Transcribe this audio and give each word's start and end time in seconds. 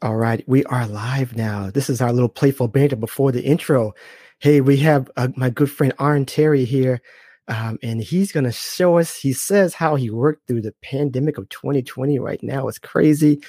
All 0.00 0.14
right, 0.14 0.44
we 0.46 0.64
are 0.66 0.86
live 0.86 1.34
now. 1.34 1.70
This 1.70 1.90
is 1.90 2.00
our 2.00 2.12
little 2.12 2.28
playful 2.28 2.68
banter 2.68 2.94
before 2.94 3.32
the 3.32 3.42
intro. 3.42 3.94
Hey, 4.38 4.60
we 4.60 4.76
have 4.76 5.10
uh, 5.16 5.28
my 5.34 5.50
good 5.50 5.72
friend 5.72 5.92
Arn 5.98 6.24
Terry 6.24 6.64
here, 6.64 7.02
um, 7.48 7.80
and 7.82 8.00
he's 8.00 8.30
going 8.30 8.44
to 8.44 8.52
show 8.52 8.98
us. 8.98 9.16
He 9.16 9.32
says 9.32 9.74
how 9.74 9.96
he 9.96 10.08
worked 10.08 10.46
through 10.46 10.62
the 10.62 10.74
pandemic 10.82 11.36
of 11.36 11.48
2020 11.48 12.20
right 12.20 12.40
now. 12.44 12.68
It's 12.68 12.78
crazy, 12.78 13.42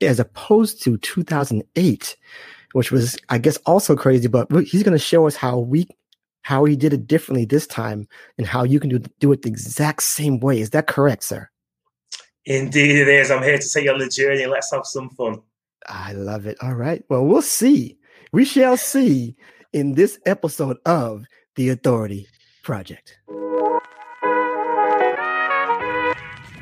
as 0.00 0.18
opposed 0.18 0.82
to 0.82 0.96
2008, 0.96 2.16
which 2.72 2.90
was, 2.90 3.16
I 3.28 3.38
guess, 3.38 3.56
also 3.58 3.94
crazy. 3.94 4.26
But 4.26 4.50
he's 4.66 4.82
going 4.82 4.98
to 4.98 4.98
show 4.98 5.28
us 5.28 5.36
how 5.36 5.58
we, 5.58 5.86
how 6.42 6.64
he 6.64 6.74
did 6.74 6.94
it 6.94 7.06
differently 7.06 7.44
this 7.44 7.68
time, 7.68 8.08
and 8.38 8.46
how 8.46 8.64
you 8.64 8.80
can 8.80 8.90
do 8.90 8.98
do 9.20 9.30
it 9.30 9.42
the 9.42 9.50
exact 9.50 10.02
same 10.02 10.40
way. 10.40 10.60
Is 10.60 10.70
that 10.70 10.88
correct, 10.88 11.22
sir? 11.22 11.48
Indeed, 12.44 12.96
it 12.96 13.08
is. 13.08 13.30
I'm 13.30 13.44
here 13.44 13.58
to 13.58 13.68
take 13.68 13.84
you 13.84 13.92
on 13.92 14.00
the 14.00 14.08
journey. 14.08 14.46
Let's 14.46 14.72
have 14.72 14.84
some 14.84 15.10
fun. 15.10 15.42
I 15.88 16.12
love 16.12 16.46
it. 16.46 16.58
All 16.62 16.74
right. 16.74 17.04
Well, 17.08 17.24
we'll 17.24 17.42
see. 17.42 17.98
We 18.32 18.44
shall 18.44 18.76
see 18.76 19.36
in 19.72 19.94
this 19.94 20.18
episode 20.26 20.78
of 20.84 21.24
The 21.54 21.70
Authority 21.70 22.28
Project. 22.62 23.18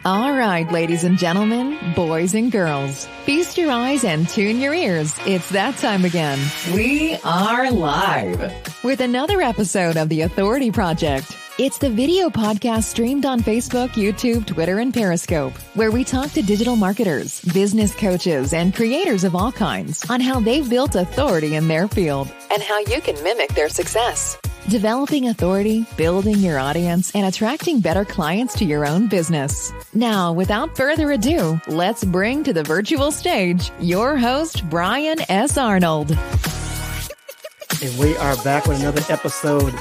All 0.06 0.36
right, 0.36 0.70
ladies 0.70 1.02
and 1.04 1.16
gentlemen, 1.16 1.78
boys 1.94 2.34
and 2.34 2.52
girls, 2.52 3.06
feast 3.24 3.56
your 3.56 3.70
eyes 3.70 4.04
and 4.04 4.28
tune 4.28 4.60
your 4.60 4.74
ears. 4.74 5.18
It's 5.24 5.48
that 5.50 5.78
time 5.78 6.04
again. 6.04 6.38
We 6.74 7.16
are 7.24 7.70
live 7.70 8.84
with 8.84 9.00
another 9.00 9.40
episode 9.40 9.96
of 9.96 10.10
The 10.10 10.20
Authority 10.20 10.70
Project. 10.70 11.34
It's 11.56 11.78
the 11.78 11.88
video 11.88 12.30
podcast 12.30 12.82
streamed 12.82 13.24
on 13.24 13.38
Facebook, 13.38 13.90
YouTube, 13.90 14.44
Twitter, 14.44 14.80
and 14.80 14.92
Periscope, 14.92 15.52
where 15.74 15.92
we 15.92 16.02
talk 16.02 16.32
to 16.32 16.42
digital 16.42 16.74
marketers, 16.74 17.40
business 17.42 17.94
coaches, 17.94 18.52
and 18.52 18.74
creators 18.74 19.22
of 19.22 19.36
all 19.36 19.52
kinds 19.52 20.04
on 20.10 20.20
how 20.20 20.40
they've 20.40 20.68
built 20.68 20.96
authority 20.96 21.54
in 21.54 21.68
their 21.68 21.86
field 21.86 22.28
and 22.50 22.60
how 22.60 22.80
you 22.80 23.00
can 23.00 23.14
mimic 23.22 23.54
their 23.54 23.68
success. 23.68 24.36
Developing 24.68 25.28
authority, 25.28 25.86
building 25.96 26.38
your 26.38 26.58
audience, 26.58 27.14
and 27.14 27.24
attracting 27.24 27.78
better 27.78 28.04
clients 28.04 28.58
to 28.58 28.64
your 28.64 28.84
own 28.84 29.06
business. 29.06 29.72
Now, 29.94 30.32
without 30.32 30.76
further 30.76 31.12
ado, 31.12 31.60
let's 31.68 32.02
bring 32.02 32.42
to 32.42 32.52
the 32.52 32.64
virtual 32.64 33.12
stage 33.12 33.70
your 33.78 34.16
host, 34.16 34.68
Brian 34.68 35.18
S. 35.30 35.56
Arnold. 35.56 36.18
And 37.80 37.96
we 38.00 38.16
are 38.16 38.36
back 38.42 38.66
with 38.66 38.80
another 38.80 39.02
episode 39.08 39.72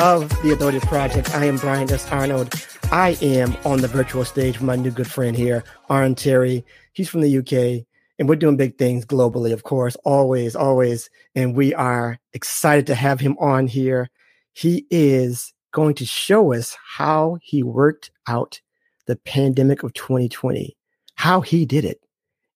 of 0.00 0.30
the 0.42 0.50
Authority 0.50 0.80
Project. 0.80 1.34
I 1.34 1.44
am 1.44 1.58
Brian 1.58 1.92
S. 1.92 2.10
Arnold. 2.10 2.54
I 2.90 3.18
am 3.20 3.54
on 3.66 3.82
the 3.82 3.86
virtual 3.86 4.24
stage 4.24 4.54
with 4.54 4.62
my 4.62 4.74
new 4.74 4.90
good 4.90 5.10
friend 5.10 5.36
here, 5.36 5.62
Arn 5.90 6.14
Terry. 6.14 6.64
He's 6.94 7.10
from 7.10 7.20
the 7.20 7.38
UK, 7.38 7.84
and 8.18 8.26
we're 8.26 8.36
doing 8.36 8.56
big 8.56 8.78
things 8.78 9.04
globally, 9.04 9.52
of 9.52 9.64
course, 9.64 9.96
always, 9.96 10.56
always. 10.56 11.10
And 11.34 11.54
we 11.54 11.74
are 11.74 12.18
excited 12.32 12.86
to 12.86 12.94
have 12.94 13.20
him 13.20 13.36
on 13.38 13.66
here. 13.66 14.08
He 14.54 14.86
is 14.90 15.52
going 15.70 15.96
to 15.96 16.06
show 16.06 16.54
us 16.54 16.78
how 16.82 17.36
he 17.42 17.62
worked 17.62 18.10
out 18.26 18.58
the 19.06 19.16
pandemic 19.16 19.82
of 19.82 19.92
2020, 19.92 20.78
how 21.16 21.42
he 21.42 21.66
did 21.66 21.84
it, 21.84 22.00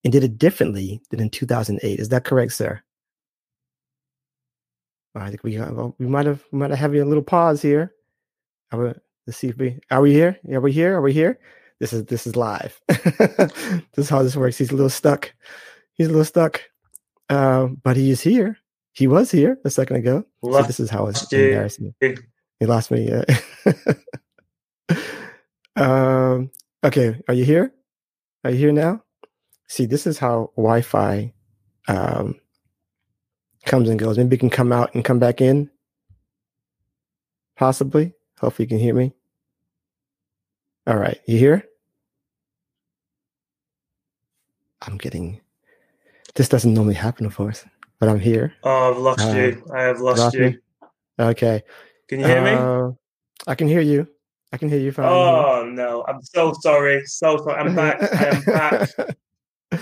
and 0.03 0.15
did 0.15 0.25
it 0.25 0.39
differently 0.39 1.03
than 1.11 1.21
in 1.21 1.29
2008. 1.29 2.01
Is 2.01 2.09
that 2.09 2.25
correct, 2.25 2.55
sir? 2.55 2.81
I 5.15 5.29
think 5.29 5.45
we 5.45 5.59
we 5.99 6.07
might 6.07 6.27
have 6.27 6.45
we 6.51 6.59
might 6.59 6.71
have 6.71 6.79
having 6.79 7.01
a 7.01 7.05
little 7.05 7.23
pause 7.23 7.63
here. 7.63 7.95
We, 8.73 8.93
let's 9.27 9.39
see 9.39 9.49
if 9.49 9.59
we 9.59 9.79
are 9.91 10.01
we 10.01 10.13
here? 10.13 10.39
Are 10.53 10.61
we 10.61 10.73
here? 10.73 10.97
Are 10.97 11.01
we 11.03 11.13
here? 11.13 11.39
This 11.81 11.93
is 11.93 12.05
this 12.07 12.27
is 12.27 12.37
live. 12.37 12.81
this 12.89 13.83
is 13.97 14.09
how 14.09 14.23
this 14.23 14.37
works. 14.37 14.59
He's 14.59 14.71
a 14.71 14.75
little 14.75 14.91
stuck. 14.91 15.33
He's 15.95 16.09
a 16.09 16.11
little 16.11 16.25
stuck. 16.25 16.63
Uh, 17.29 17.69
but 17.83 17.97
he 17.97 18.11
is 18.11 18.21
here. 18.21 18.59
He 18.93 19.07
was 19.07 19.31
here 19.31 19.59
a 19.65 19.71
second 19.71 19.97
ago. 19.97 20.25
so 20.43 20.63
this 20.63 20.81
is 20.81 20.91
how 20.91 21.07
it's 21.07 21.33
embarrassing. 21.33 21.95
He 22.61 22.67
lost 22.67 22.91
me. 22.91 23.09
Yeah. 23.09 23.25
um. 25.77 26.51
Okay. 26.83 27.21
Are 27.29 27.35
you 27.35 27.45
here? 27.45 27.73
Are 28.45 28.51
you 28.51 28.59
here 28.59 28.73
now? 28.73 29.03
See, 29.69 29.87
this 29.87 30.07
is 30.07 30.19
how 30.19 30.51
Wi-Fi 30.57 31.33
um, 31.89 32.37
comes 33.65 33.89
and 33.89 33.99
goes. 33.99 34.19
Maybe 34.19 34.35
you 34.35 34.41
can 34.41 34.51
come 34.51 34.73
out 34.73 34.95
and 34.95 35.05
come 35.05 35.19
back 35.19 35.41
in. 35.41 35.71
Possibly. 37.57 38.13
Hopefully 38.39 38.65
you 38.65 38.69
can 38.69 38.79
hear 38.79 38.95
me. 38.95 39.13
All 40.87 40.97
right. 40.97 41.21
You 41.27 41.39
here? 41.39 41.65
I'm 44.83 44.99
getting 44.99 45.41
this 46.35 46.49
doesn't 46.49 46.75
normally 46.75 46.95
happen, 46.95 47.27
of 47.27 47.37
course, 47.37 47.65
but 48.01 48.09
I'm 48.09 48.19
here. 48.19 48.55
Oh, 48.65 48.91
I've 48.91 48.99
lost 48.99 49.21
uh, 49.21 49.33
you. 49.33 49.65
I 49.73 49.83
have 49.83 50.01
lost, 50.01 50.19
lost 50.19 50.35
you. 50.35 50.41
Me? 50.41 50.59
Okay. 51.19 51.63
Can 52.09 52.21
you 52.21 52.27
hear 52.27 52.39
uh, 52.39 52.89
me? 52.89 52.95
I 53.47 53.55
can 53.55 53.69
hear 53.69 53.81
you. 53.81 54.09
I 54.53 54.57
can 54.57 54.69
hear 54.69 54.79
you 54.79 54.93
fine. 54.93 55.07
Oh 55.07 55.65
no, 55.65 56.05
I'm 56.09 56.23
so 56.23 56.53
sorry. 56.61 57.05
So 57.07 57.39
sorry. 57.39 57.61
I'm 57.61 57.75
back. 57.75 58.03
I 58.03 58.27
am 58.29 58.43
back. 59.71 59.81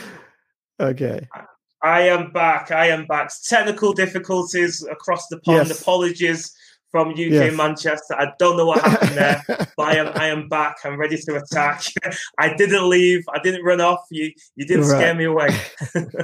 okay. 0.80 1.28
I 1.82 2.02
am 2.02 2.30
back. 2.30 2.70
I 2.70 2.88
am 2.88 3.06
back. 3.06 3.30
Technical 3.44 3.92
difficulties 3.92 4.86
across 4.90 5.26
the 5.28 5.38
pond. 5.40 5.68
Yes. 5.68 5.80
Apologies 5.80 6.54
from 6.92 7.08
UK 7.10 7.16
yes. 7.16 7.56
Manchester. 7.56 8.14
I 8.14 8.32
don't 8.38 8.56
know 8.56 8.66
what 8.66 8.82
happened 8.82 9.16
there, 9.16 9.42
but 9.76 9.82
I 9.82 9.96
am 9.96 10.12
I 10.14 10.26
am 10.28 10.48
back. 10.48 10.76
I'm 10.84 10.96
ready 10.96 11.16
to 11.16 11.36
attack. 11.36 11.82
I 12.38 12.54
didn't 12.54 12.88
leave. 12.88 13.24
I 13.34 13.40
didn't 13.40 13.64
run 13.64 13.80
off. 13.80 14.00
You 14.10 14.30
you 14.54 14.66
didn't 14.66 14.86
right. 14.86 14.98
scare 14.98 15.14
me 15.14 15.24
away. 15.24 15.48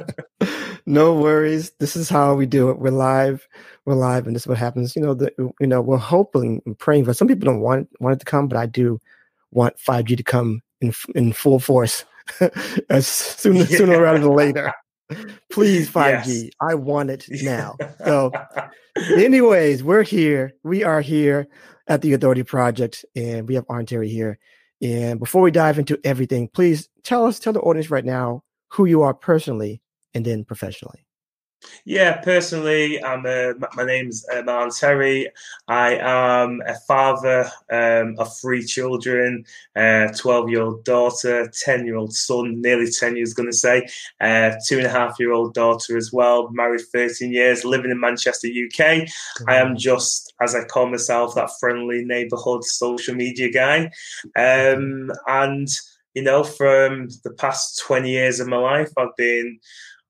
no 0.87 1.15
worries. 1.15 1.73
This 1.81 1.97
is 1.97 2.09
how 2.09 2.35
we 2.35 2.47
do 2.47 2.69
it. 2.71 2.79
We're 2.79 2.91
live. 2.91 3.49
We're 3.85 3.95
live, 3.95 4.27
and 4.27 4.37
this 4.37 4.43
is 4.43 4.47
what 4.47 4.59
happens. 4.59 4.95
You 4.95 5.03
know, 5.03 5.15
the, 5.15 5.33
you 5.39 5.67
know, 5.67 5.81
we're 5.81 5.97
hoping 5.97 6.63
and 6.67 6.79
praying 6.79 7.07
for. 7.07 7.15
Some 7.15 7.27
people 7.27 7.47
don't 7.47 7.61
want 7.61 7.89
want 7.99 8.15
it 8.15 8.21
to 8.21 8.27
come, 8.27 8.47
but 8.47 8.59
I 8.59 8.67
do 8.67 9.01
want 9.51 9.79
5G 9.79 10.19
to 10.19 10.23
come 10.23 10.61
in 10.83 10.93
in 11.15 11.33
full 11.33 11.59
force 11.59 12.05
as 12.91 13.07
soon 13.07 13.57
yeah. 13.57 13.65
sooner 13.65 14.01
rather 14.01 14.19
than 14.19 14.35
later. 14.35 14.73
Please 15.51 15.91
5G. 15.91 16.27
Yes. 16.27 16.51
I 16.61 16.75
want 16.75 17.11
it 17.11 17.27
now. 17.43 17.77
So, 18.05 18.33
anyways, 18.97 19.83
we're 19.83 20.03
here. 20.03 20.53
We 20.63 20.85
are 20.85 21.01
here 21.01 21.49
at 21.87 22.03
the 22.03 22.13
Authority 22.13 22.43
Project, 22.43 23.05
and 23.17 23.49
we 23.49 23.55
have 23.55 23.65
Arn 23.69 23.87
Terry 23.87 24.09
here. 24.09 24.39
And 24.83 25.19
before 25.19 25.43
we 25.43 25.51
dive 25.51 25.79
into 25.79 25.99
everything, 26.05 26.49
please 26.49 26.89
tell 27.03 27.27
us, 27.27 27.39
tell 27.39 27.53
the 27.53 27.61
audience 27.61 27.91
right 27.91 28.05
now 28.05 28.43
who 28.69 28.85
you 28.85 29.03
are 29.03 29.15
personally 29.15 29.81
and 30.15 30.25
then 30.25 30.45
professionally. 30.45 31.05
Yeah, 31.85 32.19
personally, 32.19 33.03
I'm 33.03 33.27
uh, 33.27 33.55
my 33.75 33.85
name's 33.85 34.25
uh, 34.33 34.43
Arn 34.47 34.71
Terry. 34.71 35.29
I 35.67 35.97
am 35.97 36.61
a 36.67 36.75
father 36.87 37.51
um, 37.71 38.15
of 38.19 38.37
three 38.39 38.65
children: 38.65 39.45
a 39.75 40.13
twelve-year-old 40.17 40.85
daughter, 40.85 41.49
ten-year-old 41.49 42.15
son, 42.15 42.61
nearly 42.61 42.91
ten 42.91 43.17
years, 43.17 43.35
going 43.35 43.51
to 43.51 43.57
say, 43.57 43.89
a 44.21 44.57
two 44.67 44.79
and 44.79 44.87
a 44.87 44.91
half-year-old 44.91 45.55
daughter 45.55 45.97
as 45.97 46.13
well. 46.13 46.49
Married 46.53 46.83
thirteen 46.93 47.33
years, 47.33 47.65
living 47.65 47.91
in 47.91 48.01
Manchester, 48.01 48.49
UK. 48.49 48.79
Mm-hmm. 48.79 49.51
I 49.51 49.57
am 49.57 49.77
just, 49.77 50.33
as 50.41 50.55
I 50.55 50.65
call 50.65 50.89
myself, 50.89 51.35
that 51.35 51.51
friendly 51.59 52.05
neighbourhood 52.05 52.65
social 52.65 53.15
media 53.15 53.51
guy, 53.51 53.91
um, 54.37 55.11
and 55.27 55.69
you 56.15 56.23
know, 56.23 56.45
from 56.45 57.09
the 57.25 57.33
past 57.33 57.83
twenty 57.85 58.11
years 58.11 58.41
of 58.41 58.49
my 58.49 58.59
life, 58.59 58.91
I've 58.97 59.17
been 59.17 59.59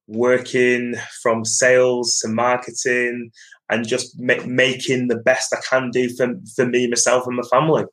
working 0.09 0.95
from 1.21 1.45
sales 1.45 2.19
to 2.19 2.27
marketing 2.27 3.31
and 3.69 3.87
just 3.87 4.19
ma- 4.19 4.43
making 4.45 5.07
the 5.07 5.17
best 5.17 5.53
I 5.53 5.61
can 5.69 5.91
do 5.91 6.09
for, 6.09 6.33
for 6.55 6.65
me, 6.65 6.87
myself, 6.87 7.27
and 7.27 7.37
my 7.37 7.43
family. 7.43 7.85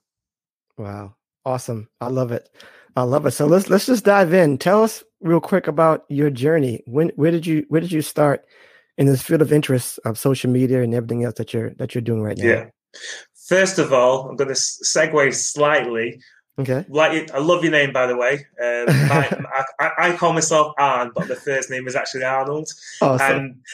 Wow. 0.78 1.14
Awesome. 1.44 1.88
I 2.00 2.08
love 2.08 2.32
it. 2.32 2.48
I 2.96 3.02
love 3.02 3.26
it. 3.26 3.32
So 3.32 3.46
let's 3.46 3.68
let's 3.68 3.86
just 3.86 4.04
dive 4.04 4.32
in. 4.32 4.58
Tell 4.58 4.82
us 4.82 5.04
real 5.20 5.40
quick 5.40 5.68
about 5.68 6.04
your 6.08 6.30
journey. 6.30 6.82
When 6.86 7.10
where 7.10 7.30
did 7.30 7.46
you 7.46 7.66
where 7.68 7.80
did 7.80 7.92
you 7.92 8.02
start 8.02 8.46
in 8.96 9.06
this 9.06 9.22
field 9.22 9.42
of 9.42 9.52
interest 9.52 10.00
of 10.04 10.18
social 10.18 10.50
media 10.50 10.82
and 10.82 10.94
everything 10.94 11.22
else 11.22 11.34
that 11.34 11.52
you're 11.52 11.70
that 11.74 11.94
you're 11.94 12.02
doing 12.02 12.22
right 12.22 12.38
now? 12.38 12.44
Yeah. 12.44 12.64
First 13.46 13.78
of 13.78 13.92
all, 13.92 14.28
I'm 14.28 14.36
going 14.36 14.48
to 14.48 14.54
segue 14.54 15.32
slightly 15.34 16.20
Okay. 16.58 16.86
Like, 16.88 17.30
I 17.32 17.38
love 17.38 17.62
your 17.62 17.72
name, 17.72 17.92
by 17.92 18.06
the 18.06 18.16
way. 18.16 18.46
Um, 18.62 18.86
my, 19.08 19.30
I, 19.78 19.90
I, 19.98 20.16
call 20.16 20.32
myself 20.32 20.72
Arn, 20.78 21.12
but 21.14 21.28
the 21.28 21.36
first 21.36 21.68
name 21.68 21.86
is 21.86 21.94
actually 21.94 22.24
Arnold. 22.24 22.68
Awesome. 23.02 23.30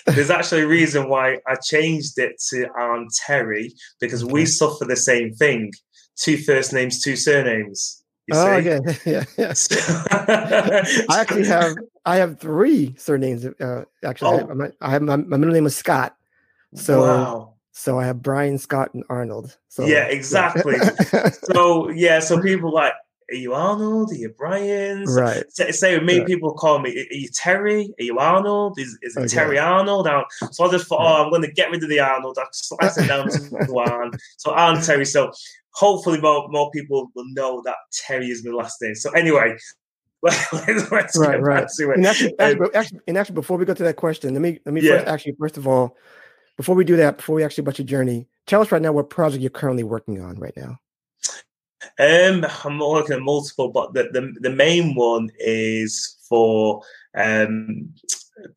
And 0.06 0.17
there's 0.17 0.31
actually 0.31 0.62
a 0.62 0.67
reason 0.67 1.08
why 1.08 1.38
I 1.46 1.55
changed 1.55 2.19
it 2.19 2.43
to 2.50 2.69
Arn 2.76 3.06
Terry 3.25 3.73
because 4.00 4.25
okay. 4.25 4.32
we 4.32 4.46
suffer 4.46 4.84
the 4.84 4.96
same 4.96 5.32
thing: 5.32 5.73
two 6.17 6.37
first 6.37 6.73
names, 6.73 7.00
two 7.00 7.14
surnames. 7.14 8.02
You 8.26 8.37
oh, 8.37 8.61
see? 8.61 8.70
okay. 8.70 8.99
yeah, 9.11 9.25
yeah. 9.37 9.55
I 11.08 11.20
actually 11.20 11.46
have 11.46 11.76
I 12.05 12.17
have 12.17 12.40
three 12.40 12.94
surnames. 12.99 13.44
Uh, 13.44 13.85
actually, 14.05 14.43
oh. 14.43 14.70
I, 14.81 14.90
have 14.90 15.02
my, 15.02 15.17
my 15.17 15.37
middle 15.37 15.55
name 15.55 15.67
is 15.67 15.76
Scott. 15.76 16.17
So 16.75 17.02
wow. 17.02 17.51
So 17.72 17.98
I 17.98 18.04
have 18.04 18.22
Brian, 18.22 18.58
Scott, 18.58 18.92
and 18.94 19.02
Arnold. 19.08 19.56
So 19.69 19.86
yeah, 19.86 20.04
exactly. 20.04 20.76
Yeah. 20.76 21.30
so 21.52 21.88
yeah, 21.90 22.20
so 22.20 22.40
people 22.40 22.72
like 22.72 22.92
are 23.30 23.36
you 23.36 23.54
Arnold? 23.54 24.12
Are 24.12 24.14
you 24.14 24.28
Brian? 24.28 25.04
Right. 25.04 25.50
Say, 25.50 25.72
say 25.72 25.94
with 25.94 26.04
me, 26.04 26.22
people 26.26 26.52
call 26.52 26.80
me, 26.80 26.90
are 26.90 27.14
you 27.14 27.28
Terry? 27.28 27.88
Are 27.98 28.02
you 28.02 28.19
Arnold? 28.19 28.78
Is, 28.78 28.98
is 29.00 29.16
it 29.16 29.20
okay. 29.20 29.28
Terry 29.28 29.58
Arnold? 29.58 30.06
So 30.50 30.66
I 30.66 30.70
just 30.70 30.86
thought, 30.86 31.00
oh, 31.00 31.24
I'm 31.24 31.30
going 31.30 31.40
to 31.40 31.50
get 31.50 31.70
rid 31.70 31.82
of 31.82 31.88
the 31.88 32.00
Arnold. 32.00 32.36
I 32.38 32.44
slice 32.52 32.98
it 32.98 33.06
down 33.06 33.30
to 33.30 33.72
one. 33.72 34.12
So 34.36 34.52
I'm 34.52 34.82
Terry. 34.82 35.06
So 35.06 35.32
hopefully 35.70 36.20
more, 36.20 36.46
more 36.50 36.70
people 36.72 37.10
will 37.14 37.25
know 37.28 37.62
that 37.64 37.76
Terry 38.06 38.28
is 38.28 38.44
my 38.44 38.52
last 38.52 38.82
name. 38.82 38.94
So 38.94 39.10
anyway, 39.12 39.56
let's, 40.22 40.90
let's 40.92 41.18
right, 41.18 41.40
right. 41.40 41.66
And 41.78 42.06
actually, 42.06 42.38
um, 42.38 42.50
actually, 42.50 42.75
actually, 42.75 43.00
and 43.08 43.18
actually, 43.18 43.34
before 43.34 43.56
we 43.56 43.64
go 43.64 43.75
to 43.75 43.82
that 43.82 43.96
question, 43.96 44.34
let 44.34 44.42
me 44.42 44.60
let 44.64 44.72
me 44.72 44.80
yeah. 44.80 44.98
first, 44.98 45.08
actually 45.08 45.34
first 45.38 45.56
of 45.56 45.66
all, 45.66 45.96
before 46.56 46.75
we 46.75 46.84
do 46.84 46.96
that, 46.96 47.19
before 47.19 47.37
we 47.37 47.44
actually 47.44 47.62
about 47.62 47.78
your 47.78 47.87
journey, 47.87 48.28
tell 48.46 48.60
us 48.60 48.72
right 48.72 48.82
now 48.82 48.93
what 48.93 49.10
project 49.10 49.40
you're 49.40 49.50
currently 49.50 49.84
working 49.84 50.20
on 50.20 50.38
right 50.38 50.56
now. 50.56 50.78
Um, 51.99 52.46
I'm 52.64 52.78
working 52.78 53.16
on 53.16 53.25
multiple, 53.25 53.69
but 53.70 53.93
the, 53.94 54.04
the, 54.12 54.32
the 54.40 54.54
main 54.54 54.94
one 54.94 55.31
is 55.38 56.16
for 56.28 56.82
um, 57.16 57.93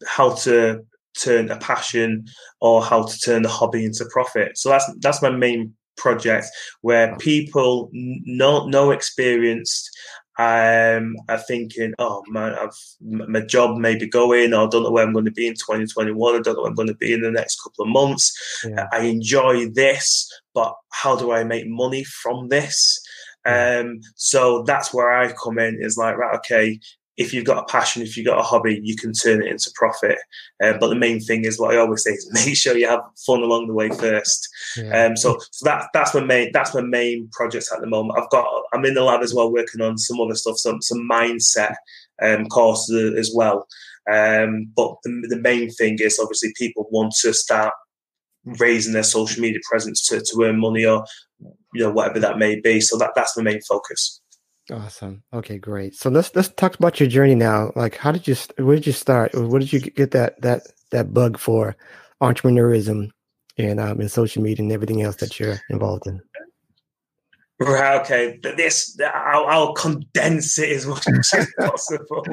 how 0.05 0.35
to 0.35 0.85
turn 1.19 1.49
a 1.49 1.57
passion 1.57 2.25
or 2.61 2.83
how 2.83 3.03
to 3.03 3.19
turn 3.19 3.45
a 3.45 3.49
hobby 3.49 3.85
into 3.85 4.05
profit. 4.11 4.57
So 4.57 4.69
that's 4.69 4.91
that's 4.99 5.21
my 5.21 5.29
main 5.29 5.73
project 5.97 6.47
where 6.81 7.15
people 7.17 7.89
no 7.93 8.67
no 8.67 8.91
experienced 8.91 9.89
um, 10.37 11.15
are 11.29 11.39
thinking, 11.47 11.93
oh 11.99 12.23
man, 12.27 12.53
I've 12.53 12.75
my 13.01 13.41
job 13.41 13.77
may 13.77 13.95
be 13.95 14.07
going, 14.07 14.53
or 14.53 14.65
I 14.65 14.69
don't 14.69 14.83
know 14.83 14.91
where 14.91 15.05
I'm 15.05 15.13
going 15.13 15.25
to 15.25 15.31
be 15.31 15.47
in 15.47 15.53
2021. 15.53 16.35
I 16.35 16.39
don't 16.39 16.55
know 16.55 16.61
where 16.61 16.69
I'm 16.69 16.75
going 16.75 16.87
to 16.89 16.95
be 16.95 17.13
in 17.13 17.21
the 17.21 17.31
next 17.31 17.61
couple 17.61 17.85
of 17.85 17.91
months. 17.91 18.33
Yeah. 18.65 18.87
I 18.91 19.01
enjoy 19.01 19.69
this, 19.69 20.29
but 20.53 20.75
how 20.91 21.15
do 21.15 21.31
I 21.31 21.43
make 21.43 21.67
money 21.67 22.03
from 22.03 22.49
this? 22.49 23.01
Um, 23.45 24.01
so 24.15 24.63
that's 24.63 24.93
where 24.93 25.11
I 25.11 25.31
come 25.31 25.59
in 25.59 25.77
is 25.79 25.97
like, 25.97 26.17
right, 26.17 26.35
okay, 26.37 26.79
if 27.17 27.33
you've 27.33 27.45
got 27.45 27.63
a 27.63 27.65
passion, 27.65 28.01
if 28.01 28.17
you've 28.17 28.25
got 28.25 28.39
a 28.39 28.43
hobby, 28.43 28.79
you 28.83 28.95
can 28.95 29.13
turn 29.13 29.41
it 29.41 29.51
into 29.51 29.71
profit. 29.75 30.17
Uh, 30.61 30.73
but 30.77 30.89
the 30.89 30.95
main 30.95 31.19
thing 31.19 31.45
is 31.45 31.59
what 31.59 31.73
I 31.73 31.77
always 31.77 32.03
say 32.03 32.11
is 32.11 32.29
make 32.45 32.55
sure 32.57 32.77
you 32.77 32.87
have 32.87 33.01
fun 33.25 33.41
along 33.41 33.67
the 33.67 33.73
way 33.73 33.89
first. 33.89 34.47
Yeah. 34.77 35.05
Um, 35.05 35.17
so, 35.17 35.39
so 35.51 35.65
that 35.65 35.89
that's 35.93 36.13
my 36.13 36.23
main 36.23 36.51
that's 36.51 36.73
my 36.73 36.81
main 36.81 37.29
project 37.31 37.67
at 37.73 37.81
the 37.81 37.87
moment. 37.87 38.19
I've 38.19 38.29
got 38.29 38.45
I'm 38.73 38.85
in 38.85 38.93
the 38.93 39.03
lab 39.03 39.21
as 39.21 39.33
well, 39.33 39.51
working 39.51 39.81
on 39.81 39.97
some 39.97 40.19
other 40.19 40.35
stuff, 40.35 40.57
some 40.57 40.81
some 40.81 41.07
mindset 41.09 41.75
um, 42.21 42.47
courses 42.47 43.15
as 43.17 43.31
well. 43.33 43.67
Um, 44.11 44.71
but 44.75 44.95
the, 45.03 45.27
the 45.29 45.39
main 45.39 45.69
thing 45.71 45.97
is 45.99 46.19
obviously 46.19 46.53
people 46.57 46.87
want 46.91 47.13
to 47.21 47.33
start 47.33 47.73
raising 48.59 48.93
their 48.93 49.03
social 49.03 49.41
media 49.41 49.59
presence 49.67 50.07
to, 50.07 50.19
to 50.19 50.43
earn 50.43 50.59
money 50.59 50.85
or 50.85 51.03
you 51.73 51.83
know 51.83 51.91
whatever 51.91 52.19
that 52.19 52.37
may 52.37 52.59
be. 52.59 52.81
So 52.81 52.97
that 52.97 53.11
that's 53.15 53.33
the 53.33 53.43
main 53.43 53.61
focus. 53.61 54.21
Awesome. 54.71 55.23
Okay, 55.31 55.57
great. 55.57 55.95
So 55.95 56.09
let's 56.09 56.35
let's 56.35 56.49
talk 56.49 56.75
about 56.75 56.99
your 56.99 57.07
journey 57.07 57.35
now. 57.35 57.71
Like, 57.75 57.97
how 57.97 58.11
did 58.11 58.27
you 58.27 58.35
where 58.57 58.75
did 58.75 58.87
you 58.87 58.93
start? 58.93 59.33
Where 59.35 59.59
did 59.59 59.71
you 59.71 59.79
get 59.79 60.11
that 60.11 60.41
that 60.41 60.63
that 60.91 61.13
bug 61.13 61.37
for 61.37 61.75
entrepreneurism 62.21 63.09
and 63.57 63.79
um 63.79 63.99
and 63.99 64.11
social 64.11 64.41
media 64.41 64.63
and 64.63 64.71
everything 64.71 65.03
else 65.03 65.17
that 65.17 65.39
you're 65.39 65.59
involved 65.69 66.07
in? 66.07 66.19
Right. 67.59 68.01
Okay. 68.01 68.39
This 68.57 68.99
I'll, 69.13 69.45
I'll 69.45 69.73
condense 69.73 70.57
it 70.57 70.69
as 70.69 70.87
much 70.87 71.05
as 71.33 71.47
possible. 71.59 72.25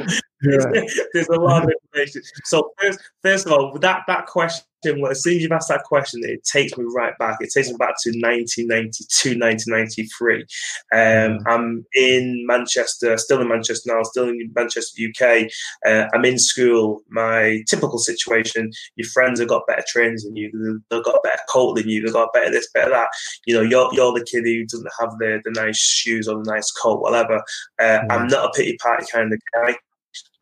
There's, 1.12 1.28
a 1.28 1.40
lot 1.40 1.64
of 1.64 1.70
information. 1.70 2.22
So 2.44 2.72
first, 2.80 3.00
first 3.22 3.46
of 3.46 3.52
all, 3.52 3.78
that 3.78 4.02
that 4.06 4.26
question 4.26 4.64
as 4.84 5.22
soon 5.22 5.36
as 5.36 5.42
you've 5.42 5.52
asked 5.52 5.68
that 5.68 5.84
question, 5.84 6.20
it 6.24 6.44
takes 6.44 6.76
me 6.76 6.84
right 6.94 7.16
back. 7.18 7.36
It 7.40 7.50
takes 7.52 7.68
me 7.68 7.76
back 7.76 7.94
to 8.02 8.10
1992, 8.10 9.38
1993. 9.38 10.40
Um, 10.40 10.48
mm. 10.92 11.42
I'm 11.46 11.86
in 11.94 12.44
Manchester, 12.46 13.16
still 13.16 13.40
in 13.40 13.48
Manchester 13.48 13.92
now, 13.94 14.02
still 14.02 14.28
in 14.28 14.50
Manchester, 14.54 15.02
UK. 15.02 15.48
Uh, 15.86 16.08
I'm 16.14 16.24
in 16.24 16.38
school. 16.38 17.02
My 17.10 17.62
typical 17.68 17.98
situation: 17.98 18.70
your 18.96 19.08
friends 19.08 19.40
have 19.40 19.48
got 19.48 19.66
better 19.66 19.84
trains 19.86 20.24
than 20.24 20.36
you, 20.36 20.82
they've 20.90 21.04
got 21.04 21.22
better 21.22 21.42
coat 21.48 21.76
than 21.76 21.88
you, 21.88 22.02
they've 22.02 22.12
got 22.12 22.32
better 22.32 22.50
this, 22.50 22.68
better 22.72 22.90
that. 22.90 23.08
You 23.46 23.54
know, 23.54 23.62
you're, 23.62 23.88
you're 23.92 24.12
the 24.12 24.26
kid 24.28 24.44
who 24.44 24.64
doesn't 24.64 24.92
have 25.00 25.10
the, 25.18 25.40
the 25.44 25.50
nice 25.52 25.78
shoes 25.78 26.26
or 26.28 26.42
the 26.42 26.50
nice 26.50 26.70
coat, 26.70 27.00
whatever. 27.00 27.42
Uh, 27.80 28.00
mm. 28.00 28.06
I'm 28.10 28.26
not 28.26 28.46
a 28.46 28.52
pity 28.54 28.76
party 28.82 29.06
kind 29.12 29.32
of 29.32 29.40
guy. 29.54 29.76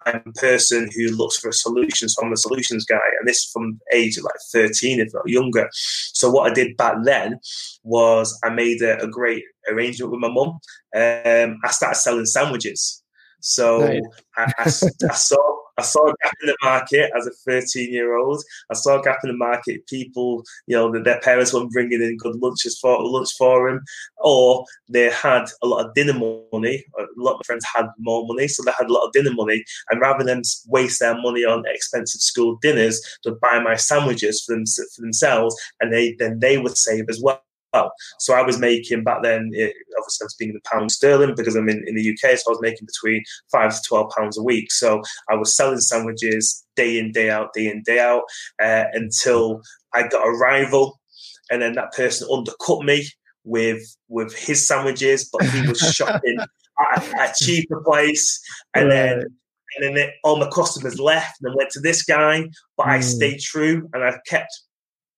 I'm 0.06 0.22
a 0.26 0.32
person 0.32 0.88
who 0.96 1.08
looks 1.16 1.38
for 1.38 1.48
a 1.48 1.52
solution. 1.52 2.08
So 2.08 2.22
I'm 2.22 2.32
a 2.32 2.36
solutions 2.36 2.84
guy, 2.84 3.00
and 3.18 3.28
this 3.28 3.50
from 3.52 3.80
age 3.92 4.16
of 4.16 4.24
like 4.24 4.34
13, 4.52 5.00
if 5.00 5.08
not 5.12 5.28
younger. 5.28 5.68
So 5.72 6.30
what 6.30 6.50
I 6.50 6.54
did 6.54 6.76
back 6.76 6.96
then 7.04 7.38
was 7.82 8.38
I 8.42 8.50
made 8.50 8.82
a, 8.82 9.02
a 9.02 9.08
great 9.08 9.44
arrangement 9.68 10.12
with 10.12 10.20
my 10.20 10.30
mum. 10.30 10.58
Um, 10.94 11.58
I 11.64 11.70
started 11.70 11.96
selling 11.96 12.26
sandwiches. 12.26 13.02
So 13.40 13.82
right. 13.82 14.02
I, 14.36 14.52
I, 14.58 14.64
I, 14.64 14.68
saw 14.68 15.59
I 15.80 15.82
saw 15.82 16.08
a 16.08 16.14
gap 16.22 16.34
in 16.42 16.48
the 16.48 16.56
market 16.62 17.10
as 17.16 17.26
a 17.26 17.30
13 17.46 17.90
year 17.90 18.16
old. 18.18 18.42
I 18.70 18.74
saw 18.74 19.00
a 19.00 19.02
gap 19.02 19.20
in 19.24 19.30
the 19.30 19.36
market. 19.36 19.86
People, 19.86 20.44
you 20.66 20.76
know, 20.76 20.92
their 21.02 21.20
parents 21.20 21.54
weren't 21.54 21.72
bringing 21.72 22.02
in 22.02 22.18
good 22.18 22.36
lunches 22.36 22.78
for 22.78 22.98
lunch 23.00 23.30
for 23.38 23.70
them, 23.70 23.80
or 24.18 24.66
they 24.90 25.10
had 25.10 25.46
a 25.62 25.66
lot 25.66 25.86
of 25.86 25.94
dinner 25.94 26.12
money. 26.52 26.84
A 26.98 27.04
lot 27.16 27.40
of 27.40 27.46
friends 27.46 27.64
had 27.74 27.86
more 27.98 28.26
money, 28.26 28.46
so 28.46 28.62
they 28.62 28.72
had 28.78 28.90
a 28.90 28.92
lot 28.92 29.06
of 29.06 29.12
dinner 29.12 29.32
money. 29.32 29.64
And 29.90 30.02
rather 30.02 30.22
than 30.22 30.42
waste 30.68 31.00
their 31.00 31.18
money 31.18 31.44
on 31.44 31.64
expensive 31.66 32.20
school 32.20 32.58
dinners, 32.60 33.00
they 33.24 33.30
buy 33.40 33.60
my 33.60 33.76
sandwiches 33.76 34.44
for, 34.44 34.54
them, 34.54 34.64
for 34.66 35.00
themselves, 35.00 35.56
and 35.80 35.92
they 35.92 36.14
then 36.18 36.40
they 36.40 36.58
would 36.58 36.76
save 36.76 37.06
as 37.08 37.20
well 37.22 37.42
well. 37.72 37.92
So 38.18 38.34
I 38.34 38.42
was 38.42 38.58
making 38.58 39.04
back 39.04 39.22
then, 39.22 39.50
it, 39.52 39.74
obviously 39.98 40.24
I'm 40.24 40.28
speaking 40.28 40.54
the 40.54 40.70
pound 40.70 40.92
sterling 40.92 41.34
because 41.36 41.56
I'm 41.56 41.68
in, 41.68 41.84
in 41.86 41.94
the 41.94 42.10
UK, 42.10 42.38
so 42.38 42.48
I 42.48 42.50
was 42.50 42.60
making 42.60 42.86
between 42.86 43.22
five 43.50 43.74
to 43.74 43.80
twelve 43.86 44.10
pounds 44.16 44.38
a 44.38 44.42
week. 44.42 44.70
So 44.72 45.02
I 45.28 45.34
was 45.34 45.56
selling 45.56 45.80
sandwiches 45.80 46.64
day 46.76 46.98
in, 46.98 47.12
day 47.12 47.30
out, 47.30 47.52
day 47.52 47.66
in, 47.66 47.82
day 47.82 47.98
out, 47.98 48.22
uh, 48.62 48.84
until 48.92 49.62
I 49.94 50.06
got 50.08 50.26
a 50.26 50.30
rival, 50.30 51.00
and 51.50 51.62
then 51.62 51.74
that 51.74 51.92
person 51.92 52.28
undercut 52.32 52.84
me 52.84 53.06
with 53.44 53.82
with 54.08 54.36
his 54.36 54.66
sandwiches, 54.66 55.28
but 55.32 55.44
he 55.44 55.66
was 55.66 55.78
shopping 55.94 56.38
at 56.96 57.02
a 57.02 57.32
cheaper 57.44 57.82
place, 57.82 58.40
and 58.74 58.88
right. 58.88 58.94
then 58.94 59.24
and 59.76 59.84
then 59.84 60.08
it, 60.08 60.14
all 60.24 60.36
my 60.36 60.48
customers 60.48 60.98
left 60.98 61.36
and 61.42 61.54
went 61.54 61.70
to 61.70 61.80
this 61.80 62.02
guy, 62.02 62.48
but 62.76 62.86
mm. 62.86 62.90
I 62.90 63.00
stayed 63.00 63.40
true 63.40 63.88
and 63.92 64.02
I 64.02 64.18
kept 64.26 64.50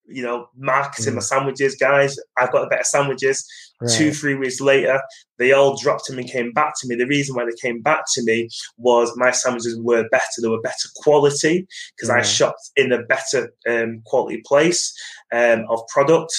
you 0.06 0.22
know, 0.22 0.46
marketing 0.56 1.12
mm. 1.12 1.16
my 1.16 1.22
sandwiches, 1.22 1.76
guys. 1.76 2.18
I've 2.38 2.52
got 2.52 2.70
better 2.70 2.84
sandwiches. 2.84 3.46
Right. 3.80 3.90
Two, 3.90 4.12
three 4.12 4.34
weeks 4.34 4.60
later, 4.60 5.00
they 5.38 5.52
all 5.52 5.76
dropped 5.76 6.06
them 6.06 6.18
and 6.18 6.28
came 6.28 6.52
back 6.52 6.74
to 6.80 6.88
me. 6.88 6.94
The 6.94 7.06
reason 7.06 7.34
why 7.34 7.44
they 7.44 7.56
came 7.60 7.82
back 7.82 8.04
to 8.14 8.22
me 8.24 8.48
was 8.76 9.12
my 9.16 9.30
sandwiches 9.30 9.78
were 9.80 10.08
better. 10.10 10.40
They 10.40 10.48
were 10.48 10.60
better 10.60 10.88
quality 10.96 11.66
because 11.96 12.10
I 12.10 12.22
shopped 12.22 12.70
in 12.76 12.92
a 12.92 13.02
better 13.02 13.52
um, 13.68 14.02
quality 14.04 14.42
place 14.46 14.94
um, 15.32 15.66
of 15.68 15.80
product. 15.88 16.32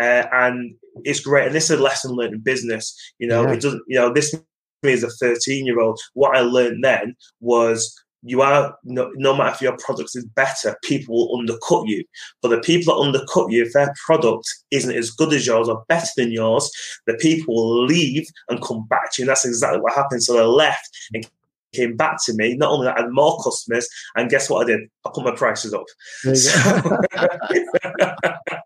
Uh, 0.00 0.26
and 0.32 0.74
it's 1.04 1.20
great. 1.20 1.46
And 1.46 1.54
this 1.54 1.70
is 1.70 1.78
a 1.78 1.82
lesson 1.82 2.12
learned 2.12 2.34
in 2.34 2.40
business. 2.40 2.96
You 3.18 3.28
know, 3.28 3.42
yeah. 3.46 3.52
it 3.54 3.60
doesn't, 3.60 3.82
you 3.88 3.98
know, 3.98 4.12
this 4.12 4.34
me 4.82 4.92
as 4.92 5.02
a 5.02 5.10
13 5.10 5.66
year 5.66 5.80
old, 5.80 6.00
what 6.14 6.36
I 6.36 6.40
learned 6.40 6.84
then 6.84 7.16
was 7.40 7.94
you 8.22 8.42
are 8.42 8.76
no, 8.84 9.10
no, 9.14 9.36
matter 9.36 9.54
if 9.54 9.62
your 9.62 9.76
product 9.78 10.10
is 10.14 10.24
better, 10.24 10.76
people 10.82 11.14
will 11.14 11.38
undercut 11.38 11.86
you. 11.86 12.04
But 12.42 12.48
the 12.48 12.60
people 12.60 12.94
that 12.94 13.06
undercut 13.06 13.50
you, 13.50 13.62
if 13.62 13.72
their 13.72 13.92
product 14.06 14.48
isn't 14.70 14.94
as 14.94 15.10
good 15.10 15.32
as 15.32 15.46
yours 15.46 15.68
or 15.68 15.84
better 15.88 16.08
than 16.16 16.32
yours, 16.32 16.70
the 17.06 17.14
people 17.14 17.54
will 17.54 17.84
leave 17.84 18.26
and 18.48 18.62
come 18.62 18.86
back 18.88 19.12
to 19.12 19.22
you. 19.22 19.24
And 19.24 19.30
that's 19.30 19.44
exactly 19.44 19.80
what 19.80 19.94
happened. 19.94 20.22
So 20.22 20.34
they 20.34 20.42
left 20.42 20.88
and 21.14 21.28
came 21.74 21.96
back 21.96 22.16
to 22.24 22.34
me. 22.34 22.56
Not 22.56 22.70
only 22.70 22.86
that, 22.86 22.98
I 22.98 23.02
had 23.02 23.10
more 23.10 23.40
customers, 23.42 23.88
and 24.16 24.30
guess 24.30 24.50
what 24.50 24.64
I 24.64 24.70
did? 24.70 24.80
I 25.06 25.10
put 25.14 25.24
my 25.24 25.34
prices 25.34 25.74
up. 25.74 25.84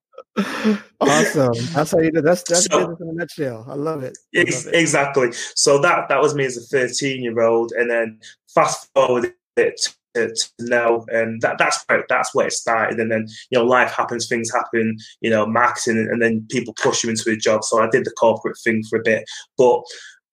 awesome. 1.00 1.52
That's 1.74 1.90
how 1.90 1.98
you 1.98 2.10
do. 2.10 2.22
That's 2.22 2.42
that's 2.44 2.66
so, 2.66 2.78
business 2.78 3.00
in 3.00 3.08
a 3.08 3.12
nutshell. 3.12 3.66
I 3.68 3.74
love 3.74 4.02
it. 4.02 4.16
I 4.34 4.38
love 4.38 4.48
it. 4.48 4.74
Exactly. 4.74 5.32
So 5.32 5.80
that 5.82 6.08
that 6.08 6.22
was 6.22 6.34
me 6.34 6.44
as 6.44 6.56
a 6.56 6.62
13 6.62 7.22
year 7.22 7.40
old, 7.40 7.72
and 7.72 7.90
then 7.90 8.20
fast 8.54 8.88
forward 8.94 9.34
it 9.56 9.80
to, 10.14 10.34
to 10.34 10.50
know, 10.60 11.04
and 11.08 11.40
that, 11.42 11.58
that's 11.58 11.82
where 11.86 12.04
that's 12.08 12.34
where 12.34 12.46
it 12.46 12.52
started. 12.52 12.98
And 12.98 13.10
then 13.10 13.26
you 13.50 13.58
know, 13.58 13.64
life 13.64 13.92
happens, 13.92 14.28
things 14.28 14.52
happen, 14.52 14.96
you 15.20 15.30
know, 15.30 15.46
marketing, 15.46 15.98
and, 15.98 16.10
and 16.10 16.22
then 16.22 16.46
people 16.50 16.74
push 16.74 17.04
you 17.04 17.10
into 17.10 17.30
a 17.30 17.36
job. 17.36 17.64
So 17.64 17.82
I 17.82 17.88
did 17.90 18.04
the 18.04 18.12
corporate 18.12 18.58
thing 18.62 18.82
for 18.88 18.98
a 18.98 19.02
bit, 19.02 19.24
but 19.56 19.82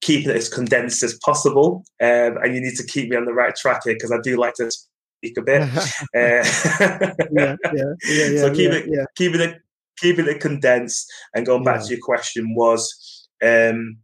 keeping 0.02 0.30
it 0.30 0.38
as 0.38 0.50
condensed 0.50 1.04
as 1.04 1.18
possible. 1.24 1.84
Um, 2.02 2.38
and 2.38 2.56
you 2.56 2.62
need 2.62 2.76
to 2.76 2.86
keep 2.86 3.10
me 3.10 3.18
on 3.18 3.26
the 3.26 3.34
right 3.34 3.56
track 3.56 3.82
here 3.84 3.94
because 3.94 4.12
I 4.12 4.20
do 4.22 4.38
like 4.38 4.56
to 4.56 4.72
speak 4.72 5.38
a 5.38 5.42
bit. 5.42 5.62
uh, 5.76 5.86
yeah, 7.32 7.56
yeah, 7.74 7.94
yeah, 8.08 8.42
so 8.42 8.54
keep 8.54 8.72
it, 8.72 8.86
yeah. 8.88 9.06
keeping 9.16 9.42
it, 9.42 9.62
keeping 9.98 10.28
it 10.28 10.40
condensed. 10.40 11.12
And 11.34 11.46
going 11.46 11.64
back 11.64 11.84
to 11.84 11.90
your 11.90 12.00
question 12.02 12.56
was, 12.56 13.28
um, 13.44 13.98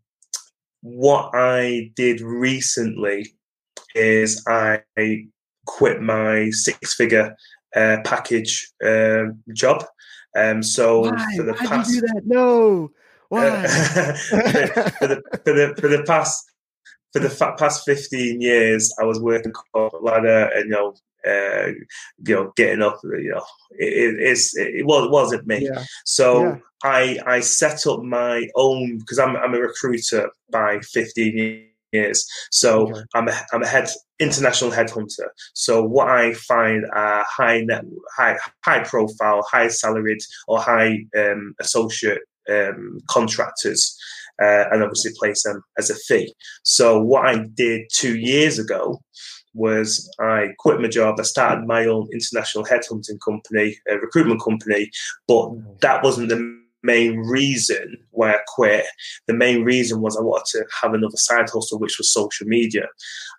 what 0.82 1.32
I 1.34 1.92
did 1.96 2.22
recently 2.22 3.34
is 3.96 4.44
I 4.48 4.82
quit 5.66 6.02
my 6.02 6.50
six 6.52 6.94
figure 6.94 7.36
uh, 7.76 7.98
package 8.04 8.72
uh, 8.84 9.26
job. 9.54 9.84
Um, 10.36 10.62
so 10.62 11.02
Why? 11.02 11.36
for 11.38 11.44
the 11.44 11.54
Why 11.54 11.66
past, 11.66 11.92
do 11.92 12.02
that? 12.02 12.22
No. 12.26 12.92
Why? 13.30 13.48
Uh, 13.66 14.90
for, 15.00 15.08
the, 15.08 15.24
for, 15.44 15.54
the, 15.54 15.76
for 15.80 15.88
the 15.88 16.04
past 16.06 16.52
for 17.16 17.20
the 17.20 17.56
past 17.58 17.86
15 17.86 18.42
years, 18.42 18.94
I 19.00 19.06
was 19.06 19.22
working 19.22 19.54
corporate 19.54 20.04
ladder 20.04 20.50
and, 20.54 20.66
you 20.66 20.72
know, 20.72 20.96
uh, 21.26 21.68
you 22.28 22.36
know, 22.36 22.52
getting 22.58 22.82
up, 22.82 23.00
you 23.06 23.32
know, 23.34 23.46
it, 23.72 24.20
it's, 24.20 24.56
it, 24.58 24.86
was, 24.86 25.10
wasn't 25.10 25.48
me. 25.48 25.66
Yeah. 25.66 25.86
So 26.04 26.44
yeah. 26.44 26.58
I, 26.84 27.20
I 27.26 27.40
set 27.40 27.88
up 27.88 28.02
my 28.02 28.50
own, 28.56 28.98
because 28.98 29.18
I'm, 29.18 29.38
I'm 29.38 29.54
a 29.54 29.60
recruiter 29.60 30.30
by 30.52 30.80
15 30.82 31.70
years. 31.92 32.26
So 32.52 32.90
okay. 32.90 33.02
I'm, 33.14 33.28
a, 33.28 33.34
I'm 33.54 33.64
a 33.64 33.68
head 33.68 33.90
international 34.20 34.72
headhunter. 34.72 35.28
So 35.54 35.84
what 35.84 36.10
I 36.10 36.34
find 36.34 36.86
are 36.94 37.26
high 37.28 37.62
net, 37.62 37.84
high, 38.16 38.38
high 38.64 38.84
profile, 38.84 39.46
high 39.50 39.68
salaried 39.68 40.20
or 40.48 40.60
high 40.60 41.06
um, 41.18 41.54
associate 41.60 42.22
um, 42.50 43.00
contractors 43.10 43.98
uh, 44.42 44.66
and 44.72 44.84
obviously 44.84 45.12
place 45.18 45.44
them 45.44 45.62
as 45.78 45.90
a 45.90 45.96
fee. 45.96 46.34
So 46.64 47.02
what 47.02 47.26
I 47.26 47.46
did 47.56 47.82
two 47.92 48.18
years 48.18 48.60
ago 48.60 49.02
was 49.54 50.10
I 50.20 50.50
quit 50.60 50.82
my 50.82 50.90
job. 50.90 51.16
I 51.20 51.24
started 51.24 51.66
my 51.66 51.86
own 51.86 52.10
international 52.12 52.66
headhunting 52.66 53.20
company, 53.24 53.78
a 53.90 53.96
recruitment 53.96 54.44
company, 54.44 54.92
but 55.28 55.52
that 55.82 56.04
wasn't 56.04 56.30
the 56.30 56.65
main 56.86 57.18
reason 57.20 57.98
why 58.12 58.34
I 58.34 58.40
quit. 58.48 58.86
The 59.28 59.34
main 59.34 59.64
reason 59.64 60.02
was 60.02 60.16
I 60.16 60.22
wanted 60.22 60.46
to 60.52 60.66
have 60.82 60.94
another 60.94 61.18
side 61.18 61.50
hustle, 61.50 61.80
which 61.80 61.98
was 61.98 62.14
social 62.14 62.48
media. 62.48 62.88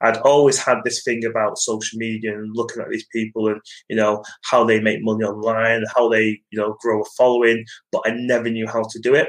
I'd 0.03 0.19
always 0.19 0.59
had 0.59 0.79
this 0.85 1.03
thing 1.03 1.25
about 1.25 1.59
social 1.59 1.99
media 1.99 2.37
and 2.37 2.55
looking 2.55 2.83
at 2.83 2.91
these 2.91 3.07
people 3.13 3.49
and 3.49 3.61
you 3.89 3.97
know 3.97 4.23
how 4.43 4.65
they 4.65 4.81
make 4.81 5.03
money 5.03 5.25
online, 5.25 5.85
how 5.95 6.09
they 6.09 6.41
you 6.51 6.59
know 6.59 6.77
grow 6.81 7.03
a 7.03 7.05
following, 7.17 7.65
but 7.93 8.03
I 8.05 8.11
never 8.11 8.51
knew 8.51 8.67
how 8.67 8.83
to 8.83 8.99
do 8.99 9.15
it. 9.15 9.29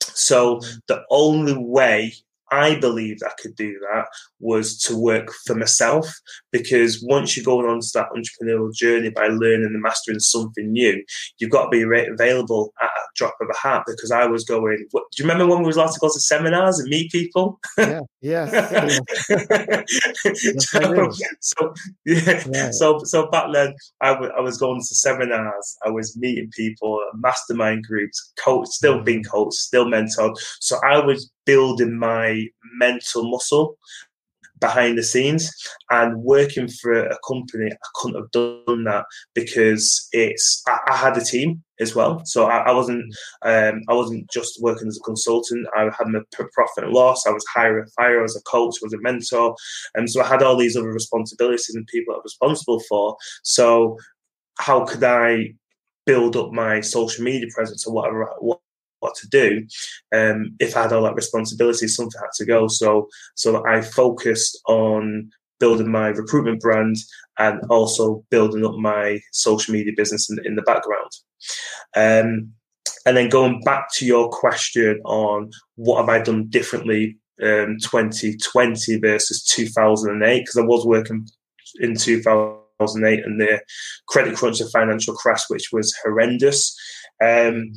So 0.00 0.60
the 0.88 1.02
only 1.10 1.56
way 1.56 2.14
I 2.52 2.78
believed 2.78 3.22
I 3.24 3.32
could 3.40 3.56
do 3.56 3.78
that 3.80 4.06
was 4.40 4.78
to 4.82 4.96
work 4.96 5.30
for 5.46 5.54
myself 5.54 6.12
because 6.50 7.02
once 7.02 7.34
you're 7.34 7.44
going 7.44 7.66
on 7.66 7.80
to 7.80 7.88
that 7.94 8.10
entrepreneurial 8.10 8.72
journey 8.74 9.08
by 9.08 9.28
learning 9.28 9.70
and 9.72 9.82
mastering 9.82 10.18
something 10.20 10.70
new, 10.70 11.02
you've 11.38 11.50
got 11.50 11.64
to 11.64 11.70
be 11.70 11.82
available 11.82 12.74
at 12.80 12.88
a 12.88 13.02
drop 13.16 13.34
of 13.40 13.48
a 13.48 13.56
hat. 13.56 13.84
Because 13.86 14.10
I 14.10 14.26
was 14.26 14.44
going, 14.44 14.86
what, 14.90 15.04
do 15.12 15.22
you 15.22 15.28
remember 15.28 15.46
when 15.46 15.62
we 15.62 15.68
was 15.68 15.76
allowed 15.76 15.92
to 15.92 16.00
go 16.00 16.08
to 16.08 16.20
seminars 16.20 16.78
and 16.78 16.90
meet 16.90 17.10
people? 17.10 17.58
Yeah, 17.78 18.00
yeah. 18.20 18.46
so, 20.58 21.10
so, 21.40 21.74
yeah, 22.04 22.70
so, 22.70 23.00
so 23.04 23.30
back 23.30 23.46
then 23.52 23.74
I, 24.00 24.12
w- 24.12 24.32
I 24.36 24.40
was 24.40 24.58
going 24.58 24.80
to 24.80 24.94
seminars, 24.94 25.76
I 25.84 25.90
was 25.90 26.16
meeting 26.18 26.50
people, 26.54 27.02
mastermind 27.14 27.84
groups, 27.84 28.32
coach, 28.38 28.68
still 28.68 28.98
mm. 28.98 29.04
being 29.04 29.24
coached, 29.24 29.54
still 29.54 29.86
mentored. 29.86 30.36
So 30.60 30.78
I 30.84 30.98
was 31.04 31.30
building 31.44 31.98
my 31.98 32.44
mental 32.76 33.28
muscle 33.30 33.76
behind 34.60 34.96
the 34.96 35.02
scenes 35.02 35.50
and 35.90 36.22
working 36.22 36.68
for 36.68 36.92
a 36.92 37.18
company 37.28 37.68
i 37.70 37.88
couldn't 37.94 38.20
have 38.20 38.30
done 38.30 38.84
that 38.84 39.04
because 39.34 40.08
it's 40.12 40.62
i, 40.68 40.78
I 40.86 40.96
had 40.96 41.16
a 41.16 41.24
team 41.24 41.62
as 41.82 41.94
well. 41.94 42.22
So 42.24 42.46
i, 42.46 42.58
I 42.58 42.72
wasn't 42.72 43.04
um, 43.42 43.82
i 43.88 43.92
wasn't 43.92 44.30
just 44.30 44.62
working 44.62 44.88
as 44.88 44.96
a 44.96 45.04
consultant. 45.04 45.66
I 45.76 45.90
had 45.98 46.06
my 46.06 46.20
profit 46.30 46.84
and 46.84 46.92
loss. 46.92 47.26
I 47.26 47.30
was 47.30 47.44
hiring 47.52 47.88
fire 47.96 48.20
I 48.20 48.22
was 48.22 48.36
a 48.36 48.42
coach 48.42 48.76
was 48.80 48.94
a 48.94 49.00
mentor. 49.00 49.54
And 49.94 50.08
so 50.08 50.22
i 50.22 50.26
had 50.26 50.42
all 50.42 50.56
these 50.56 50.76
other 50.76 50.92
responsibilities 50.92 51.74
and 51.74 51.86
people 51.88 52.14
i 52.14 52.18
was 52.18 52.36
responsible 52.40 52.80
for. 52.88 53.16
So 53.42 53.98
how 54.58 54.84
could 54.84 55.04
i 55.04 55.52
build 56.06 56.36
up 56.36 56.52
my 56.52 56.80
social 56.80 57.24
media 57.24 57.48
presence 57.54 57.86
or 57.86 57.94
whatever 57.94 58.28
what 58.38 58.60
what 59.02 59.14
to 59.16 59.28
do. 59.28 59.66
Um, 60.14 60.54
if 60.60 60.76
I 60.76 60.82
had 60.82 60.92
all 60.92 61.02
that 61.02 61.14
responsibility, 61.14 61.88
something 61.88 62.20
had 62.20 62.30
to 62.36 62.44
go. 62.44 62.68
So, 62.68 63.08
so 63.34 63.66
I 63.66 63.82
focused 63.82 64.60
on 64.66 65.30
building 65.58 65.90
my 65.90 66.08
recruitment 66.08 66.60
brand 66.60 66.96
and 67.38 67.60
also 67.70 68.24
building 68.30 68.64
up 68.64 68.74
my 68.76 69.20
social 69.32 69.72
media 69.72 69.92
business 69.96 70.30
in, 70.30 70.38
in 70.44 70.56
the 70.56 70.62
background. 70.62 71.10
Um, 71.96 72.52
and 73.06 73.16
then 73.16 73.28
going 73.28 73.60
back 73.62 73.92
to 73.94 74.06
your 74.06 74.28
question 74.28 75.00
on 75.04 75.50
what 75.76 76.00
have 76.00 76.08
I 76.08 76.22
done 76.22 76.48
differently 76.48 77.16
um, 77.42 77.78
2020 77.82 78.98
versus 78.98 79.44
2008, 79.44 80.40
because 80.40 80.56
I 80.56 80.62
was 80.62 80.86
working 80.86 81.26
in 81.80 81.96
2008 81.96 83.24
and 83.24 83.40
the 83.40 83.60
credit 84.08 84.36
crunch 84.36 84.60
and 84.60 84.70
financial 84.70 85.14
crash, 85.14 85.42
which 85.48 85.70
was 85.72 85.94
horrendous. 86.02 86.76
Um, 87.22 87.72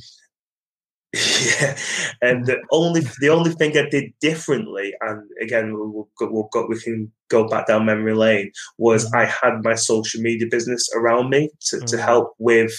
Yeah, 1.60 1.78
and 2.22 2.46
the 2.46 2.58
only 2.72 3.02
the 3.22 3.30
only 3.30 3.52
thing 3.52 3.78
I 3.78 3.88
did 3.90 4.14
differently, 4.20 4.94
and 5.02 5.22
again 5.42 5.74
we'll, 5.74 6.10
we'll 6.20 6.50
go, 6.52 6.66
we 6.68 6.80
can 6.80 7.12
go 7.30 7.48
back 7.48 7.68
down 7.68 7.86
memory 7.86 8.14
lane, 8.14 8.52
was 8.78 9.06
mm-hmm. 9.06 9.18
I 9.18 9.26
had 9.26 9.64
my 9.64 9.76
social 9.76 10.22
media 10.22 10.48
business 10.50 10.90
around 10.96 11.30
me 11.30 11.50
to, 11.68 11.80
to 11.80 11.86
mm-hmm. 11.86 12.06
help 12.06 12.34
with 12.40 12.74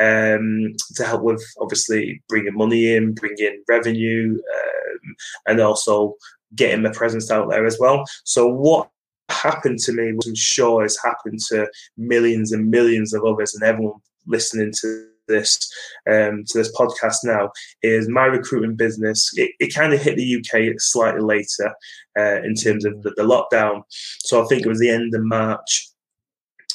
um, 0.00 0.74
to 0.96 1.04
help 1.04 1.22
with 1.22 1.42
obviously 1.60 2.22
bringing 2.28 2.56
money 2.56 2.94
in, 2.94 3.14
bringing 3.14 3.62
revenue, 3.68 4.34
um, 4.34 5.16
and 5.46 5.60
also 5.60 6.14
getting 6.56 6.82
my 6.82 6.92
presence 6.92 7.30
out 7.30 7.48
there 7.48 7.64
as 7.64 7.78
well. 7.78 8.04
So 8.24 8.46
what 8.46 8.90
happened 9.30 9.78
to 9.80 9.92
me, 9.92 10.12
was 10.12 10.26
I'm 10.26 10.34
sure 10.34 10.82
has 10.82 10.98
happened 11.02 11.38
to 11.48 11.68
millions 11.96 12.52
and 12.52 12.70
millions 12.70 13.14
of 13.14 13.24
others, 13.24 13.54
and 13.54 13.62
everyone 13.62 14.00
listening 14.26 14.72
to 14.82 15.08
this 15.28 15.70
um, 16.10 16.44
to 16.48 16.58
this 16.58 16.74
podcast 16.76 17.18
now 17.24 17.50
is 17.82 18.08
my 18.08 18.24
recruitment 18.24 18.76
business. 18.76 19.30
It, 19.36 19.52
it 19.60 19.74
kind 19.74 19.92
of 19.92 20.02
hit 20.02 20.16
the 20.16 20.36
UK 20.36 20.80
slightly 20.80 21.20
later 21.20 21.74
uh, 22.18 22.42
in 22.42 22.54
terms 22.54 22.84
of 22.84 23.00
the, 23.02 23.10
the, 23.16 23.22
lockdown. 23.22 23.82
So 23.90 24.42
I 24.42 24.46
think 24.46 24.62
it 24.62 24.68
was 24.68 24.80
the 24.80 24.90
end 24.90 25.14
of 25.14 25.22
March. 25.22 25.88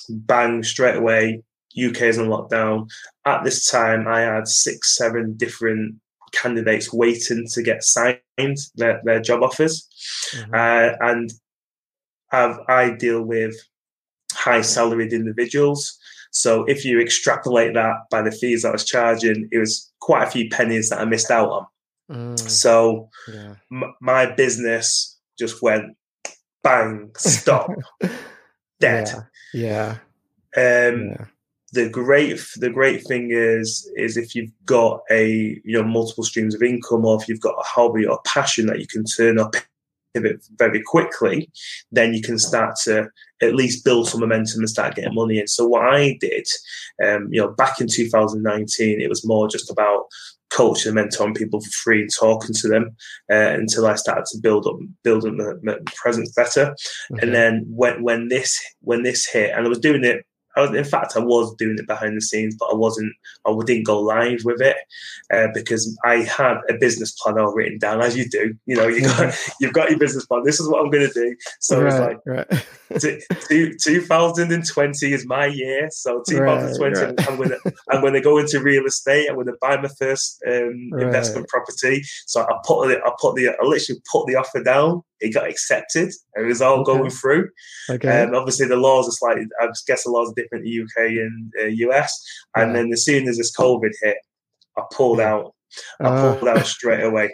Bang 0.10 0.63
straight 0.63 0.95
away. 0.95 1.41
UK 1.77 2.03
is 2.03 2.19
on 2.19 2.27
lockdown. 2.27 2.89
At 3.25 3.43
this 3.43 3.69
time, 3.69 4.07
I 4.07 4.22
had 4.22 4.48
six, 4.48 4.95
seven 4.95 5.33
different 5.33 5.95
candidates 6.31 6.93
waiting 6.93 7.45
to 7.51 7.63
get 7.63 7.83
signed 7.83 8.19
their, 8.75 9.01
their 9.03 9.22
job 9.22 9.43
offers, 9.43 9.88
mm-hmm. 10.36 10.53
uh, 10.53 11.10
and 11.10 11.31
I've, 12.31 12.57
I 12.67 12.89
deal 12.91 13.22
with 13.22 13.55
high 14.33 14.62
salaried 14.62 15.13
individuals 15.13 15.98
so 16.33 16.63
if 16.65 16.83
you 16.83 16.99
extrapolate 16.99 17.75
that 17.75 18.09
by 18.09 18.23
the 18.23 18.31
fees 18.31 18.65
I 18.65 18.71
was 18.71 18.83
charging, 18.83 19.47
it 19.51 19.59
was 19.59 19.91
quite 19.99 20.27
a 20.27 20.31
few 20.31 20.49
pennies 20.49 20.89
that 20.89 20.99
I 20.99 21.05
missed 21.05 21.29
out 21.29 21.49
on. 21.49 21.65
Mm, 22.11 22.39
so 22.39 23.09
yeah. 23.31 23.55
m- 23.71 23.93
my 24.01 24.25
business 24.25 25.19
just 25.37 25.61
went 25.61 25.95
bang, 26.63 27.11
stop, 27.17 27.69
dead. 28.79 29.11
Yeah. 29.53 29.97
yeah. 30.55 30.89
Um, 30.89 31.09
yeah. 31.09 31.25
The 31.73 31.89
great, 31.89 32.43
the 32.57 32.69
great 32.69 33.05
thing 33.07 33.29
is, 33.31 33.89
is 33.95 34.17
if 34.17 34.35
you've 34.35 34.51
got 34.65 35.01
a 35.11 35.59
you 35.63 35.73
know 35.73 35.83
multiple 35.83 36.23
streams 36.23 36.55
of 36.55 36.63
income, 36.63 37.05
or 37.05 37.19
if 37.21 37.27
you've 37.27 37.41
got 37.41 37.59
a 37.59 37.63
hobby 37.63 38.05
or 38.05 38.15
a 38.15 38.27
passion 38.29 38.65
that 38.67 38.79
you 38.79 38.87
can 38.87 39.05
turn 39.05 39.39
up 39.39 39.55
pivot 40.13 40.46
very 40.58 40.82
quickly, 40.82 41.50
then 41.91 42.13
you 42.13 42.22
can 42.22 42.38
start 42.39 42.75
to 42.84 43.08
at 43.41 43.55
least 43.55 43.84
build 43.84 44.08
some 44.08 44.22
momentum 44.22 44.60
and 44.60 44.70
start 44.70 44.96
getting 44.96 45.15
money 45.15 45.39
in. 45.39 45.48
So 45.48 45.67
what 45.67 45.84
I 45.84 46.17
did, 46.20 46.48
um, 47.03 47.27
you 47.32 47.41
know, 47.41 47.51
back 47.51 47.82
in 47.82 47.88
2019, 47.88 49.01
it 49.01 49.10
was 49.10 49.25
more 49.25 49.48
just 49.48 49.72
about 49.72 50.05
coaching 50.51 50.96
and 50.96 51.12
mentoring 51.12 51.36
people 51.36 51.60
for 51.60 51.72
free 51.72 52.01
and 52.01 52.10
talking 52.17 52.53
to 52.53 52.67
them 52.67 52.96
uh, 53.32 53.53
until 53.58 53.88
I 53.88 53.96
started 53.96 54.25
to 54.25 54.39
build 54.39 54.67
up 54.67 54.75
build 55.03 55.25
up 55.25 55.34
my, 55.34 55.53
my 55.63 55.77
presence 55.96 56.32
better. 56.34 56.67
Mm-hmm. 56.67 57.20
And 57.20 57.34
then 57.34 57.65
when 57.67 58.03
when 58.03 58.27
this 58.27 58.60
when 58.82 59.03
this 59.03 59.27
hit, 59.27 59.51
and 59.51 59.65
I 59.65 59.70
was 59.70 59.79
doing 59.79 60.03
it 60.03 60.25
I 60.55 60.62
was, 60.62 60.75
in 60.75 60.83
fact, 60.83 61.13
I 61.15 61.19
was 61.19 61.55
doing 61.55 61.77
it 61.79 61.88
behind 61.88 62.15
the 62.15 62.22
scenes, 62.22 62.55
but 62.55 62.69
I 62.72 62.75
wasn't. 62.75 63.13
I 63.45 63.55
didn't 63.65 63.86
go 63.86 64.00
live 64.00 64.41
with 64.43 64.62
it 64.62 64.77
uh, 65.31 65.48
because 65.53 65.98
I 66.03 66.17
had 66.17 66.57
a 66.69 66.75
business 66.79 67.12
plan 67.12 67.39
all 67.39 67.53
written 67.53 67.79
down, 67.79 68.01
as 68.01 68.15
you 68.15 68.29
do. 68.29 68.55
You 68.65 68.75
know, 68.75 68.88
you 68.88 69.01
got 69.01 69.36
you've 69.60 69.74
got 69.74 69.89
your 69.89 70.00
business 70.00 70.25
plan. 70.25 70.43
This 70.43 70.60
is 70.60 70.69
what 70.69 70.83
I'm 70.83 70.91
going 70.91 71.07
to 71.07 71.13
do. 71.13 71.36
So 71.60 71.81
right, 71.81 71.88
it's 71.88 72.00
like 72.00 72.19
right. 72.25 73.27
two, 73.50 73.74
2020 73.77 75.13
is 75.13 75.25
my 75.25 75.48
year. 75.48 75.89
So 75.91 76.24
2020, 76.27 76.79
right, 76.79 77.07
right. 77.07 77.29
I'm 77.29 77.38
going 77.38 77.50
to 77.50 77.74
I'm 77.89 78.01
going 78.01 78.13
to 78.13 78.22
go 78.22 78.38
into 78.38 78.62
real 78.62 78.86
estate. 78.86 79.27
I'm 79.29 79.36
going 79.36 79.48
to 79.48 79.57
buy 79.62 79.77
my 79.77 79.89
first 80.00 80.41
um, 80.48 80.89
investment 81.00 81.48
property. 81.48 82.03
So 82.25 82.41
I 82.41 82.53
put 82.65 82.91
it. 82.91 83.01
I 83.05 83.12
put 83.19 83.36
the. 83.36 83.50
I 83.50 83.65
literally 83.65 84.01
put 84.12 84.27
the 84.27 84.36
offer 84.36 84.63
down 84.63 85.03
it 85.24 85.33
got 85.33 85.50
accepted. 85.50 86.13
It 86.36 86.45
was 86.45 86.62
all 86.62 86.81
okay. 86.81 86.98
going 86.98 87.10
through. 87.10 87.50
Okay. 87.89 88.24
Um, 88.24 88.36
obviously, 88.36 88.67
the 88.67 88.75
laws 88.75 89.07
are 89.07 89.12
slightly. 89.12 89.45
I 89.60 89.67
guess 89.88 90.03
the 90.03 90.12
laws 90.12 90.29
are 90.29 90.33
different 90.43 90.65
in 90.65 90.71
the 90.71 90.81
UK 90.83 91.09
and 91.12 91.53
uh, 91.62 91.89
US. 91.89 92.23
And 92.55 92.71
yeah. 92.71 92.81
then 92.81 92.93
as 92.93 93.05
soon 93.05 93.27
as 93.27 93.38
this 93.38 93.55
COVID 93.55 93.91
hit, 94.01 94.17
I 94.77 94.83
pulled 94.91 95.19
out. 95.19 95.53
I 96.00 96.05
uh. 96.05 96.35
pulled 96.35 96.50
out 96.50 96.65
straight 96.65 97.03
away. 97.03 97.31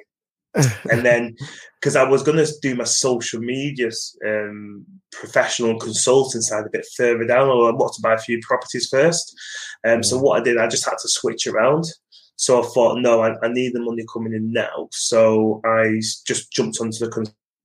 and 0.91 1.05
then 1.05 1.35
because 1.79 1.95
I 1.95 2.03
was 2.03 2.23
going 2.23 2.43
to 2.43 2.51
do 2.61 2.75
my 2.75 2.83
social 2.83 3.39
media 3.39 3.91
um, 4.25 4.85
professional 5.11 5.77
consulting 5.77 6.41
side 6.41 6.65
a 6.65 6.69
bit 6.71 6.85
further 6.97 7.25
down, 7.25 7.47
or 7.47 7.69
I 7.69 7.71
wanted 7.71 7.95
to 7.95 8.01
buy 8.01 8.13
a 8.13 8.19
few 8.19 8.39
properties 8.41 8.89
first. 8.89 9.37
Um, 9.87 10.03
So 10.03 10.17
what 10.17 10.39
I 10.39 10.43
did, 10.43 10.57
I 10.57 10.67
just 10.67 10.85
had 10.85 10.97
to 11.01 11.07
switch 11.07 11.47
around. 11.47 11.85
So 12.35 12.61
I 12.61 12.65
thought, 12.65 12.99
no, 12.99 13.21
I, 13.21 13.35
I, 13.43 13.49
need 13.49 13.73
the 13.73 13.81
money 13.81 14.05
coming 14.11 14.33
in 14.33 14.53
now. 14.53 14.87
So 14.91 15.61
I 15.65 15.99
just 16.25 16.51
jumped 16.53 16.79
onto 16.79 16.97
the 16.99 17.09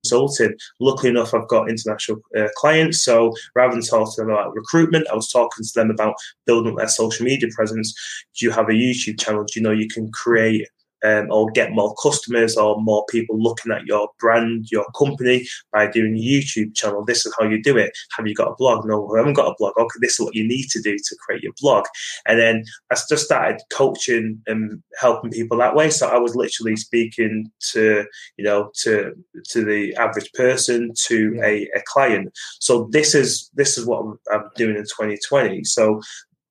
consulting. 0.04 0.54
Luckily 0.80 1.11
enough, 1.11 1.34
I've 1.34 1.49
got 1.49 1.70
international 1.70 2.20
uh, 2.37 2.49
clients. 2.56 3.02
So 3.02 3.34
rather 3.54 3.75
than 3.75 3.82
talking 3.82 4.12
to 4.14 4.20
them 4.20 4.30
about 4.30 4.54
recruitment, 4.54 5.08
I 5.11 5.14
was 5.14 5.30
talking 5.30 5.64
to 5.64 5.73
them 5.75 5.90
about 5.90 6.14
building 6.46 6.76
their 6.76 6.88
social 6.88 7.25
media 7.25 7.49
presence. 7.54 7.94
Do 8.38 8.46
you 8.46 8.52
have 8.52 8.68
a 8.68 8.73
YouTube 8.73 9.20
channel? 9.20 9.44
Do 9.44 9.58
you 9.58 9.62
know 9.62 9.73
you 9.73 9.88
can 9.88 10.11
create 10.12 10.68
um, 11.04 11.28
or 11.30 11.50
get 11.50 11.73
more 11.73 11.94
customers 12.02 12.56
or 12.56 12.80
more 12.80 13.04
people 13.08 13.40
looking 13.40 13.73
at 13.73 13.87
your 13.87 14.08
brand, 14.18 14.66
your 14.70 14.87
company 14.99 15.46
by 15.73 15.87
doing 15.87 16.16
a 16.16 16.20
YouTube 16.20 16.75
channel. 16.75 17.04
This 17.04 17.26
is 17.26 17.34
how 17.38 17.46
you 17.46 17.62
do 17.62 17.76
it. 17.76 17.92
Have 18.16 18.26
you 18.26 18.34
got 18.34 18.52
a 18.52 18.54
blog? 18.56 18.87
No, 18.87 19.14
I 19.14 19.18
haven't 19.18 19.34
got 19.34 19.50
a 19.50 19.54
blog. 19.58 19.75
Okay, 19.78 19.99
this 20.00 20.18
is 20.18 20.25
what 20.25 20.34
you 20.34 20.46
need 20.46 20.68
to 20.70 20.80
do 20.80 20.96
to 20.96 21.16
create 21.25 21.42
your 21.42 21.52
blog. 21.61 21.84
And 22.26 22.38
then 22.38 22.64
I 22.90 22.96
just 23.08 23.25
started 23.25 23.61
coaching 23.73 24.42
and 24.46 24.82
helping 24.99 25.30
people 25.30 25.58
that 25.58 25.75
way. 25.75 25.90
So 25.90 26.08
I 26.08 26.18
was 26.18 26.34
literally 26.34 26.76
speaking 26.76 27.50
to, 27.73 28.04
you 28.37 28.44
know, 28.44 28.70
to 28.82 29.12
to 29.50 29.64
the 29.64 29.94
average 29.96 30.32
person, 30.32 30.92
to 31.06 31.38
a, 31.42 31.68
a 31.76 31.82
client. 31.87 32.32
So 32.61 32.88
this 32.90 33.14
is 33.14 33.50
this 33.54 33.76
is 33.76 33.87
what 33.87 34.00
I'm, 34.00 34.18
I'm 34.32 34.50
doing 34.56 34.76
in 34.76 34.84
2020. 34.84 35.64
So 35.64 36.00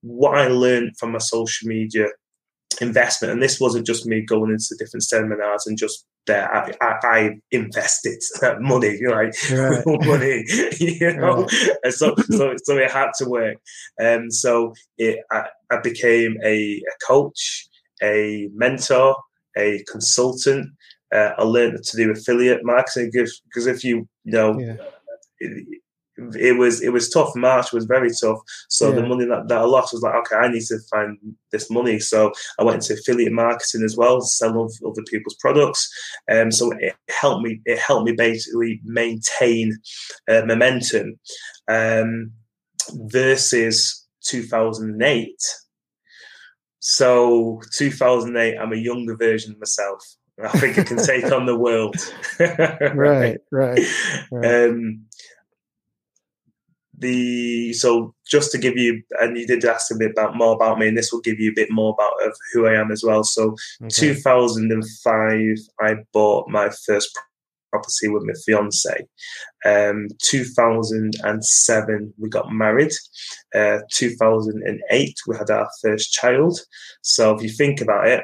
what 0.01 0.37
I 0.37 0.47
learned 0.47 0.97
from 0.97 1.13
my 1.13 1.19
social 1.19 1.67
media 1.67 2.07
investment. 2.81 3.33
And 3.33 3.41
this 3.41 3.59
wasn't 3.59 3.85
just 3.85 4.05
me 4.05 4.21
going 4.21 4.51
into 4.51 4.75
different 4.77 5.03
seminars 5.03 5.65
and 5.65 5.77
just 5.77 6.05
there. 6.25 6.53
I, 6.53 6.73
I, 6.81 6.95
I 7.03 7.29
invested 7.51 8.19
money, 8.59 8.99
like 9.05 9.33
right. 9.51 9.83
money, 9.85 10.45
you 10.79 11.13
know. 11.13 11.47
Right. 11.53 11.69
And 11.83 11.93
so, 11.93 12.15
so, 12.29 12.53
so 12.63 12.77
it 12.77 12.91
had 12.91 13.11
to 13.17 13.29
work. 13.29 13.57
And 13.97 14.23
um, 14.23 14.31
so 14.31 14.73
it, 14.97 15.19
I, 15.31 15.47
I 15.71 15.79
became 15.81 16.37
a, 16.43 16.75
a, 16.77 17.05
coach, 17.05 17.67
a 18.01 18.49
mentor, 18.53 19.15
a 19.57 19.83
consultant. 19.91 20.69
Uh, 21.13 21.31
I 21.37 21.43
learned 21.43 21.83
to 21.83 21.97
do 21.97 22.11
affiliate 22.11 22.61
marketing 22.63 23.11
because 23.13 23.67
if 23.67 23.83
you, 23.83 24.07
you 24.23 24.33
know, 24.33 24.59
yeah 24.59 24.75
it 25.43 25.81
was 26.17 26.81
it 26.81 26.93
was 26.93 27.09
tough. 27.09 27.35
March 27.35 27.71
was 27.71 27.85
very 27.85 28.09
tough. 28.11 28.39
So 28.69 28.89
yeah. 28.89 28.95
the 28.95 29.07
money 29.07 29.25
that, 29.25 29.47
that 29.47 29.59
I 29.59 29.63
lost 29.63 29.93
was 29.93 30.01
like, 30.01 30.15
okay, 30.15 30.35
I 30.35 30.51
need 30.51 30.63
to 30.65 30.77
find 30.91 31.17
this 31.51 31.69
money. 31.69 31.99
So 31.99 32.31
I 32.59 32.63
went 32.63 32.83
into 32.83 32.99
affiliate 32.99 33.33
marketing 33.33 33.83
as 33.83 33.97
well, 33.97 34.21
selling 34.21 34.69
other 34.85 35.03
people's 35.09 35.35
products. 35.39 35.89
Um, 36.31 36.51
so 36.51 36.71
it 36.79 36.95
helped 37.09 37.43
me. 37.43 37.61
It 37.65 37.79
helped 37.79 38.05
me 38.05 38.13
basically 38.13 38.81
maintain 38.83 39.77
uh, 40.29 40.43
momentum. 40.45 41.19
Um, 41.67 42.31
versus 42.91 44.05
2008. 44.25 45.29
So 46.79 47.61
2008, 47.71 48.57
I'm 48.57 48.73
a 48.73 48.77
younger 48.77 49.15
version 49.15 49.53
of 49.53 49.59
myself. 49.59 50.03
I 50.43 50.49
think 50.57 50.79
I 50.79 50.83
can 50.83 50.97
take 50.97 51.31
on 51.31 51.45
the 51.45 51.57
world. 51.57 51.95
right, 52.39 53.37
right. 53.51 53.79
right. 54.31 54.65
Um, 54.65 55.05
the 56.97 57.73
so 57.73 58.13
just 58.29 58.51
to 58.51 58.57
give 58.57 58.77
you 58.77 59.01
and 59.19 59.37
you 59.37 59.47
did 59.47 59.65
ask 59.65 59.91
a 59.91 59.97
bit 59.97 60.11
about 60.11 60.37
more 60.37 60.53
about 60.53 60.77
me 60.77 60.87
and 60.87 60.97
this 60.97 61.11
will 61.11 61.21
give 61.21 61.39
you 61.39 61.51
a 61.51 61.55
bit 61.55 61.71
more 61.71 61.93
about 61.93 62.27
of 62.27 62.35
who 62.51 62.67
I 62.67 62.73
am 62.73 62.91
as 62.91 63.03
well. 63.03 63.23
So 63.23 63.55
okay. 63.81 63.89
2005 63.89 65.57
I 65.81 65.95
bought 66.13 66.49
my 66.49 66.69
first 66.85 67.17
property 67.71 68.07
with 68.07 68.23
my 68.23 68.33
fiance. 68.45 69.07
Um, 69.65 70.07
2007 70.21 72.13
we 72.17 72.29
got 72.29 72.51
married. 72.51 72.93
Uh, 73.55 73.79
2008 73.91 75.15
we 75.27 75.37
had 75.37 75.49
our 75.49 75.69
first 75.81 76.13
child. 76.13 76.59
So 77.01 77.35
if 77.35 77.41
you 77.41 77.49
think 77.49 77.81
about 77.81 78.07
it, 78.07 78.23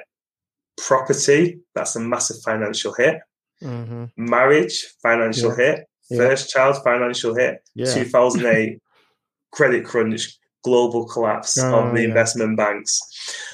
property 0.78 1.60
that's 1.74 1.96
a 1.96 2.00
massive 2.00 2.38
financial 2.46 2.94
hit. 2.94 3.20
Mm-hmm. 3.64 4.06
Marriage 4.18 4.86
financial 5.02 5.50
yeah. 5.58 5.66
hit. 5.66 5.89
First 6.16 6.50
child 6.50 6.78
financial 6.84 7.36
hit, 7.36 7.62
yeah. 7.76 7.94
2008, 7.94 8.82
credit 9.52 9.86
crunch, 9.86 10.40
global 10.64 11.08
collapse 11.08 11.58
oh, 11.60 11.88
of 11.88 11.96
the 11.96 12.04
investment 12.04 12.58
banks. 12.58 13.00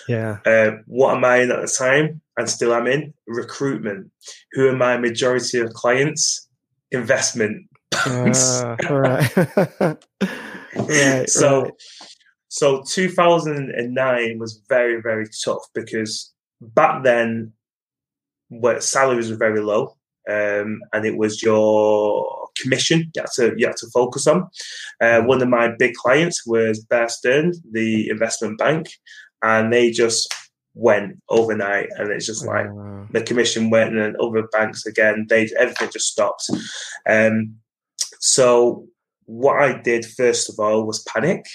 Yeah. 0.07 0.37
Uh, 0.45 0.77
what 0.87 1.15
am 1.15 1.25
I 1.25 1.37
in 1.37 1.51
at 1.51 1.61
the 1.61 1.67
time? 1.67 2.21
And 2.37 2.49
still 2.49 2.73
am 2.73 2.87
in 2.87 3.13
recruitment. 3.27 4.11
Who 4.53 4.67
are 4.67 4.75
my 4.75 4.97
majority 4.97 5.59
of 5.59 5.73
clients? 5.73 6.47
Investment 6.91 7.67
banks. 7.91 8.61
Uh, 8.61 8.75
right. 8.89 9.37
right. 10.75 11.29
So, 11.29 11.63
right. 11.63 11.71
so 12.47 12.83
2009 12.89 14.39
was 14.39 14.61
very, 14.67 15.01
very 15.01 15.27
tough 15.43 15.63
because 15.73 16.33
back 16.61 17.03
then, 17.03 17.53
where 18.49 18.79
salaries 18.79 19.29
were 19.29 19.37
very 19.37 19.61
low, 19.61 19.95
um, 20.29 20.81
and 20.93 21.05
it 21.05 21.17
was 21.17 21.41
your 21.41 22.44
commission 22.61 23.11
you 23.15 23.21
had 23.21 23.31
to 23.35 23.53
you 23.57 23.67
had 23.67 23.77
to 23.77 23.87
focus 23.93 24.27
on. 24.27 24.47
Uh, 25.01 25.21
one 25.21 25.41
of 25.41 25.49
my 25.49 25.71
big 25.77 25.93
clients 25.95 26.45
was 26.45 26.83
Bear 26.85 27.09
Stearns, 27.09 27.61
the 27.71 28.09
investment 28.09 28.57
bank, 28.57 28.87
and 29.41 29.71
they 29.71 29.91
just 29.91 30.33
went 30.73 31.17
overnight, 31.29 31.87
and 31.97 32.11
it's 32.11 32.25
just 32.25 32.45
like 32.45 32.67
uh, 32.67 33.05
the 33.11 33.23
commission 33.25 33.69
went, 33.69 33.91
and 33.91 34.01
then 34.01 34.15
other 34.21 34.47
banks 34.51 34.85
again, 34.85 35.25
they 35.29 35.49
everything 35.57 35.89
just 35.91 36.07
stopped. 36.07 36.49
Um, 37.09 37.55
so 38.19 38.87
what 39.25 39.61
I 39.61 39.81
did 39.81 40.05
first 40.05 40.49
of 40.49 40.59
all 40.59 40.85
was 40.85 41.03
panic. 41.03 41.45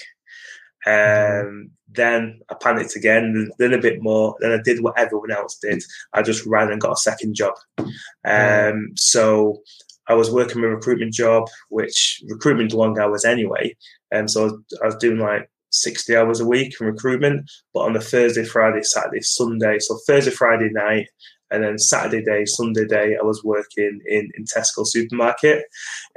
Mm-hmm. 0.87 1.47
Um, 1.47 1.71
then 1.93 2.39
I 2.49 2.55
panicked 2.55 2.95
again, 2.95 3.51
then 3.59 3.73
a 3.73 3.77
bit 3.77 4.01
more. 4.01 4.35
Then 4.39 4.51
I 4.51 4.59
did 4.63 4.81
what 4.81 4.97
everyone 4.97 5.31
else 5.31 5.57
did. 5.61 5.83
I 6.13 6.21
just 6.21 6.45
ran 6.45 6.71
and 6.71 6.81
got 6.81 6.93
a 6.93 6.97
second 6.97 7.35
job. 7.35 7.53
Um, 8.25 8.91
so 8.95 9.61
I 10.07 10.13
was 10.13 10.31
working 10.31 10.63
a 10.63 10.67
recruitment 10.67 11.13
job, 11.13 11.47
which 11.69 12.21
recruitment 12.29 12.73
long 12.73 12.99
hours 12.99 13.25
anyway. 13.25 13.75
And 14.11 14.21
um, 14.21 14.27
so 14.27 14.61
I 14.81 14.87
was 14.87 14.95
doing 14.95 15.19
like 15.19 15.49
60 15.71 16.15
hours 16.15 16.39
a 16.39 16.45
week 16.45 16.73
in 16.79 16.87
recruitment, 16.87 17.49
but 17.73 17.81
on 17.81 17.93
the 17.93 18.01
Thursday, 18.01 18.43
Friday, 18.43 18.83
Saturday, 18.83 19.21
Sunday. 19.21 19.79
So 19.79 19.97
Thursday, 20.05 20.31
Friday 20.31 20.69
night, 20.71 21.07
and 21.51 21.63
then 21.63 21.77
Saturday 21.77 22.23
day, 22.23 22.45
Sunday 22.45 22.85
day, 22.85 23.17
I 23.19 23.23
was 23.23 23.43
working 23.43 23.99
in, 24.07 24.31
in 24.35 24.45
Tesco 24.45 24.87
supermarket, 24.87 25.65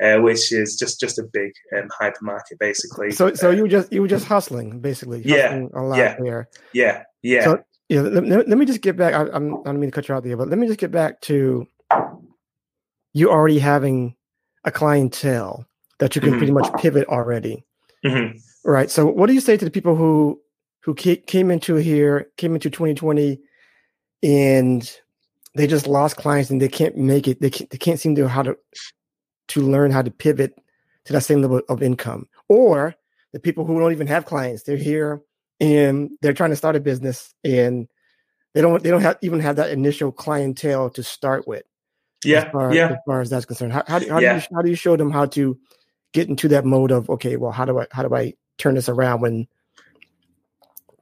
uh, 0.03 0.18
which 0.18 0.53
is 0.53 0.77
just 0.77 1.01
just 1.01 1.18
a 1.18 1.25
big 1.25 1.53
um, 1.77 1.88
hypermarket 2.01 2.59
basically. 2.61 3.11
So 3.11 3.35
so 3.35 3.51
you 3.51 3.62
were 3.62 3.68
just 3.68 3.92
you 3.92 4.01
were 4.01 4.09
just 4.09 4.27
hustling 4.27 4.81
basically. 4.81 5.23
Hustling 5.23 5.70
yeah. 5.75 5.81
A 5.81 5.83
lot 5.83 5.99
yeah. 5.99 6.16
There. 6.20 6.49
Yeah. 6.73 7.03
Yeah. 7.23 7.44
So 7.44 7.64
yeah. 7.88 8.03
Let, 8.03 8.27
let, 8.27 8.49
let 8.49 8.59
me 8.59 8.64
just 8.64 8.81
get 8.81 8.97
back. 8.97 9.14
I, 9.14 9.29
I'm 9.33 9.57
I 9.57 9.62
don't 9.64 9.81
mean 9.81 9.90
to 9.90 9.94
cut 9.94 10.09
you 10.09 10.14
out 10.14 10.23
there, 10.23 10.37
but 10.37 10.49
let 10.49 10.59
me 10.59 10.68
just 10.68 10.79
get 10.79 10.92
back 10.92 11.20
to 11.23 11.66
you 13.14 13.31
already 13.31 13.59
having 13.59 14.14
a 14.64 14.70
clientele 14.70 15.66
that 15.98 16.14
you 16.14 16.20
can 16.20 16.31
mm-hmm. 16.31 16.38
pretty 16.38 16.53
much 16.53 16.70
pivot 16.81 17.09
already. 17.09 17.64
Mm-hmm. 18.05 18.38
Right. 18.68 18.90
So, 18.90 19.07
what 19.07 19.27
do 19.27 19.33
you 19.33 19.40
say 19.40 19.57
to 19.57 19.64
the 19.64 19.70
people 19.70 19.96
who 19.96 20.40
who 20.85 20.94
came 20.94 21.50
into 21.50 21.77
here, 21.77 22.31
came 22.37 22.55
into 22.55 22.68
2020, 22.68 23.40
and 24.22 24.98
they 25.55 25.66
just 25.66 25.87
lost 25.87 26.16
clients 26.16 26.50
and 26.50 26.61
they 26.61 26.68
can't 26.68 26.96
make 26.96 27.27
it. 27.27 27.40
They 27.40 27.48
can't, 27.50 27.70
they 27.70 27.79
can't 27.79 27.98
seem 27.98 28.14
to 28.16 28.29
how 28.29 28.42
to 28.42 28.57
to 29.48 29.61
learn 29.62 29.90
how 29.90 30.03
to 30.03 30.11
pivot 30.11 30.55
to 31.05 31.12
that 31.12 31.22
same 31.22 31.40
level 31.40 31.62
of 31.68 31.83
income. 31.83 32.29
Or 32.48 32.94
the 33.33 33.40
people 33.40 33.64
who 33.64 33.79
don't 33.79 33.92
even 33.92 34.07
have 34.07 34.27
clients, 34.27 34.62
they're 34.62 34.77
here 34.77 35.22
and 35.61 36.11
they're 36.20 36.33
trying 36.33 36.50
to 36.50 36.57
start 36.57 36.77
a 36.77 36.81
business 36.81 37.35
and 37.44 37.88
they 38.55 38.61
don't 38.61 38.83
they 38.83 38.90
don't 38.90 39.03
have 39.03 39.18
even 39.22 39.40
have 39.40 39.57
that 39.57 39.70
initial 39.70 40.12
clientele 40.12 40.90
to 40.90 41.03
start 41.03 41.46
with. 41.46 41.64
Yeah, 42.25 42.45
as 42.45 42.53
far, 42.53 42.75
yeah. 42.75 42.93
As 42.93 42.99
far 43.07 43.21
as 43.21 43.31
that's 43.31 43.45
concerned, 43.45 43.73
how 43.73 43.85
how, 43.87 43.99
do, 43.99 44.09
how 44.09 44.19
yeah. 44.19 44.35
do 44.35 44.39
you 44.39 44.57
how 44.57 44.63
do 44.63 44.71
you 44.71 44.77
show 44.77 44.97
them 44.97 45.11
how 45.11 45.27
to 45.27 45.59
get 46.13 46.29
into 46.29 46.49
that 46.49 46.65
mode 46.65 46.91
of 46.91 47.11
okay, 47.11 47.37
well, 47.37 47.53
how 47.53 47.65
do 47.65 47.79
I 47.81 47.87
how 47.91 48.03
do 48.03 48.15
I 48.15 48.35
turn 48.59 48.75
this 48.75 48.89
around 48.89 49.21
when 49.21 49.47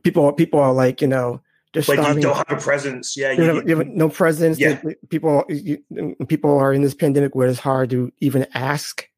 people 0.02 0.32
people 0.32 0.60
are 0.60 0.72
like 0.72 1.00
you 1.00 1.08
know 1.08 1.40
just 1.72 1.88
like 1.88 1.98
starting, 1.98 2.18
you 2.18 2.28
don't 2.28 2.36
have 2.36 2.58
a 2.58 2.60
presence, 2.60 3.16
yeah, 3.16 3.32
you, 3.32 3.44
you, 3.44 3.54
have, 3.54 3.68
you 3.68 3.76
have 3.78 3.86
no 3.86 4.08
presence. 4.08 4.58
Yeah. 4.60 4.82
people 5.08 5.44
you, 5.48 5.82
mm, 5.90 6.28
people 6.28 6.58
are 6.58 6.72
in 6.72 6.82
this 6.82 6.94
pandemic 6.94 7.34
where 7.34 7.48
it's 7.48 7.58
hard 7.58 7.90
to 7.90 8.12
even 8.20 8.46
ask 8.52 9.08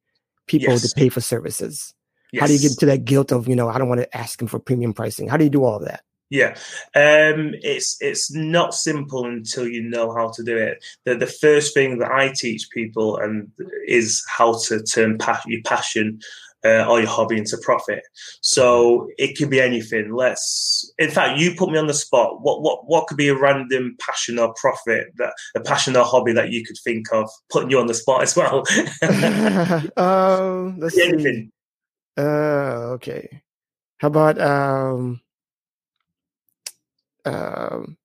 people 0.47 0.73
yes. 0.75 0.89
to 0.89 0.95
pay 0.95 1.09
for 1.09 1.21
services. 1.21 1.95
Yes. 2.33 2.41
How 2.41 2.47
do 2.47 2.55
you 2.55 2.61
get 2.61 2.79
to 2.79 2.87
that 2.87 3.05
guilt 3.05 3.33
of 3.33 3.49
you 3.49 3.57
know 3.57 3.69
I 3.69 3.79
don't 3.79 3.89
want 3.89 4.03
to 4.03 4.17
ask 4.17 4.39
them 4.39 4.49
for 4.49 4.59
premium 4.59 4.93
pricing? 4.93 5.29
How 5.29 5.37
do 5.37 5.45
you 5.45 5.51
do 5.51 5.65
all 5.65 5.77
of 5.77 5.85
that? 5.85 6.03
Yeah, 6.31 6.57
um, 6.95 7.55
it's 7.63 7.97
it's 8.01 8.33
not 8.33 8.75
simple 8.75 9.27
until 9.27 9.69
you 9.69 9.83
know 9.83 10.13
how 10.15 10.31
to 10.31 10.43
do 10.43 10.57
it. 10.57 10.85
The 11.05 11.17
the 11.17 11.27
first 11.27 11.75
thing 11.75 11.99
that 11.99 12.11
I 12.11 12.33
teach 12.33 12.71
people 12.71 13.19
and 13.19 13.53
is 13.87 14.25
how 14.27 14.59
to 14.67 14.83
turn 14.83 15.19
pa- 15.19 15.43
your 15.47 15.63
passion 15.63 16.21
uh, 16.65 16.87
or 16.89 17.01
your 17.01 17.09
hobby 17.09 17.37
into 17.37 17.59
profit. 17.59 18.03
So 18.41 19.09
it 19.19 19.37
could 19.37 19.51
be 19.51 19.61
anything. 19.61 20.15
Let's, 20.15 20.91
in 20.99 21.11
fact, 21.11 21.39
you 21.39 21.55
put 21.55 21.71
me 21.71 21.79
on 21.79 21.87
the 21.87 21.95
spot. 21.95 22.41
What 22.41 22.63
what 22.63 22.87
what 22.87 23.07
could 23.07 23.19
be 23.19 23.29
a 23.29 23.39
random 23.39 23.97
passion 24.01 24.39
or 24.39 24.55
profit 24.55 25.09
that 25.17 25.35
a 25.55 25.61
passion 25.61 25.97
or 25.97 26.05
hobby 26.05 26.33
that 26.33 26.51
you 26.51 26.65
could 26.65 26.79
think 26.83 27.13
of? 27.13 27.31
Putting 27.51 27.71
you 27.71 27.79
on 27.79 27.87
the 27.87 27.95
spot 27.95 28.23
as 28.23 28.37
well. 28.37 28.65
um, 29.97 30.79
let's 30.79 30.99
anything. 30.99 31.25
See. 31.25 31.51
Uh, 32.17 32.95
okay. 32.95 33.43
How 33.99 34.09
about 34.09 34.41
um 34.41 35.21
um, 37.25 37.97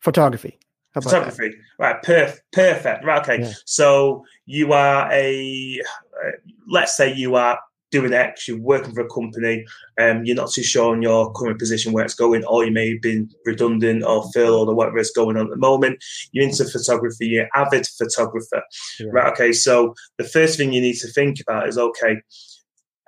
photography. 0.00 0.58
photography, 0.92 1.54
right? 1.78 2.02
Perf- 2.02 2.38
perfect, 2.52 3.04
right? 3.04 3.22
Okay, 3.22 3.42
yeah. 3.42 3.52
so 3.64 4.24
you 4.46 4.72
are 4.72 5.10
a, 5.12 5.80
uh, 6.24 6.30
let's 6.68 6.96
say 6.96 7.12
you 7.12 7.34
are 7.36 7.58
doing 7.90 8.12
X, 8.12 8.46
you're 8.46 8.58
working 8.58 8.94
for 8.94 9.02
a 9.02 9.08
company, 9.08 9.64
um, 10.00 10.24
you're 10.24 10.36
not 10.36 10.50
too 10.50 10.62
sure 10.62 10.92
on 10.92 11.02
your 11.02 11.32
current 11.32 11.58
position 11.58 11.92
where 11.92 12.04
it's 12.04 12.14
going, 12.14 12.44
or 12.44 12.64
you 12.64 12.70
may 12.70 12.92
have 12.92 13.02
been 13.02 13.28
redundant 13.44 14.04
or 14.04 14.30
furloughed 14.32 14.68
or 14.68 14.74
whatever 14.74 14.98
is 14.98 15.10
going 15.10 15.36
on 15.36 15.46
at 15.46 15.50
the 15.50 15.56
moment. 15.56 16.02
You're 16.32 16.46
into 16.46 16.64
photography, 16.64 17.26
you're 17.26 17.48
avid 17.54 17.86
photographer, 17.86 18.62
yeah. 19.00 19.06
right? 19.12 19.32
Okay, 19.32 19.52
so 19.52 19.94
the 20.18 20.24
first 20.24 20.56
thing 20.56 20.72
you 20.72 20.80
need 20.80 20.96
to 20.98 21.08
think 21.08 21.40
about 21.40 21.68
is 21.68 21.78
okay, 21.78 22.20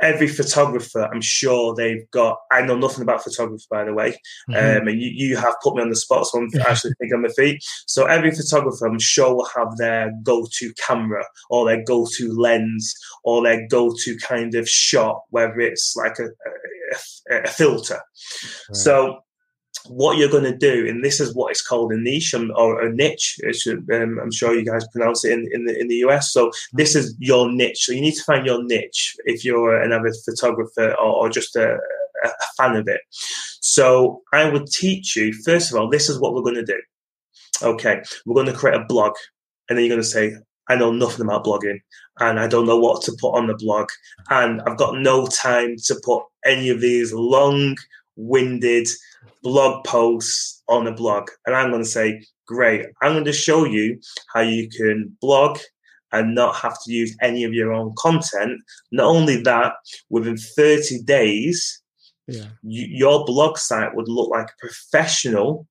every 0.02 0.26
photographer, 0.26 1.08
I'm 1.12 1.20
sure 1.20 1.74
they've 1.74 2.10
got. 2.10 2.38
I 2.50 2.62
know 2.62 2.76
nothing 2.76 3.02
about 3.02 3.22
photography, 3.22 3.64
by 3.70 3.84
the 3.84 3.94
way, 3.94 4.10
mm-hmm. 4.50 4.54
um, 4.54 4.88
and 4.88 5.00
you, 5.00 5.10
you 5.14 5.36
have 5.36 5.54
put 5.62 5.76
me 5.76 5.82
on 5.82 5.88
the 5.88 5.96
spot, 5.96 6.26
so 6.26 6.38
I'm 6.38 6.50
actually 6.66 6.92
thinking 6.98 7.14
on 7.14 7.22
my 7.22 7.28
feet. 7.28 7.62
So 7.86 8.04
every 8.06 8.32
photographer, 8.32 8.86
I'm 8.86 8.98
sure, 8.98 9.34
will 9.34 9.48
have 9.56 9.76
their 9.76 10.12
go-to 10.22 10.74
camera 10.74 11.24
or 11.48 11.64
their 11.66 11.84
go-to 11.84 12.32
lens 12.32 12.94
or 13.24 13.42
their 13.42 13.66
go-to 13.68 14.18
kind 14.18 14.54
of 14.54 14.68
shot, 14.68 15.22
whether 15.30 15.60
it's 15.60 15.94
like 15.96 16.18
a, 16.18 16.26
a, 17.30 17.44
a 17.44 17.48
filter. 17.48 18.00
Right. 18.68 18.76
So 18.76 19.20
what 19.88 20.16
you're 20.16 20.30
going 20.30 20.44
to 20.44 20.56
do, 20.56 20.86
and 20.88 21.04
this 21.04 21.20
is 21.20 21.34
what 21.34 21.50
it's 21.50 21.66
called 21.66 21.92
a 21.92 21.96
niche 21.96 22.34
or 22.34 22.80
a 22.80 22.92
niche. 22.92 23.38
Um, 23.92 24.18
I'm 24.20 24.30
sure 24.30 24.54
you 24.54 24.64
guys 24.64 24.86
pronounce 24.88 25.24
it 25.24 25.32
in, 25.32 25.48
in 25.52 25.64
the 25.64 25.78
in 25.78 25.88
the 25.88 25.96
US. 26.06 26.32
So 26.32 26.50
this 26.72 26.94
is 26.94 27.14
your 27.18 27.50
niche. 27.50 27.84
So 27.84 27.92
you 27.92 28.00
need 28.00 28.14
to 28.14 28.24
find 28.24 28.46
your 28.46 28.62
niche 28.64 29.16
if 29.24 29.44
you're 29.44 29.80
an 29.80 29.92
avid 29.92 30.14
photographer 30.24 30.92
or, 30.92 31.24
or 31.24 31.28
just 31.28 31.56
a, 31.56 31.78
a 32.24 32.30
fan 32.56 32.76
of 32.76 32.88
it. 32.88 33.00
So 33.60 34.22
I 34.32 34.48
would 34.48 34.66
teach 34.66 35.16
you 35.16 35.32
first 35.44 35.72
of 35.72 35.78
all. 35.78 35.88
This 35.88 36.08
is 36.08 36.20
what 36.20 36.34
we're 36.34 36.42
going 36.42 36.54
to 36.56 36.64
do. 36.64 36.80
Okay, 37.62 38.02
we're 38.26 38.34
going 38.34 38.52
to 38.52 38.58
create 38.58 38.80
a 38.80 38.84
blog, 38.84 39.14
and 39.68 39.78
then 39.78 39.84
you're 39.84 39.94
going 39.94 40.02
to 40.02 40.08
say, 40.08 40.36
I 40.68 40.76
know 40.76 40.92
nothing 40.92 41.26
about 41.26 41.44
blogging 41.44 41.80
and 42.20 42.38
I 42.38 42.46
don't 42.46 42.66
know 42.66 42.78
what 42.78 43.02
to 43.02 43.16
put 43.20 43.34
on 43.34 43.46
the 43.46 43.54
blog. 43.54 43.88
And 44.30 44.62
I've 44.62 44.78
got 44.78 44.96
no 44.96 45.26
time 45.26 45.76
to 45.84 46.00
put 46.04 46.24
any 46.44 46.68
of 46.68 46.80
these 46.80 47.12
long 47.12 47.76
winded 48.16 48.88
blog 49.42 49.84
posts 49.84 50.62
on 50.68 50.86
a 50.86 50.94
blog. 50.94 51.28
And 51.46 51.54
I'm 51.54 51.70
going 51.70 51.82
to 51.82 51.88
say, 51.88 52.24
great, 52.46 52.86
I'm 53.02 53.12
going 53.12 53.24
to 53.24 53.32
show 53.32 53.64
you 53.64 54.00
how 54.32 54.40
you 54.40 54.68
can 54.68 55.16
blog 55.20 55.58
and 56.12 56.34
not 56.34 56.56
have 56.56 56.76
to 56.84 56.92
use 56.92 57.16
any 57.22 57.44
of 57.44 57.54
your 57.54 57.72
own 57.72 57.94
content. 57.96 58.60
Not 58.90 59.06
only 59.06 59.42
that, 59.42 59.72
within 60.10 60.36
30 60.36 61.02
days, 61.02 61.82
yeah. 62.26 62.46
you, 62.62 62.86
your 62.88 63.24
blog 63.24 63.56
site 63.58 63.94
would 63.94 64.08
look 64.08 64.30
like 64.30 64.48
a 64.48 64.66
professional 64.66 65.66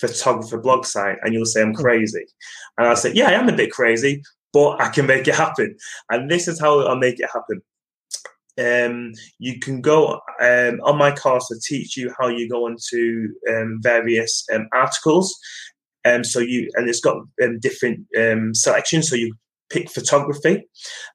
photographer 0.00 0.58
blog 0.58 0.86
site. 0.86 1.16
And 1.22 1.34
you'll 1.34 1.44
say, 1.44 1.62
I'm 1.62 1.74
hmm. 1.74 1.82
crazy. 1.82 2.24
And 2.78 2.88
I'll 2.88 2.96
say, 2.96 3.12
yeah, 3.12 3.28
I 3.28 3.32
am 3.32 3.48
a 3.48 3.56
bit 3.56 3.70
crazy, 3.70 4.22
but 4.52 4.80
I 4.80 4.88
can 4.88 5.06
make 5.06 5.28
it 5.28 5.34
happen. 5.34 5.76
And 6.10 6.30
this 6.30 6.48
is 6.48 6.58
how 6.58 6.80
I'll 6.80 6.96
make 6.96 7.20
it 7.20 7.28
happen 7.32 7.62
um, 8.58 9.12
you 9.38 9.58
can 9.58 9.80
go 9.80 10.20
um, 10.40 10.80
on 10.84 10.96
my 10.96 11.12
course 11.12 11.48
to 11.48 11.58
teach 11.60 11.96
you 11.96 12.12
how 12.18 12.28
you 12.28 12.48
go 12.48 12.66
into 12.66 13.34
um, 13.50 13.78
various 13.82 14.44
um, 14.52 14.68
articles. 14.72 15.36
Um, 16.04 16.22
so 16.22 16.38
you 16.38 16.68
and 16.74 16.88
it's 16.88 17.00
got 17.00 17.16
um, 17.42 17.58
different 17.60 18.06
um, 18.18 18.54
selections. 18.54 19.08
So 19.08 19.16
you 19.16 19.34
pick 19.70 19.90
photography, 19.90 20.68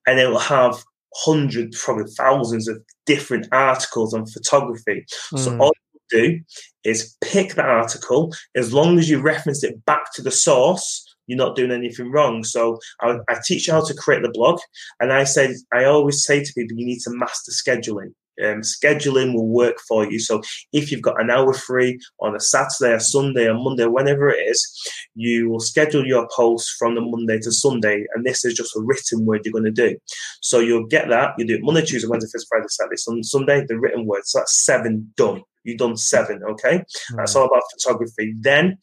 and 0.07 0.19
it 0.19 0.27
will 0.27 0.39
have 0.39 0.83
hundreds, 1.15 1.81
probably 1.81 2.11
thousands 2.17 2.67
of 2.67 2.81
different 3.05 3.47
articles 3.51 4.13
on 4.13 4.25
photography. 4.25 5.05
Mm. 5.33 5.39
So 5.39 5.51
hmm. 5.51 5.61
all 5.61 5.71
you 5.93 5.99
do 6.09 6.39
is 6.83 7.15
pick 7.21 7.55
the 7.55 7.63
article 7.63 8.33
as 8.55 8.73
long 8.73 8.99
as 8.99 9.09
you 9.09 9.19
reference 9.19 9.63
it 9.63 9.83
back 9.85 10.13
to 10.13 10.21
the 10.21 10.31
source 10.31 11.08
you're 11.29 11.37
not 11.37 11.55
doing 11.55 11.71
anything 11.71 12.11
wrong. 12.11 12.43
So 12.43 12.79
I, 13.01 13.19
I 13.29 13.37
teach 13.45 13.67
you 13.67 13.73
how 13.73 13.85
to 13.85 13.93
create 13.93 14.23
the 14.23 14.31
blog, 14.31 14.59
and 14.99 15.13
I 15.13 15.23
said 15.23 15.51
I 15.71 15.85
always 15.85 16.25
say 16.25 16.43
to 16.43 16.53
people, 16.53 16.77
you 16.77 16.85
need 16.85 17.01
to 17.01 17.11
master 17.11 17.51
scheduling. 17.51 18.13
Um, 18.43 18.61
scheduling 18.61 19.33
will 19.33 19.49
work 19.49 19.79
for 19.85 20.09
you. 20.09 20.17
So 20.17 20.41
if 20.71 20.91
you've 20.91 21.01
got 21.01 21.21
an 21.21 21.29
hour 21.29 21.53
free 21.53 21.99
on 22.21 22.37
a 22.37 22.39
Saturday 22.39 22.93
a 22.93 22.99
Sunday 22.99 23.47
or 23.47 23.53
Monday, 23.53 23.85
whenever 23.85 24.29
it 24.29 24.39
is, 24.39 24.65
you 25.13 25.49
will 25.49 25.59
schedule 25.59 26.05
your 26.05 26.27
posts 26.33 26.73
from 26.79 26.95
the 26.95 27.01
Monday 27.01 27.37
to 27.39 27.51
Sunday, 27.51 28.05
and 28.15 28.25
this 28.25 28.45
is 28.45 28.53
just 28.53 28.75
a 28.75 28.81
written 28.81 29.25
word 29.25 29.41
you're 29.43 29.51
going 29.51 29.65
to 29.65 29.71
do. 29.71 29.97
So 30.41 30.59
you'll 30.59 30.87
get 30.87 31.09
that. 31.09 31.33
You 31.37 31.45
do 31.45 31.55
it 31.55 31.63
Monday, 31.63 31.85
Tuesday, 31.85 32.07
Wednesday, 32.07 32.29
Thursday, 32.33 32.47
Friday, 32.49 32.67
Saturday, 32.69 33.23
Sunday. 33.23 33.65
The 33.67 33.77
written 33.77 34.05
word. 34.05 34.21
So 34.25 34.39
that's 34.39 34.65
seven 34.65 35.13
done. 35.15 35.43
You've 35.65 35.77
done 35.77 35.97
seven. 35.97 36.41
Okay, 36.51 36.77
mm-hmm. 36.77 37.17
that's 37.17 37.35
all 37.35 37.45
about 37.45 37.63
photography. 37.73 38.33
Then 38.39 38.77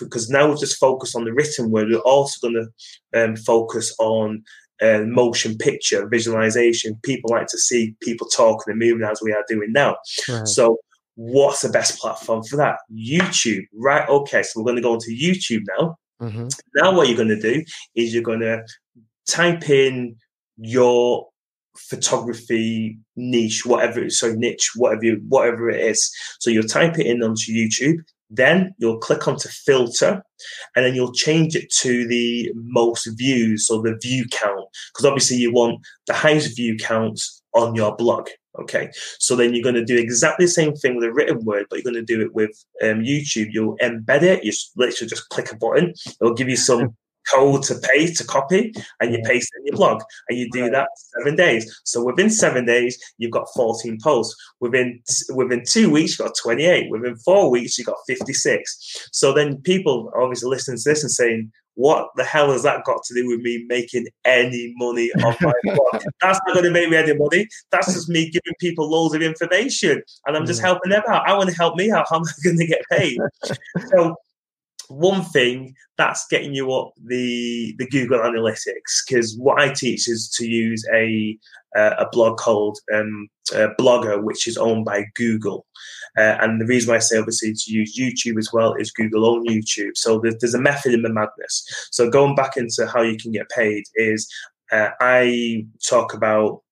because 0.00 0.28
now 0.28 0.48
we've 0.48 0.58
just 0.58 0.78
focused 0.78 1.16
on 1.16 1.24
the 1.24 1.32
written 1.32 1.70
word, 1.70 1.88
we're 1.88 1.98
also 1.98 2.48
going 2.48 2.66
to 3.12 3.24
um, 3.24 3.36
focus 3.36 3.94
on 3.98 4.42
uh, 4.80 5.02
motion 5.06 5.56
picture 5.58 6.08
visualization. 6.08 6.98
People 7.02 7.30
like 7.30 7.46
to 7.48 7.58
see 7.58 7.94
people 8.00 8.26
talking 8.28 8.70
and 8.70 8.78
moving 8.78 9.06
as 9.06 9.20
we 9.22 9.32
are 9.32 9.44
doing 9.48 9.72
now. 9.72 9.96
Right. 10.28 10.46
So, 10.46 10.78
what's 11.16 11.62
the 11.62 11.68
best 11.68 11.98
platform 11.98 12.42
for 12.44 12.56
that? 12.56 12.78
YouTube, 12.92 13.66
right? 13.74 14.08
Okay, 14.08 14.42
so 14.42 14.52
we're 14.56 14.64
going 14.64 14.76
to 14.76 14.82
go 14.82 14.94
into 14.94 15.10
YouTube 15.10 15.64
now. 15.78 15.96
Mm-hmm. 16.22 16.48
Now, 16.76 16.94
what 16.94 17.08
you're 17.08 17.16
going 17.16 17.28
to 17.28 17.40
do 17.40 17.62
is 17.94 18.14
you're 18.14 18.22
going 18.22 18.40
to 18.40 18.64
type 19.26 19.68
in 19.68 20.16
your 20.56 21.26
photography 21.76 22.98
niche, 23.16 23.64
whatever 23.64 24.08
so 24.10 24.32
niche, 24.32 24.72
whatever 24.76 25.04
you, 25.04 25.22
whatever 25.28 25.70
it 25.70 25.80
is. 25.80 26.10
So 26.38 26.50
you'll 26.50 26.64
type 26.64 26.98
it 26.98 27.06
in 27.06 27.22
onto 27.22 27.52
YouTube. 27.52 27.98
Then 28.30 28.74
you'll 28.78 28.98
click 28.98 29.26
onto 29.26 29.48
filter 29.48 30.22
and 30.76 30.84
then 30.84 30.94
you'll 30.94 31.12
change 31.12 31.56
it 31.56 31.70
to 31.80 32.06
the 32.06 32.52
most 32.54 33.06
views 33.16 33.68
or 33.70 33.82
the 33.82 33.98
view 34.00 34.24
count 34.30 34.66
because 34.92 35.04
obviously 35.04 35.36
you 35.36 35.52
want 35.52 35.80
the 36.06 36.14
highest 36.14 36.56
view 36.56 36.76
counts 36.76 37.42
on 37.54 37.74
your 37.74 37.94
blog. 37.96 38.28
Okay, 38.58 38.90
so 39.18 39.36
then 39.36 39.54
you're 39.54 39.62
going 39.62 39.76
to 39.76 39.84
do 39.84 39.96
exactly 39.96 40.44
the 40.44 40.50
same 40.50 40.74
thing 40.74 40.96
with 40.96 41.04
a 41.04 41.12
written 41.12 41.44
word, 41.44 41.66
but 41.70 41.76
you're 41.76 41.92
going 41.92 42.04
to 42.04 42.14
do 42.14 42.20
it 42.20 42.34
with 42.34 42.50
um, 42.82 43.00
YouTube. 43.00 43.48
You'll 43.52 43.76
embed 43.78 44.22
it. 44.22 44.44
You 44.44 44.52
literally 44.76 45.08
just 45.08 45.28
click 45.28 45.52
a 45.52 45.56
button. 45.56 45.94
It'll 46.20 46.34
give 46.34 46.48
you 46.48 46.56
some 46.56 46.96
code 47.28 47.62
to 47.64 47.74
pay 47.76 48.12
to 48.12 48.24
copy 48.24 48.72
and 49.00 49.12
you 49.12 49.20
paste 49.24 49.50
in 49.58 49.66
your 49.66 49.76
blog 49.76 50.02
and 50.28 50.38
you 50.38 50.48
do 50.52 50.70
that 50.70 50.88
seven 50.96 51.36
days 51.36 51.80
so 51.84 52.04
within 52.04 52.30
seven 52.30 52.64
days 52.64 52.98
you've 53.18 53.30
got 53.30 53.46
14 53.54 53.98
posts 54.02 54.34
within 54.60 55.00
within 55.34 55.62
two 55.66 55.90
weeks 55.90 56.18
you've 56.18 56.26
got 56.26 56.36
28 56.42 56.90
within 56.90 57.16
four 57.16 57.50
weeks 57.50 57.78
you've 57.78 57.86
got 57.86 57.98
56 58.06 59.08
so 59.12 59.32
then 59.32 59.60
people 59.62 60.10
obviously 60.16 60.48
listening 60.48 60.78
to 60.78 60.88
this 60.88 61.02
and 61.02 61.10
saying 61.10 61.52
what 61.74 62.10
the 62.16 62.24
hell 62.24 62.52
has 62.52 62.62
that 62.64 62.84
got 62.84 63.02
to 63.04 63.14
do 63.14 63.26
with 63.26 63.40
me 63.40 63.64
making 63.68 64.06
any 64.24 64.74
money 64.76 65.10
on 65.24 65.34
my 65.40 65.52
blog? 65.64 66.02
That's 66.20 66.38
not 66.46 66.54
going 66.54 66.64
to 66.64 66.70
make 66.70 66.90
me 66.90 66.96
any 66.96 67.14
money. 67.14 67.48
That's 67.70 67.94
just 67.94 68.08
me 68.08 68.26
giving 68.26 68.54
people 68.60 68.90
loads 68.90 69.14
of 69.14 69.22
information 69.22 70.02
and 70.26 70.36
I'm 70.36 70.44
just 70.44 70.60
helping 70.60 70.90
them 70.90 71.02
out. 71.08 71.26
I 71.26 71.34
want 71.34 71.48
to 71.48 71.56
help 71.56 71.76
me 71.76 71.90
out. 71.90 72.06
How 72.10 72.16
am 72.16 72.22
I 72.26 72.32
going 72.44 72.58
to 72.58 72.66
get 72.66 72.82
paid? 72.90 73.18
so 73.88 74.16
one 74.90 75.22
thing 75.22 75.74
that's 75.96 76.26
getting 76.28 76.54
you 76.54 76.72
up 76.72 76.92
the 77.04 77.74
the 77.78 77.86
Google 77.88 78.18
Analytics 78.18 79.04
because 79.06 79.36
what 79.38 79.60
I 79.60 79.72
teach 79.72 80.08
is 80.08 80.28
to 80.36 80.46
use 80.46 80.84
a 80.92 81.38
uh, 81.76 81.94
a 81.98 82.08
blog 82.10 82.36
called 82.38 82.78
um, 82.92 83.28
uh, 83.54 83.68
Blogger, 83.78 84.22
which 84.22 84.46
is 84.46 84.56
owned 84.56 84.84
by 84.84 85.04
Google. 85.14 85.66
Uh, 86.18 86.36
and 86.40 86.60
the 86.60 86.66
reason 86.66 86.90
why 86.90 86.96
I 86.96 87.00
say 87.00 87.18
obviously 87.18 87.52
to 87.52 87.72
use 87.72 87.98
YouTube 87.98 88.38
as 88.38 88.52
well 88.52 88.74
is 88.74 88.90
Google 88.90 89.24
own 89.24 89.46
YouTube. 89.46 89.96
So 89.96 90.18
there's, 90.18 90.36
there's 90.40 90.54
a 90.54 90.60
method 90.60 90.92
in 90.92 91.02
the 91.02 91.12
madness. 91.12 91.88
So 91.92 92.10
going 92.10 92.34
back 92.34 92.56
into 92.56 92.86
how 92.88 93.02
you 93.02 93.16
can 93.16 93.30
get 93.30 93.48
paid 93.50 93.84
is 93.94 94.28
uh, 94.72 94.88
I 95.00 95.66
talk 95.88 96.12
about 96.14 96.62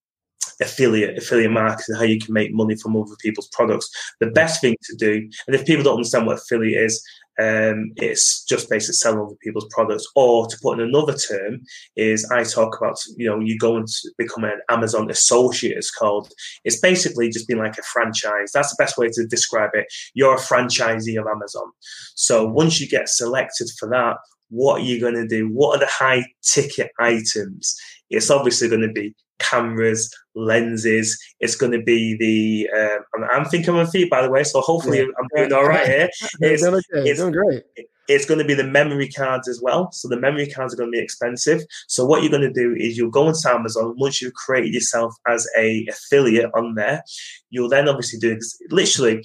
affiliate 0.61 1.17
affiliate 1.19 1.51
marketing, 1.51 1.95
how 1.97 2.03
you 2.03 2.19
can 2.19 2.35
make 2.35 2.53
money 2.53 2.77
from 2.77 2.97
other 2.97 3.15
people's 3.21 3.49
products. 3.49 3.89
The 4.21 4.31
best 4.31 4.61
thing 4.61 4.77
to 4.85 4.97
do, 4.97 5.29
and 5.47 5.55
if 5.55 5.67
people 5.67 5.85
don't 5.85 5.97
understand 5.97 6.27
what 6.27 6.39
affiliate 6.39 6.83
is, 6.83 7.03
um, 7.39 7.93
it's 7.97 8.45
just 8.45 8.69
basically 8.69 8.95
selling 8.95 9.21
other 9.21 9.37
people's 9.43 9.69
products. 9.71 10.07
Or 10.17 10.47
to 10.47 10.59
put 10.61 10.79
in 10.79 10.89
another 10.89 11.15
term, 11.15 11.63
is 11.97 12.29
I 12.31 12.43
talk 12.43 12.77
about 12.77 12.99
you 13.17 13.29
know 13.29 13.41
you 13.41 13.59
go 13.59 13.77
and 13.77 13.87
become 14.17 14.45
an 14.45 14.61
Amazon 14.69 15.11
associate. 15.11 15.77
It's 15.77 15.91
called. 15.91 16.33
It's 16.65 16.81
basically 16.81 17.31
just 17.31 17.49
being 17.49 17.61
like 17.61 17.79
a 17.79 17.83
franchise. 17.83 18.51
That's 18.53 18.71
the 18.71 18.83
best 18.83 18.99
way 18.99 19.09
to 19.09 19.27
describe 19.27 19.71
it. 19.75 19.87
You're 20.15 20.35
a 20.35 20.39
franchisee 20.39 21.21
of 21.21 21.27
Amazon. 21.27 21.71
So 22.15 22.47
once 22.47 22.81
you 22.81 22.89
get 22.89 23.09
selected 23.09 23.71
for 23.79 23.89
that, 23.91 24.17
what 24.51 24.81
are 24.81 24.85
you 24.85 25.01
going 25.01 25.15
to 25.15 25.27
do? 25.27 25.49
What 25.49 25.77
are 25.77 25.81
the 25.81 25.91
high 25.91 26.25
ticket 26.43 26.91
items? 26.99 27.77
It's 28.11 28.31
obviously 28.31 28.69
going 28.69 28.83
to 28.83 28.93
be 28.93 29.15
cameras, 29.39 30.15
lenses. 30.35 31.19
It's 31.41 31.57
going 31.57 31.73
to 31.73 31.83
be 31.83 32.17
the. 32.17 32.69
Um, 32.79 32.99
I'm, 33.15 33.31
I'm, 33.31 33.45
thinking 33.45 33.75
my 33.75 33.87
feet, 33.87 34.11
by 34.11 34.23
the 34.23 34.31
way, 34.31 34.45
so 34.45 34.61
hopefully 34.61 34.99
yeah. 34.99 35.07
I'm 35.19 35.29
doing 35.35 35.53
all 35.53 35.67
right 35.67 35.87
here. 35.87 36.09
It's, 36.41 36.63
doing 36.63 36.75
okay. 36.75 37.11
it's, 37.11 37.21
doing 37.21 37.33
great. 37.33 37.63
It's 38.09 38.25
going 38.25 38.39
to 38.39 38.45
be 38.45 38.55
the 38.55 38.65
memory 38.65 39.09
cards 39.09 39.49
as 39.49 39.61
well. 39.61 39.93
So 39.93 40.09
the 40.09 40.19
memory 40.19 40.49
cards 40.49 40.73
are 40.73 40.77
going 40.77 40.91
to 40.91 40.97
be 40.97 41.03
expensive. 41.03 41.63
So 41.89 42.05
what 42.05 42.23
you're 42.23 42.31
going 42.31 42.43
to 42.43 42.53
do 42.53 42.75
is 42.75 42.97
you'll 42.97 43.11
go 43.11 43.29
into 43.29 43.49
Amazon 43.51 43.95
once 43.99 44.23
you've 44.23 44.35
created 44.35 44.73
yourself 44.73 45.15
as 45.27 45.47
a 45.59 45.87
affiliate 45.89 46.51
on 46.55 46.75
there. 46.75 47.03
You'll 47.51 47.69
then 47.69 47.89
obviously 47.89 48.19
do 48.19 48.39
literally 48.71 49.23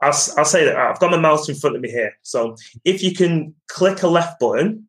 I'll, 0.00 0.14
I'll 0.36 0.44
say 0.44 0.64
that 0.64 0.76
I've 0.76 1.00
got 1.00 1.10
my 1.10 1.18
mouse 1.18 1.48
in 1.48 1.54
front 1.54 1.76
of 1.76 1.82
me 1.82 1.90
here. 1.90 2.12
So 2.22 2.56
if 2.84 3.02
you 3.02 3.14
can 3.14 3.54
click 3.68 4.02
a 4.02 4.08
left 4.08 4.38
button 4.38 4.86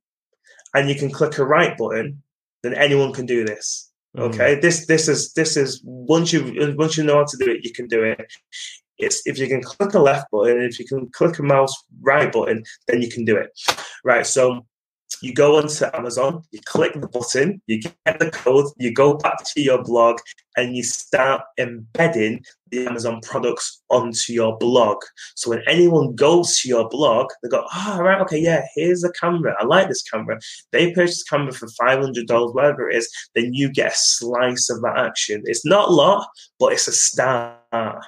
and 0.73 0.89
you 0.89 0.95
can 0.95 1.09
click 1.09 1.37
a 1.37 1.45
right 1.45 1.77
button, 1.77 2.21
then 2.63 2.73
anyone 2.73 3.13
can 3.13 3.25
do 3.25 3.45
this. 3.45 3.84
Mm. 4.15 4.19
Okay, 4.19 4.55
mm. 4.55 4.61
this 4.61 4.85
this 4.87 5.07
is 5.07 5.33
this 5.33 5.57
is 5.57 5.81
once 5.83 6.31
you 6.31 6.75
once 6.77 6.97
you 6.97 7.03
know 7.03 7.17
how 7.17 7.25
to 7.25 7.37
do 7.37 7.51
it, 7.51 7.65
you 7.65 7.71
can 7.71 7.87
do 7.87 8.03
it. 8.03 8.31
It's 8.97 9.21
if 9.25 9.37
you 9.37 9.47
can 9.47 9.61
click 9.61 9.93
a 9.93 9.99
left 9.99 10.31
button, 10.31 10.61
if 10.61 10.79
you 10.79 10.85
can 10.85 11.09
click 11.09 11.37
a 11.39 11.43
mouse 11.43 11.73
right 12.01 12.31
button, 12.31 12.63
then 12.87 13.01
you 13.01 13.09
can 13.09 13.25
do 13.25 13.35
it. 13.35 13.49
Right. 14.03 14.25
So 14.25 14.65
you 15.21 15.33
go 15.33 15.57
onto 15.57 15.85
Amazon, 15.93 16.43
you 16.51 16.59
click 16.65 16.93
the 16.93 17.07
button, 17.07 17.61
you 17.67 17.81
get 17.81 18.19
the 18.19 18.29
code, 18.31 18.65
you 18.77 18.93
go 18.93 19.17
back 19.17 19.37
to 19.53 19.61
your 19.61 19.83
blog, 19.83 20.19
and 20.57 20.75
you 20.75 20.83
start 20.83 21.41
embedding 21.57 22.43
the 22.69 22.85
Amazon 22.85 23.19
products 23.21 23.81
onto 23.89 24.33
your 24.33 24.57
blog. 24.57 24.97
So 25.35 25.49
when 25.49 25.61
anyone 25.67 26.15
goes 26.15 26.59
to 26.59 26.69
your 26.69 26.89
blog, 26.89 27.27
they 27.41 27.49
go, 27.49 27.65
oh, 27.73 27.99
right, 27.99 28.21
okay, 28.21 28.39
yeah, 28.39 28.65
here's 28.75 29.03
a 29.03 29.11
camera. 29.13 29.55
I 29.59 29.65
like 29.65 29.87
this 29.87 30.03
camera. 30.03 30.39
They 30.71 30.91
purchase 30.91 31.23
a 31.23 31.29
camera 31.29 31.53
for 31.53 31.67
$500, 31.67 32.53
whatever 32.53 32.89
it 32.89 32.97
is, 32.97 33.09
then 33.35 33.53
you 33.53 33.71
get 33.71 33.93
a 33.93 33.97
slice 33.97 34.69
of 34.69 34.81
that 34.81 34.97
action. 34.97 35.43
It's 35.45 35.65
not 35.65 35.89
a 35.89 35.93
lot, 35.93 36.27
but 36.59 36.73
it's 36.73 36.87
a 36.87 36.93
start. 36.93 38.05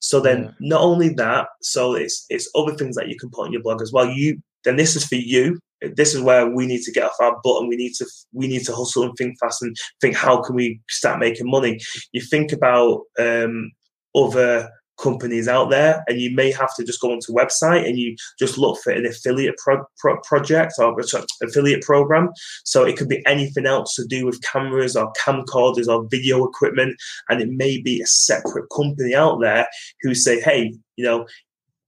So 0.00 0.20
then, 0.20 0.44
yeah. 0.44 0.50
not 0.60 0.82
only 0.82 1.08
that, 1.14 1.48
so 1.62 1.94
it's 1.94 2.26
it's 2.28 2.50
other 2.54 2.74
things 2.74 2.94
that 2.96 3.08
you 3.08 3.16
can 3.18 3.30
put 3.30 3.46
on 3.46 3.52
your 3.52 3.62
blog 3.62 3.82
as 3.82 3.92
well. 3.92 4.06
You 4.06 4.40
then 4.64 4.76
this 4.76 4.94
is 4.94 5.06
for 5.06 5.16
you 5.16 5.58
this 5.80 6.14
is 6.14 6.20
where 6.20 6.48
we 6.48 6.66
need 6.66 6.82
to 6.82 6.92
get 6.92 7.04
off 7.04 7.20
our 7.20 7.38
butt 7.42 7.60
and 7.60 7.68
we 7.68 7.76
need 7.76 7.94
to 7.94 8.06
we 8.32 8.48
need 8.48 8.64
to 8.64 8.74
hustle 8.74 9.04
and 9.04 9.14
think 9.16 9.38
fast 9.38 9.62
and 9.62 9.76
think 10.00 10.16
how 10.16 10.42
can 10.42 10.56
we 10.56 10.80
start 10.88 11.18
making 11.18 11.50
money? 11.50 11.78
You 12.12 12.20
think 12.20 12.52
about 12.52 13.02
um, 13.18 13.72
other 14.14 14.70
companies 14.98 15.46
out 15.46 15.68
there 15.70 16.02
and 16.08 16.20
you 16.20 16.34
may 16.34 16.50
have 16.50 16.74
to 16.74 16.84
just 16.84 17.00
go 17.00 17.12
onto 17.12 17.32
website 17.32 17.86
and 17.86 17.98
you 17.98 18.16
just 18.38 18.56
look 18.56 18.78
for 18.82 18.92
an 18.92 19.04
affiliate 19.04 19.56
pro- 19.58 19.84
pro- 19.98 20.20
project 20.22 20.72
or 20.78 20.96
affiliate 21.42 21.82
program. 21.82 22.30
So 22.64 22.84
it 22.84 22.96
could 22.96 23.08
be 23.08 23.22
anything 23.26 23.66
else 23.66 23.94
to 23.96 24.06
do 24.06 24.24
with 24.24 24.42
cameras 24.42 24.96
or 24.96 25.12
camcorders 25.12 25.88
or 25.88 26.08
video 26.10 26.46
equipment. 26.46 26.96
And 27.28 27.42
it 27.42 27.50
may 27.50 27.80
be 27.80 28.00
a 28.00 28.06
separate 28.06 28.68
company 28.74 29.14
out 29.14 29.40
there 29.40 29.66
who 30.00 30.14
say 30.14 30.40
hey 30.40 30.74
you 30.96 31.04
know 31.04 31.26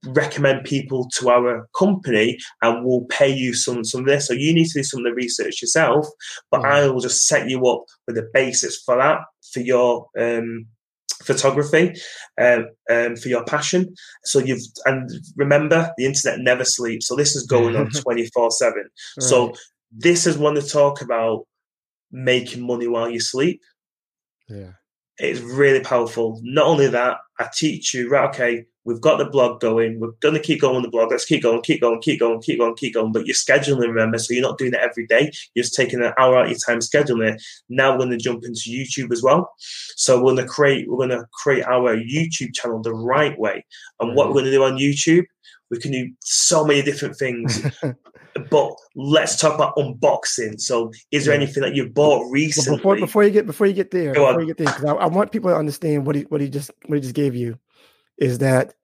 recommend 0.06 0.64
people 0.64 1.08
to 1.16 1.28
our 1.28 1.68
company 1.76 2.38
and 2.62 2.84
we'll 2.84 3.04
pay 3.06 3.28
you 3.28 3.54
some 3.54 3.84
some 3.84 4.02
of 4.02 4.06
this. 4.06 4.26
So 4.26 4.34
you 4.34 4.54
need 4.54 4.66
to 4.66 4.80
do 4.80 4.84
some 4.84 5.00
of 5.00 5.04
the 5.04 5.14
research 5.14 5.60
yourself, 5.60 6.06
but 6.50 6.62
mm. 6.62 6.70
I 6.70 6.88
will 6.88 7.00
just 7.00 7.26
set 7.26 7.48
you 7.48 7.66
up 7.66 7.84
with 8.06 8.16
the 8.16 8.28
basics 8.32 8.82
for 8.82 8.96
that 8.96 9.20
for 9.52 9.60
your 9.60 10.06
um, 10.18 10.66
photography 11.22 11.94
um, 12.40 12.68
um, 12.90 13.16
for 13.16 13.28
your 13.28 13.44
passion. 13.44 13.94
So 14.24 14.38
you've 14.38 14.62
and 14.84 15.10
remember 15.36 15.92
the 15.96 16.06
internet 16.06 16.40
never 16.40 16.64
sleeps. 16.64 17.08
So 17.08 17.16
this 17.16 17.34
is 17.34 17.46
going 17.46 17.76
on 17.76 17.90
twenty 18.02 18.26
four 18.26 18.50
seven. 18.50 18.88
So 19.20 19.52
this 19.90 20.26
is 20.26 20.38
one 20.38 20.54
to 20.54 20.62
talk 20.62 21.00
about 21.00 21.46
making 22.10 22.66
money 22.66 22.88
while 22.88 23.10
you 23.10 23.20
sleep. 23.20 23.60
Yeah. 24.48 24.72
It's 25.18 25.40
really 25.40 25.80
powerful. 25.80 26.40
Not 26.44 26.66
only 26.66 26.86
that, 26.88 27.18
I 27.40 27.48
teach 27.52 27.92
you, 27.92 28.08
right, 28.08 28.28
okay, 28.28 28.66
We've 28.88 29.02
got 29.02 29.18
the 29.18 29.26
blog 29.26 29.60
going. 29.60 30.00
We're 30.00 30.12
going 30.20 30.32
to 30.32 30.40
keep 30.40 30.62
going 30.62 30.74
on 30.74 30.80
the 30.80 30.88
blog. 30.88 31.10
Let's 31.10 31.26
keep 31.26 31.42
going, 31.42 31.60
keep 31.60 31.82
going, 31.82 32.00
keep 32.00 32.20
going, 32.20 32.40
keep 32.40 32.58
going, 32.58 32.74
keep 32.74 32.94
going. 32.94 33.12
But 33.12 33.26
you're 33.26 33.34
scheduling, 33.34 33.86
remember, 33.86 34.16
so 34.16 34.32
you're 34.32 34.42
not 34.42 34.56
doing 34.56 34.72
it 34.72 34.80
every 34.80 35.06
day. 35.06 35.30
You're 35.52 35.64
just 35.64 35.74
taking 35.74 36.02
an 36.02 36.14
hour 36.18 36.38
out 36.38 36.46
of 36.46 36.50
your 36.52 36.58
time 36.58 36.78
scheduling 36.78 37.34
it. 37.34 37.42
Now 37.68 37.92
we're 37.92 38.06
going 38.06 38.10
to 38.12 38.16
jump 38.16 38.46
into 38.46 38.70
YouTube 38.70 39.12
as 39.12 39.22
well. 39.22 39.52
So 39.58 40.16
we're 40.16 40.32
going 40.32 40.36
to 40.36 40.46
create, 40.46 40.88
we're 40.88 41.06
going 41.06 41.10
to 41.10 41.26
create 41.34 41.66
our 41.66 41.98
YouTube 41.98 42.54
channel 42.54 42.80
the 42.80 42.94
right 42.94 43.38
way. 43.38 43.66
And 44.00 44.16
what 44.16 44.28
we're 44.28 44.40
going 44.40 44.46
to 44.46 44.52
do 44.52 44.64
on 44.64 44.78
YouTube, 44.78 45.26
we 45.70 45.78
can 45.78 45.92
do 45.92 46.10
so 46.20 46.64
many 46.64 46.80
different 46.80 47.14
things. 47.16 47.62
but 48.50 48.72
let's 48.96 49.36
talk 49.36 49.54
about 49.54 49.76
unboxing. 49.76 50.58
So, 50.58 50.92
is 51.10 51.26
there 51.26 51.34
anything 51.34 51.62
that 51.62 51.74
you've 51.74 51.92
bought 51.92 52.26
recently? 52.30 52.78
before, 52.78 52.96
before 52.96 53.24
you 53.24 53.32
get 53.32 53.44
before 53.44 53.66
you 53.66 53.74
get 53.74 53.90
there, 53.90 54.14
before 54.14 54.40
you 54.40 54.46
get 54.46 54.56
there, 54.56 54.66
because 54.66 54.84
I, 54.84 54.92
I, 54.94 55.06
want 55.08 55.30
people 55.30 55.50
to 55.50 55.56
understand 55.56 56.06
what 56.06 56.16
he 56.16 56.22
what 56.22 56.40
he 56.40 56.48
just 56.48 56.70
what 56.86 56.96
he 56.96 57.02
just 57.02 57.14
gave 57.14 57.34
you 57.34 57.58
is 58.18 58.38
that 58.38 58.74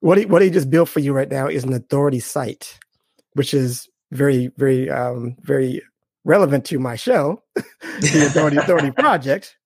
what 0.00 0.18
he 0.18 0.26
what 0.26 0.42
he 0.42 0.50
just 0.50 0.70
built 0.70 0.88
for 0.88 1.00
you 1.00 1.12
right 1.12 1.30
now 1.30 1.46
is 1.46 1.64
an 1.64 1.72
authority 1.72 2.20
site, 2.20 2.78
which 3.34 3.54
is 3.54 3.88
very 4.10 4.50
very 4.56 4.90
um, 4.90 5.36
very 5.40 5.82
relevant 6.24 6.64
to 6.66 6.78
my 6.78 6.96
show, 6.96 7.42
the 7.54 8.24
authority 8.26 8.56
authority 8.56 8.90
project. 8.98 9.56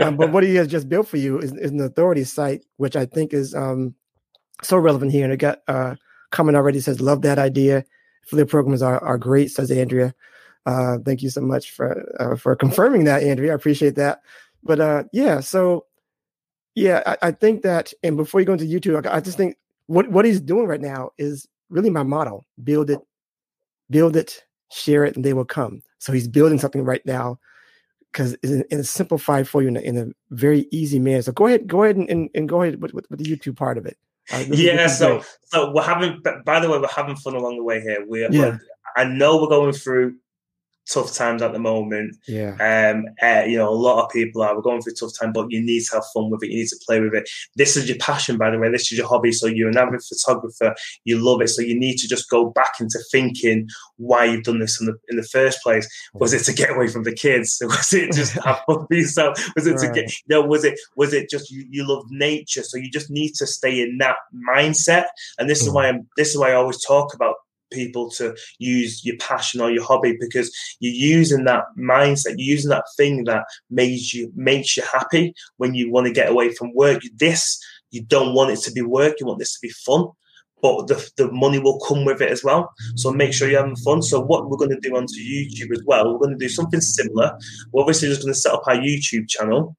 Um, 0.00 0.16
but 0.16 0.32
what 0.32 0.42
he 0.42 0.56
has 0.56 0.66
just 0.66 0.88
built 0.88 1.06
for 1.06 1.16
you 1.16 1.38
is, 1.38 1.52
is 1.52 1.70
an 1.70 1.80
authority 1.80 2.24
site, 2.24 2.64
which 2.78 2.96
I 2.96 3.06
think 3.06 3.32
is 3.32 3.54
um, 3.54 3.94
so 4.62 4.76
relevant 4.76 5.12
here. 5.12 5.22
And 5.24 5.32
it 5.32 5.36
got 5.36 5.60
uh, 5.68 5.94
comment 6.30 6.56
already 6.56 6.80
says, 6.80 7.00
"Love 7.00 7.22
that 7.22 7.38
idea." 7.38 7.84
Affiliate 8.24 8.48
programs 8.48 8.82
are, 8.82 9.02
are 9.02 9.18
great, 9.18 9.50
says 9.50 9.70
Andrea. 9.70 10.14
Uh, 10.66 10.98
thank 11.04 11.22
you 11.22 11.30
so 11.30 11.40
much 11.40 11.70
for 11.70 12.04
uh, 12.20 12.36
for 12.36 12.54
confirming 12.54 13.04
that, 13.04 13.22
Andrea. 13.22 13.52
I 13.52 13.54
appreciate 13.54 13.94
that. 13.96 14.20
But 14.62 14.80
uh, 14.80 15.04
yeah, 15.12 15.40
so 15.40 15.86
yeah, 16.80 17.02
I, 17.06 17.28
I, 17.28 17.30
think 17.30 17.62
that, 17.62 17.92
and 18.02 18.16
before 18.16 18.40
you 18.40 18.46
go 18.46 18.54
into 18.54 18.64
YouTube, 18.64 19.06
I, 19.06 19.16
I 19.16 19.20
just 19.20 19.36
think 19.36 19.56
what 19.86 20.10
what 20.10 20.24
he's 20.24 20.40
doing 20.40 20.66
right 20.66 20.80
now 20.80 21.10
is 21.18 21.48
really 21.68 21.90
my 21.90 22.02
model: 22.02 22.44
build 22.62 22.90
it, 22.90 23.00
build 23.90 24.16
it, 24.16 24.42
share 24.70 25.04
it, 25.04 25.16
and 25.16 25.24
they 25.24 25.32
will 25.32 25.44
come. 25.44 25.82
So 25.98 26.12
he's 26.12 26.28
building 26.28 26.58
something 26.58 26.84
right 26.84 27.04
now 27.04 27.38
because 28.12 28.36
it's, 28.42 28.66
it's 28.70 28.90
simplified 28.90 29.48
for 29.48 29.62
you 29.62 29.68
in 29.68 29.76
a, 29.76 29.80
in 29.80 29.98
a, 29.98 30.06
very 30.30 30.66
easy 30.70 30.98
manner. 30.98 31.22
So 31.22 31.32
go 31.32 31.46
ahead, 31.46 31.66
go 31.66 31.84
ahead 31.84 31.96
and, 31.96 32.08
and, 32.08 32.30
and 32.34 32.48
go 32.48 32.62
ahead 32.62 32.80
with, 32.80 32.94
with, 32.94 33.08
with, 33.10 33.20
the 33.20 33.24
YouTube 33.24 33.56
part 33.56 33.78
of 33.78 33.86
it. 33.86 33.96
Uh, 34.32 34.44
yeah, 34.48 34.86
so 34.86 35.22
so 35.44 35.72
we're 35.72 35.82
having. 35.82 36.20
By 36.44 36.60
the 36.60 36.70
way, 36.70 36.78
we're 36.78 36.88
having 36.88 37.16
fun 37.16 37.34
along 37.34 37.56
the 37.56 37.64
way 37.64 37.80
here. 37.80 38.04
We're, 38.06 38.30
yeah. 38.30 38.40
We're, 38.40 38.60
I 38.96 39.04
know 39.04 39.40
we're 39.40 39.48
going 39.48 39.72
through 39.72 40.16
tough 40.92 41.14
times 41.14 41.42
at 41.42 41.52
the 41.52 41.58
moment. 41.58 42.16
Yeah. 42.26 42.54
Um, 42.60 43.06
uh, 43.22 43.44
you 43.44 43.56
know, 43.56 43.68
a 43.68 43.74
lot 43.74 44.04
of 44.04 44.10
people 44.10 44.42
are. 44.42 44.54
We're 44.54 44.62
going 44.62 44.82
through 44.82 44.92
a 44.92 44.96
tough 44.96 45.12
time, 45.18 45.32
but 45.32 45.50
you 45.50 45.62
need 45.62 45.82
to 45.84 45.96
have 45.96 46.04
fun 46.12 46.30
with 46.30 46.42
it. 46.42 46.50
You 46.50 46.58
need 46.58 46.68
to 46.68 46.80
play 46.86 47.00
with 47.00 47.14
it. 47.14 47.28
This 47.56 47.76
is 47.76 47.88
your 47.88 47.98
passion, 47.98 48.36
by 48.36 48.50
the 48.50 48.58
way. 48.58 48.70
This 48.70 48.92
is 48.92 48.98
your 48.98 49.08
hobby. 49.08 49.32
So 49.32 49.46
you're 49.46 49.68
an 49.68 49.78
avid 49.78 50.02
photographer. 50.02 50.74
You 51.04 51.18
love 51.18 51.40
it. 51.40 51.48
So 51.48 51.62
you 51.62 51.78
need 51.78 51.96
to 51.98 52.08
just 52.08 52.28
go 52.28 52.50
back 52.50 52.72
into 52.80 52.98
thinking 53.10 53.68
why 53.96 54.24
you've 54.24 54.44
done 54.44 54.60
this 54.60 54.80
in 54.80 54.86
the 54.86 54.96
in 55.08 55.16
the 55.16 55.22
first 55.22 55.62
place. 55.62 55.88
Was 56.14 56.32
it 56.32 56.44
to 56.44 56.52
get 56.52 56.70
away 56.70 56.88
from 56.88 57.04
the 57.04 57.14
kids? 57.14 57.60
Was 57.62 57.92
it 57.92 58.12
just 58.12 58.32
have 58.44 58.60
fun 58.66 58.86
for 58.86 58.94
yourself? 58.94 59.38
Was 59.54 59.66
it 59.66 59.72
right. 59.72 59.94
to 59.94 60.00
get? 60.00 60.12
You 60.26 60.40
know, 60.40 60.42
was 60.42 60.64
it 60.64 60.78
was 60.96 61.12
it 61.12 61.30
just 61.30 61.50
you, 61.50 61.66
you 61.70 61.86
love 61.86 62.04
nature? 62.10 62.62
So 62.62 62.76
you 62.76 62.90
just 62.90 63.10
need 63.10 63.34
to 63.36 63.46
stay 63.46 63.80
in 63.80 63.98
that 63.98 64.16
mindset. 64.48 65.06
And 65.38 65.48
this 65.48 65.62
mm. 65.62 65.66
is 65.66 65.72
why 65.72 65.88
I'm. 65.88 66.08
This 66.16 66.30
is 66.30 66.38
why 66.38 66.50
I 66.50 66.54
always 66.54 66.84
talk 66.84 67.14
about 67.14 67.36
people 67.70 68.10
to 68.10 68.34
use 68.58 69.04
your 69.04 69.16
passion 69.18 69.60
or 69.60 69.70
your 69.70 69.84
hobby 69.84 70.16
because 70.20 70.54
you're 70.80 70.92
using 70.92 71.44
that 71.44 71.64
mindset, 71.78 72.34
you're 72.36 72.54
using 72.54 72.70
that 72.70 72.84
thing 72.96 73.24
that 73.24 73.44
makes 73.70 74.14
you 74.14 74.32
makes 74.34 74.76
you 74.76 74.82
happy 74.92 75.34
when 75.56 75.74
you 75.74 75.90
want 75.90 76.06
to 76.06 76.12
get 76.12 76.30
away 76.30 76.52
from 76.52 76.74
work. 76.74 77.00
This 77.16 77.60
you 77.90 78.02
don't 78.02 78.34
want 78.34 78.50
it 78.50 78.60
to 78.60 78.72
be 78.72 78.82
work, 78.82 79.14
you 79.18 79.26
want 79.26 79.38
this 79.38 79.54
to 79.54 79.60
be 79.62 79.70
fun. 79.70 80.08
But 80.62 80.88
the, 80.88 81.10
the 81.16 81.32
money 81.32 81.58
will 81.58 81.80
come 81.80 82.04
with 82.04 82.20
it 82.20 82.30
as 82.30 82.44
well. 82.44 82.70
So 82.96 83.10
make 83.10 83.32
sure 83.32 83.48
you're 83.48 83.60
having 83.60 83.76
fun. 83.76 84.02
So 84.02 84.20
what 84.20 84.50
we're 84.50 84.58
going 84.58 84.70
to 84.70 84.80
do 84.80 84.94
onto 84.94 85.14
YouTube 85.14 85.72
as 85.72 85.82
well, 85.86 86.12
we're 86.12 86.18
going 86.18 86.38
to 86.38 86.44
do 86.44 86.50
something 86.50 86.82
similar. 86.82 87.32
We're 87.72 87.80
obviously 87.80 88.08
just 88.08 88.20
going 88.20 88.34
to 88.34 88.38
set 88.38 88.52
up 88.52 88.64
our 88.66 88.76
YouTube 88.76 89.26
channel 89.26 89.74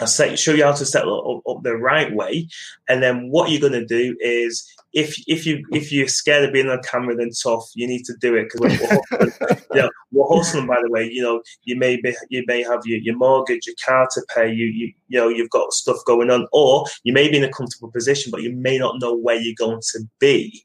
I 0.00 0.06
say, 0.06 0.36
show 0.36 0.52
you 0.52 0.64
how 0.64 0.72
to 0.72 0.86
set 0.86 1.06
up, 1.06 1.42
up, 1.48 1.62
the 1.62 1.76
right 1.76 2.12
way, 2.14 2.48
and 2.88 3.02
then 3.02 3.28
what 3.30 3.50
you're 3.50 3.60
going 3.60 3.72
to 3.72 3.84
do 3.84 4.16
is 4.20 4.66
if 4.92 5.16
if 5.26 5.46
you 5.46 5.64
if 5.72 5.92
you're 5.92 6.08
scared 6.08 6.44
of 6.44 6.52
being 6.52 6.68
on 6.68 6.82
camera, 6.82 7.14
then 7.14 7.30
tough. 7.30 7.70
You 7.74 7.86
need 7.86 8.04
to 8.06 8.14
do 8.20 8.34
it 8.34 8.50
because 8.52 8.78
we're, 8.80 9.20
we're, 9.20 9.56
know, 9.82 9.90
we're 10.12 10.36
hustling. 10.36 10.66
By 10.66 10.80
the 10.82 10.90
way, 10.90 11.08
you 11.10 11.22
know 11.22 11.42
you 11.64 11.76
may 11.76 12.00
be 12.00 12.14
you 12.28 12.44
may 12.46 12.62
have 12.62 12.80
your, 12.84 12.98
your 12.98 13.16
mortgage, 13.16 13.66
your 13.66 13.76
car 13.84 14.08
to 14.14 14.22
pay. 14.34 14.50
You 14.52 14.66
you 14.66 14.92
you 15.08 15.18
know 15.18 15.28
you've 15.28 15.50
got 15.50 15.72
stuff 15.72 15.98
going 16.06 16.30
on, 16.30 16.46
or 16.52 16.86
you 17.04 17.12
may 17.12 17.28
be 17.28 17.36
in 17.36 17.44
a 17.44 17.52
comfortable 17.52 17.90
position, 17.90 18.30
but 18.30 18.42
you 18.42 18.52
may 18.52 18.78
not 18.78 19.00
know 19.00 19.14
where 19.14 19.36
you're 19.36 19.54
going 19.56 19.80
to 19.92 20.00
be 20.18 20.64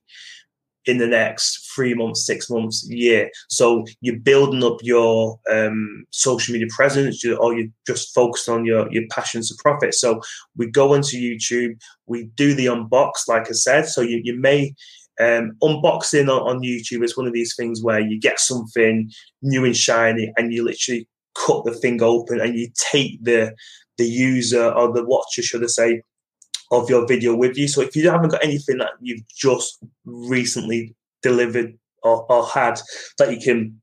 in 0.86 0.98
the 0.98 1.08
next 1.08 1.72
three 1.74 1.94
months, 1.94 2.26
six 2.26 2.50
months, 2.50 2.88
year. 2.90 3.30
So 3.50 3.86
you're 4.02 4.20
building 4.20 4.64
up 4.64 4.78
your 4.82 5.40
um, 5.52 6.06
social 6.12 6.54
media 6.54 6.68
presence, 6.76 7.24
or 7.26 7.58
you're 7.58 7.70
just 7.88 8.14
focused 8.14 8.50
on 8.50 8.66
your 8.66 8.92
your 8.92 9.04
passions 9.10 9.50
to 9.50 9.56
profit. 9.62 9.94
So 9.94 10.22
we 10.56 10.70
go 10.70 10.94
onto 10.94 11.18
YouTube, 11.18 11.80
we 12.06 12.26
do 12.36 12.54
the 12.54 12.68
unbox, 12.68 13.28
like 13.28 13.48
I 13.48 13.54
said. 13.54 13.88
So 13.88 14.02
you 14.02 14.22
you 14.24 14.40
may 14.40 14.74
um, 15.20 15.54
unboxing 15.64 16.30
on, 16.30 16.42
on 16.48 16.60
YouTube 16.62 17.04
is 17.04 17.18
one 17.18 17.28
of 17.28 17.34
these 17.34 17.56
things 17.56 17.82
where 17.82 18.00
you 18.00 18.20
get 18.20 18.40
something 18.40 19.10
new 19.42 19.66
and 19.66 19.76
shiny, 19.76 20.32
and 20.38 20.54
you 20.54 20.64
literally 20.64 21.08
cut 21.36 21.66
the 21.66 21.74
thing 21.74 22.02
open 22.02 22.40
and 22.40 22.58
you 22.58 22.70
take 22.92 23.24
the 23.24 23.54
the 23.98 24.06
user 24.06 24.72
or 24.72 24.92
the 24.92 25.06
watcher, 25.06 25.42
should 25.42 25.64
I 25.64 25.68
say, 25.68 26.02
of 26.82 26.90
your 26.90 27.08
video 27.08 27.36
with 27.36 27.58
you. 27.58 27.68
So 27.68 27.82
if 27.82 27.96
you 27.96 28.10
haven't 28.10 28.30
got 28.30 28.44
anything 28.44 28.78
that 28.80 28.92
you've 29.02 29.28
just 29.28 29.84
recently 30.06 30.96
delivered 31.22 31.78
or, 32.04 32.32
or 32.32 32.46
had 32.46 32.80
that 33.18 33.32
you 33.32 33.40
can 33.40 33.82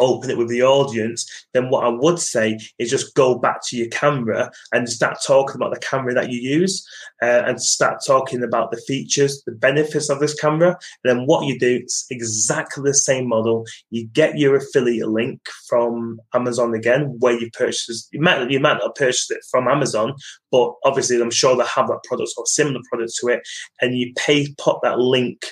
open 0.00 0.30
it 0.30 0.38
with 0.38 0.48
the 0.48 0.62
audience, 0.62 1.28
then 1.52 1.70
what 1.70 1.84
I 1.84 1.88
would 1.88 2.18
say 2.18 2.58
is 2.78 2.90
just 2.90 3.14
go 3.14 3.38
back 3.38 3.60
to 3.68 3.76
your 3.76 3.88
camera 3.88 4.50
and 4.72 4.88
start 4.88 5.18
talking 5.24 5.56
about 5.56 5.72
the 5.72 5.80
camera 5.80 6.14
that 6.14 6.30
you 6.30 6.40
use 6.40 6.86
uh, 7.22 7.42
and 7.46 7.62
start 7.62 8.00
talking 8.04 8.42
about 8.42 8.70
the 8.70 8.80
features, 8.88 9.42
the 9.44 9.52
benefits 9.52 10.08
of 10.08 10.20
this 10.20 10.34
camera. 10.34 10.76
And 11.04 11.18
then 11.18 11.26
what 11.26 11.46
you 11.46 11.58
do 11.58 11.80
is 11.84 12.06
exactly 12.10 12.82
the 12.84 12.94
same 12.94 13.28
model. 13.28 13.64
You 13.90 14.06
get 14.08 14.38
your 14.38 14.56
affiliate 14.56 15.08
link 15.08 15.40
from 15.68 16.20
Amazon 16.34 16.74
again, 16.74 17.16
where 17.20 17.38
you 17.38 17.50
purchase. 17.50 18.08
You 18.12 18.20
might 18.20 18.50
you 18.50 18.60
might 18.60 18.78
not 18.78 18.96
purchase 18.96 19.30
it 19.30 19.44
from 19.50 19.68
Amazon, 19.68 20.14
but 20.50 20.72
obviously 20.84 21.20
I'm 21.20 21.30
sure 21.30 21.56
they 21.56 21.64
have 21.64 21.88
that 21.88 22.04
product 22.04 22.32
or 22.36 22.46
similar 22.46 22.80
product 22.90 23.12
to 23.20 23.28
it, 23.28 23.40
and 23.80 23.96
you 23.96 24.12
pay 24.16 24.52
put 24.58 24.78
that 24.82 24.98
link 24.98 25.46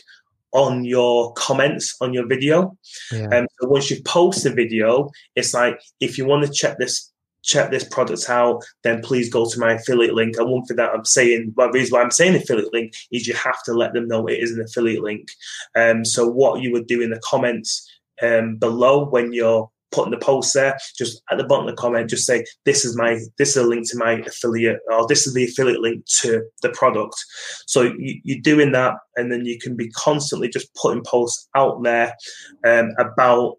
on 0.53 0.85
your 0.85 1.33
comments 1.35 1.97
on 2.01 2.15
your 2.15 2.27
video. 2.27 2.77
And 3.11 3.33
yeah. 3.33 3.39
um, 3.39 3.47
so 3.61 3.69
once 3.69 3.91
you 3.91 4.03
post 4.03 4.45
the 4.45 4.53
video, 4.53 5.11
it's 5.37 5.55
like 5.55 5.81
if 6.01 6.19
you 6.19 6.27
want 6.27 6.47
to 6.47 6.53
check 6.53 6.79
this 6.79 7.13
check 7.43 7.71
this 7.71 7.85
product 7.85 8.29
out, 8.29 8.63
then 8.83 9.01
please 9.01 9.31
go 9.31 9.49
to 9.49 9.61
my 9.61 9.73
affiliate 9.73 10.15
link. 10.15 10.37
And 10.37 10.51
one 10.51 10.65
thing 10.65 10.77
that 10.77 10.91
I'm 10.93 11.05
saying, 11.05 11.55
the 11.57 11.71
reason 11.71 11.97
why 11.97 12.03
I'm 12.03 12.11
saying 12.11 12.35
affiliate 12.35 12.73
link 12.73 12.93
is 13.11 13.27
you 13.27 13.35
have 13.35 13.63
to 13.65 13.73
let 13.73 13.95
them 13.95 14.09
know 14.09 14.27
it 14.27 14.41
is 14.41 14.53
an 14.53 14.61
affiliate 14.61 15.03
link. 15.03 15.29
Um, 15.75 16.05
so 16.05 16.29
what 16.29 16.61
you 16.61 16.73
would 16.73 16.87
do 16.87 17.01
in 17.01 17.11
the 17.11 17.21
comments 17.25 17.89
um, 18.23 18.57
below 18.57 19.07
when 19.07 19.33
you're 19.33 19.71
putting 19.93 20.11
the 20.11 20.19
post 20.19 20.55
there, 20.55 20.77
just 20.97 21.23
at 21.31 21.39
the 21.39 21.45
bottom 21.45 21.67
of 21.67 21.75
the 21.75 21.81
comment, 21.81 22.11
just 22.11 22.27
say 22.27 22.45
this 22.65 22.85
is 22.85 22.97
my 22.97 23.19
this 23.39 23.51
is 23.51 23.57
a 23.57 23.67
link 23.67 23.89
to 23.91 23.99
my 23.99 24.13
affiliate 24.13 24.81
or 24.93 25.07
this 25.07 25.27
is 25.27 25.35
the 25.35 25.45
affiliate 25.45 25.81
link 25.81 26.05
to 26.21 26.43
the 26.63 26.71
product. 26.71 27.15
So 27.67 27.83
you, 27.83 28.21
you're 28.25 28.41
doing 28.41 28.73
that, 28.73 28.95
and 29.17 29.31
then 29.31 29.45
you 29.45 29.59
can 29.59 29.77
be 29.77 29.91
constantly 29.91 30.49
just 30.49 30.75
putting 30.75 31.03
posts 31.05 31.49
out 31.55 31.83
there 31.83 32.15
um, 32.67 32.91
about 32.99 33.57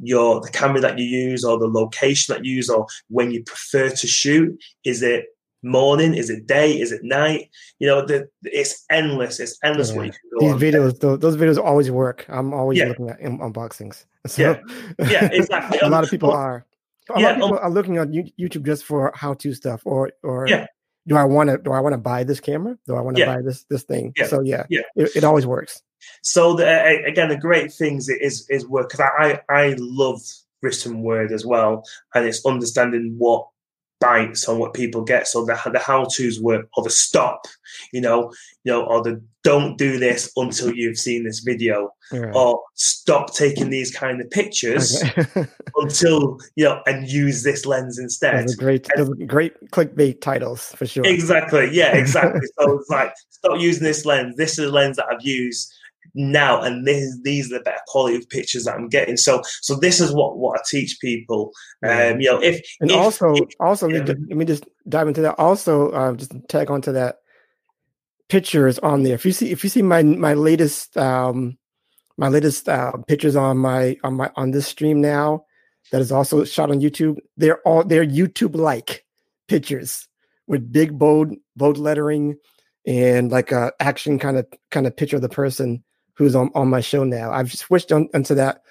your 0.00 0.40
the 0.40 0.50
camera 0.50 0.80
that 0.80 0.98
you 0.98 1.04
use 1.04 1.44
or 1.44 1.58
the 1.58 1.68
location 1.68 2.34
that 2.34 2.44
you 2.44 2.56
use 2.56 2.68
or 2.68 2.86
when 3.08 3.30
you 3.30 3.42
prefer 3.44 3.88
to 3.88 4.06
shoot. 4.06 4.56
Is 4.84 5.02
it 5.02 5.26
morning? 5.62 6.14
Is 6.14 6.30
it 6.30 6.46
day? 6.46 6.72
Is 6.78 6.92
it 6.92 7.02
night? 7.04 7.50
You 7.78 7.88
know, 7.88 8.06
the, 8.06 8.28
it's 8.42 8.84
endless. 8.90 9.40
It's 9.40 9.58
endless 9.62 9.90
yeah. 9.90 9.96
what 9.96 10.06
you 10.06 10.12
can 10.12 10.48
go 10.48 10.58
These 10.58 10.74
videos, 10.74 11.00
those, 11.00 11.18
those 11.20 11.36
videos 11.36 11.62
always 11.62 11.90
work. 11.90 12.24
I'm 12.28 12.52
always 12.52 12.78
yeah. 12.78 12.86
looking 12.86 13.10
at 13.10 13.20
unboxings. 13.20 14.04
So, 14.24 14.40
yeah, 14.40 14.60
yeah, 15.10 15.28
exactly. 15.32 15.78
a 15.82 15.88
lot 15.88 16.04
of 16.04 16.10
people 16.10 16.30
are. 16.30 16.64
A 17.10 17.18
yeah, 17.18 17.26
lot 17.26 17.30
of 17.30 17.36
people 17.38 17.54
um, 17.54 17.64
are 17.64 17.70
looking 17.70 17.98
on 17.98 18.12
YouTube 18.12 18.64
just 18.64 18.84
for 18.84 19.10
how-to 19.16 19.52
stuff, 19.52 19.82
or 19.84 20.12
or 20.22 20.46
yeah. 20.46 20.68
do 21.08 21.16
I 21.16 21.24
want 21.24 21.50
to 21.50 21.58
do 21.58 21.72
I 21.72 21.80
want 21.80 21.94
to 21.94 21.98
buy 21.98 22.22
this 22.22 22.38
camera? 22.38 22.78
Do 22.86 22.94
I 22.94 23.00
want 23.00 23.16
to 23.16 23.26
buy 23.26 23.42
this 23.42 23.64
this 23.68 23.82
thing? 23.82 24.12
Yeah. 24.16 24.28
So 24.28 24.40
yeah, 24.42 24.66
yeah, 24.70 24.82
it, 24.94 25.16
it 25.16 25.24
always 25.24 25.44
works. 25.44 25.82
So 26.22 26.54
the, 26.54 27.04
again, 27.04 27.30
the 27.30 27.36
great 27.36 27.72
things 27.72 28.08
is 28.08 28.46
is 28.48 28.64
work 28.64 28.90
because 28.90 29.00
I, 29.00 29.40
I 29.48 29.62
I 29.62 29.74
love 29.78 30.20
written 30.62 31.02
word 31.02 31.32
as 31.32 31.44
well, 31.44 31.82
and 32.14 32.24
it's 32.24 32.46
understanding 32.46 33.16
what 33.18 33.48
bites 34.02 34.48
on 34.48 34.58
what 34.58 34.74
people 34.74 35.02
get. 35.02 35.28
So 35.28 35.44
the 35.44 35.58
the 35.72 35.78
how 35.78 36.04
tos 36.04 36.40
work 36.40 36.68
or 36.76 36.82
the 36.82 36.90
stop, 36.90 37.46
you 37.92 38.00
know, 38.00 38.32
you 38.64 38.72
know, 38.72 38.84
or 38.84 39.02
the 39.02 39.22
don't 39.44 39.78
do 39.78 39.98
this 39.98 40.30
until 40.36 40.74
you've 40.74 40.98
seen 40.98 41.24
this 41.24 41.40
video, 41.40 41.92
right. 42.12 42.34
or 42.34 42.60
stop 42.74 43.34
taking 43.34 43.70
these 43.70 43.94
kind 43.94 44.20
of 44.20 44.28
pictures 44.30 45.02
okay. 45.18 45.46
until 45.76 46.38
you 46.56 46.64
know, 46.64 46.82
and 46.86 47.08
use 47.08 47.44
this 47.44 47.64
lens 47.64 47.98
instead. 47.98 48.42
Those 48.42 48.56
great, 48.56 48.88
and, 48.94 49.06
those 49.06 49.26
great 49.26 49.54
clickbait 49.70 50.20
titles 50.20 50.72
for 50.76 50.86
sure. 50.86 51.06
Exactly. 51.06 51.70
Yeah. 51.72 51.96
Exactly. 51.96 52.40
so 52.58 52.78
it's 52.78 52.90
like 52.90 53.14
stop 53.30 53.60
using 53.60 53.84
this 53.84 54.04
lens. 54.04 54.36
This 54.36 54.58
is 54.58 54.68
a 54.68 54.72
lens 54.72 54.96
that 54.96 55.06
I've 55.10 55.24
used 55.24 55.72
now 56.14 56.60
and 56.60 56.86
this, 56.86 57.18
these 57.22 57.52
are 57.52 57.58
the 57.58 57.64
better 57.64 57.80
quality 57.86 58.16
of 58.16 58.28
pictures 58.28 58.64
that 58.64 58.74
I'm 58.74 58.88
getting. 58.88 59.16
So 59.16 59.42
so 59.60 59.74
this 59.74 60.00
is 60.00 60.12
what 60.12 60.38
what 60.38 60.58
I 60.58 60.62
teach 60.68 60.98
people. 61.00 61.52
Um, 61.86 62.20
you 62.20 62.30
know, 62.30 62.42
if 62.42 62.60
and 62.80 62.90
if, 62.90 62.96
also 62.96 63.32
if, 63.34 63.48
also 63.60 63.88
yeah. 63.88 64.04
let 64.04 64.18
me 64.36 64.44
just 64.44 64.64
dive 64.88 65.08
into 65.08 65.22
that. 65.22 65.38
Also, 65.38 65.90
uh, 65.90 66.14
just 66.14 66.32
tag 66.48 66.70
onto 66.70 66.92
that 66.92 67.16
pictures 68.28 68.78
on 68.80 69.02
there. 69.02 69.14
If 69.14 69.24
you 69.24 69.32
see 69.32 69.50
if 69.50 69.64
you 69.64 69.70
see 69.70 69.82
my 69.82 70.02
my 70.02 70.34
latest 70.34 70.96
um 70.96 71.58
my 72.18 72.28
latest 72.28 72.68
uh, 72.68 72.92
pictures 73.08 73.36
on 73.36 73.58
my 73.58 73.96
on 74.04 74.14
my 74.14 74.30
on 74.36 74.50
this 74.50 74.66
stream 74.66 75.00
now 75.00 75.44
that 75.90 76.00
is 76.00 76.12
also 76.12 76.44
shot 76.44 76.70
on 76.70 76.80
YouTube, 76.80 77.18
they're 77.36 77.60
all 77.66 77.84
they're 77.84 78.06
YouTube 78.06 78.54
like 78.54 79.04
pictures 79.48 80.08
with 80.46 80.72
big 80.72 80.98
bold 80.98 81.34
bold 81.56 81.78
lettering 81.78 82.36
and 82.86 83.30
like 83.30 83.52
a 83.52 83.72
action 83.80 84.18
kind 84.18 84.36
of 84.36 84.46
kind 84.70 84.86
of 84.86 84.96
picture 84.96 85.16
of 85.16 85.22
the 85.22 85.28
person 85.28 85.82
who's 86.14 86.34
on, 86.34 86.50
on 86.54 86.68
my 86.68 86.80
show 86.80 87.04
now. 87.04 87.32
I've 87.32 87.52
switched 87.52 87.92
on 87.92 88.08
into 88.14 88.34
that 88.36 88.62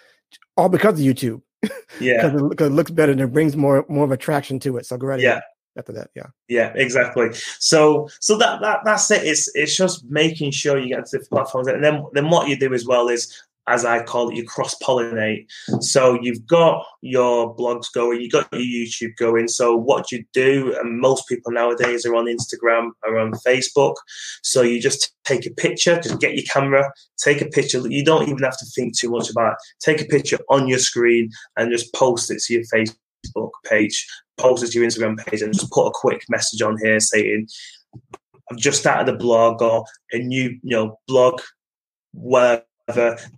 all 0.58 0.70
because 0.70 1.00
of 1.00 1.06
YouTube. 1.06 1.42
Yeah, 2.00 2.30
because 2.30 2.42
it, 2.54 2.62
it, 2.62 2.70
looks 2.70 2.90
better 2.90 3.12
and 3.12 3.22
it 3.22 3.34
brings 3.34 3.56
more 3.56 3.86
more 3.90 4.06
of 4.06 4.12
attraction 4.12 4.60
to 4.62 4.78
it. 4.78 4.86
So 4.86 4.98
go 4.98 5.08
right 5.08 5.20
yeah. 5.20 5.32
Ahead 5.32 5.44
after 5.78 5.94
that 5.94 6.10
yeah 6.16 6.28
yeah 6.50 6.74
exactly 6.76 7.30
so 7.60 8.08
so 8.20 8.38
that, 8.38 8.60
that 8.62 8.80
that's 8.84 9.10
it 9.10 9.24
it's 9.24 9.50
it's 9.56 9.76
just 9.76 10.04
making 10.06 10.52
sure 10.52 10.78
you 10.78 10.90
get 10.90 11.06
to 11.06 11.18
the 11.18 11.26
platforms 11.26 11.68
and 11.68 11.84
then 11.84 12.06
then 12.14 12.30
what 12.30 12.50
you 12.50 12.58
do 12.58 12.74
as 12.74 12.86
well 12.86 13.08
is 13.08 13.42
as 13.68 13.86
I 13.86 14.04
call 14.04 14.30
it, 14.30 14.36
you 14.36 14.44
cross 14.44 14.76
pollinate. 14.84 15.46
So 15.82 16.18
you've 16.22 16.46
got 16.48 16.86
your 17.02 17.56
blogs 17.56 17.88
going, 17.94 18.22
you've 18.22 18.32
got 18.32 18.52
your 18.52 18.62
YouTube 18.62 19.16
going. 19.18 19.48
So 19.48 19.76
what 19.76 20.12
you 20.12 20.26
do, 20.34 20.76
and 20.80 21.00
most 21.00 21.28
people 21.28 21.52
nowadays 21.52 22.06
are 22.06 22.16
on 22.16 22.26
Instagram 22.26 22.90
or 23.04 23.20
on 23.20 23.34
Facebook. 23.46 23.96
So 24.42 24.62
you 24.62 24.82
just 24.82 25.14
take 25.26 25.46
a 25.46 25.52
picture, 25.52 26.00
just 26.00 26.20
get 26.20 26.36
your 26.36 26.46
camera, 26.52 26.92
take 27.24 27.42
a 27.42 27.46
picture. 27.46 27.88
You 27.88 28.04
don't 28.04 28.28
even 28.28 28.44
have 28.44 28.58
to 28.58 28.66
think 28.66 28.98
too 28.98 29.12
much 29.12 29.30
about 29.30 29.54
it. 29.54 29.58
Take 29.80 30.02
a 30.02 30.06
picture 30.06 30.40
on 30.50 30.68
your 30.68 30.80
screen 30.80 31.30
and 31.56 31.72
just 31.72 31.94
post 31.94 32.32
it 32.32 32.42
to 32.44 32.54
your 32.54 32.64
Facebook 32.64 33.52
page, 33.66 34.08
post 34.38 34.64
it 34.64 34.72
to 34.72 34.80
your 34.80 34.88
Instagram 34.90 35.24
page, 35.26 35.42
and 35.42 35.54
just 35.54 35.72
put 35.72 35.88
a 35.88 35.92
quick 35.94 36.24
message 36.30 36.62
on 36.62 36.78
here 36.84 37.00
saying, 37.00 37.48
I've 38.52 38.58
just 38.58 38.80
started 38.80 39.14
a 39.14 39.18
blog 39.18 39.62
or 39.62 39.86
a 40.12 40.18
new, 40.18 40.60
you 40.64 40.76
know, 40.76 41.00
blog 41.08 41.42
where 42.14 42.64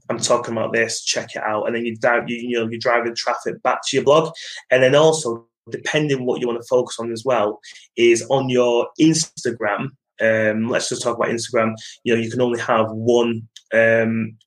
I'm 0.09 0.19
talking 0.19 0.53
about 0.53 0.73
this, 0.73 1.03
check 1.03 1.35
it 1.35 1.43
out. 1.43 1.65
And 1.65 1.75
then 1.75 1.85
you, 1.85 1.95
you, 2.01 2.35
you 2.35 2.59
know, 2.59 2.69
you're 2.69 2.79
driving 2.79 3.15
traffic 3.15 3.61
back 3.63 3.79
to 3.87 3.97
your 3.97 4.03
blog. 4.03 4.33
And 4.71 4.83
then 4.83 4.95
also, 4.95 5.47
depending 5.69 6.25
what 6.25 6.41
you 6.41 6.47
want 6.47 6.61
to 6.61 6.67
focus 6.67 6.99
on 6.99 7.11
as 7.11 7.23
well, 7.25 7.59
is 7.95 8.25
on 8.29 8.49
your 8.49 8.87
Instagram. 8.99 9.89
Um, 10.21 10.69
let's 10.69 10.89
just 10.89 11.01
talk 11.01 11.17
about 11.17 11.29
Instagram. 11.29 11.73
You 12.03 12.15
know, 12.15 12.21
you 12.21 12.29
can 12.29 12.41
only 12.41 12.59
have 12.59 12.91
one 12.91 13.47
um, 13.73 14.37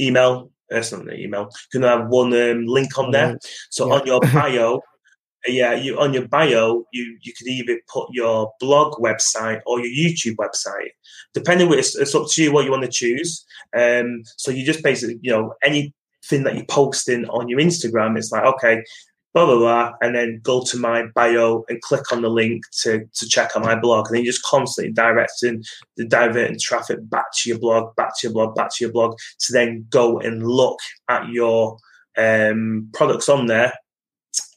email. 0.00 0.50
That's 0.70 0.92
uh, 0.92 0.98
not 0.98 1.12
an 1.12 1.20
email. 1.20 1.42
You 1.72 1.80
can 1.80 1.82
have 1.82 2.08
one 2.08 2.32
um, 2.34 2.66
link 2.66 2.98
on 2.98 3.10
there. 3.10 3.38
So 3.70 3.88
yeah. 3.88 3.94
on 3.94 4.06
your 4.06 4.20
bio, 4.20 4.80
yeah, 5.46 5.74
you 5.74 5.98
on 5.98 6.14
your 6.14 6.26
bio, 6.28 6.84
you 6.92 7.18
you 7.22 7.32
could 7.36 7.46
either 7.46 7.78
put 7.92 8.08
your 8.12 8.52
blog 8.60 8.94
website 8.98 9.60
or 9.66 9.80
your 9.80 9.88
YouTube 9.88 10.36
website, 10.36 10.90
depending. 11.34 11.72
It's, 11.72 11.96
it's 11.96 12.14
up 12.14 12.26
to 12.30 12.42
you 12.42 12.52
what 12.52 12.64
you 12.64 12.70
want 12.70 12.84
to 12.84 12.90
choose. 12.90 13.44
Um, 13.76 14.22
so 14.36 14.50
you 14.50 14.64
just 14.64 14.82
basically, 14.82 15.18
you 15.22 15.30
know, 15.30 15.54
anything 15.62 16.44
that 16.44 16.56
you're 16.56 16.64
posting 16.66 17.26
on 17.26 17.48
your 17.48 17.60
Instagram, 17.60 18.16
it's 18.16 18.32
like 18.32 18.44
okay, 18.44 18.82
blah 19.34 19.44
blah 19.44 19.58
blah, 19.58 19.92
and 20.00 20.14
then 20.14 20.40
go 20.42 20.62
to 20.64 20.78
my 20.78 21.06
bio 21.14 21.64
and 21.68 21.82
click 21.82 22.10
on 22.10 22.22
the 22.22 22.30
link 22.30 22.64
to 22.82 23.04
to 23.14 23.28
check 23.28 23.50
out 23.54 23.64
my 23.64 23.78
blog, 23.78 24.06
and 24.06 24.16
then 24.16 24.24
you're 24.24 24.32
just 24.32 24.44
constantly 24.44 24.92
directing 24.92 25.62
the 25.96 26.06
diverting 26.06 26.58
traffic 26.58 26.98
back 27.10 27.26
to 27.34 27.50
your 27.50 27.58
blog, 27.58 27.94
back 27.96 28.16
to 28.18 28.28
your 28.28 28.32
blog, 28.32 28.54
back 28.54 28.70
to 28.74 28.84
your 28.84 28.92
blog, 28.92 29.16
to 29.40 29.52
then 29.52 29.86
go 29.90 30.18
and 30.20 30.46
look 30.46 30.78
at 31.10 31.28
your 31.28 31.76
um, 32.16 32.88
products 32.94 33.28
on 33.28 33.46
there 33.46 33.74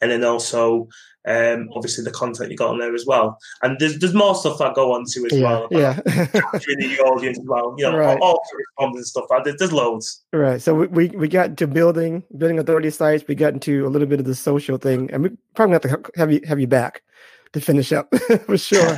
and 0.02 0.12
then 0.12 0.24
also 0.24 0.88
um, 1.28 1.70
obviously 1.76 2.04
the 2.04 2.12
content 2.12 2.50
you 2.50 2.58
got 2.58 2.70
on 2.70 2.80
there 2.80 2.96
as 2.96 3.06
well. 3.06 3.38
And 3.62 3.78
there's 3.80 4.00
there's 4.00 4.14
more 4.14 4.34
stuff 4.34 4.62
I 4.62 4.74
go 4.74 4.94
on 4.94 5.04
to 5.06 5.26
as 5.26 5.34
yeah, 5.34 5.42
well. 5.42 5.68
yeah. 5.70 6.00
capturing 6.32 6.80
the 6.80 7.00
audience 7.06 7.38
as 7.38 7.46
well. 7.46 7.76
You 7.78 7.92
know, 7.92 7.98
right. 7.98 8.18
all 8.22 8.42
responses 8.56 8.98
and 8.98 9.06
stuff. 9.06 9.44
There's, 9.44 9.58
there's 9.58 9.74
loads. 9.74 10.24
Right. 10.32 10.62
So 10.62 10.74
we, 10.74 10.88
we, 10.88 11.08
we 11.10 11.28
got 11.28 11.50
into 11.50 11.68
building 11.68 12.24
building 12.38 12.60
authority 12.60 12.90
sites. 12.90 13.26
We 13.28 13.36
got 13.36 13.54
into 13.54 13.86
a 13.86 13.90
little 13.90 14.08
bit 14.08 14.20
of 14.20 14.26
the 14.26 14.36
social 14.36 14.78
thing, 14.78 15.10
and 15.12 15.24
we 15.24 15.30
probably 15.54 15.74
have 15.74 15.82
to 15.82 16.12
have 16.16 16.32
you 16.32 16.42
have 16.48 16.60
you 16.60 16.68
back 16.68 17.04
to 17.52 17.60
finish 17.60 17.92
up 17.92 18.14
for 18.46 18.58
sure. 18.58 18.98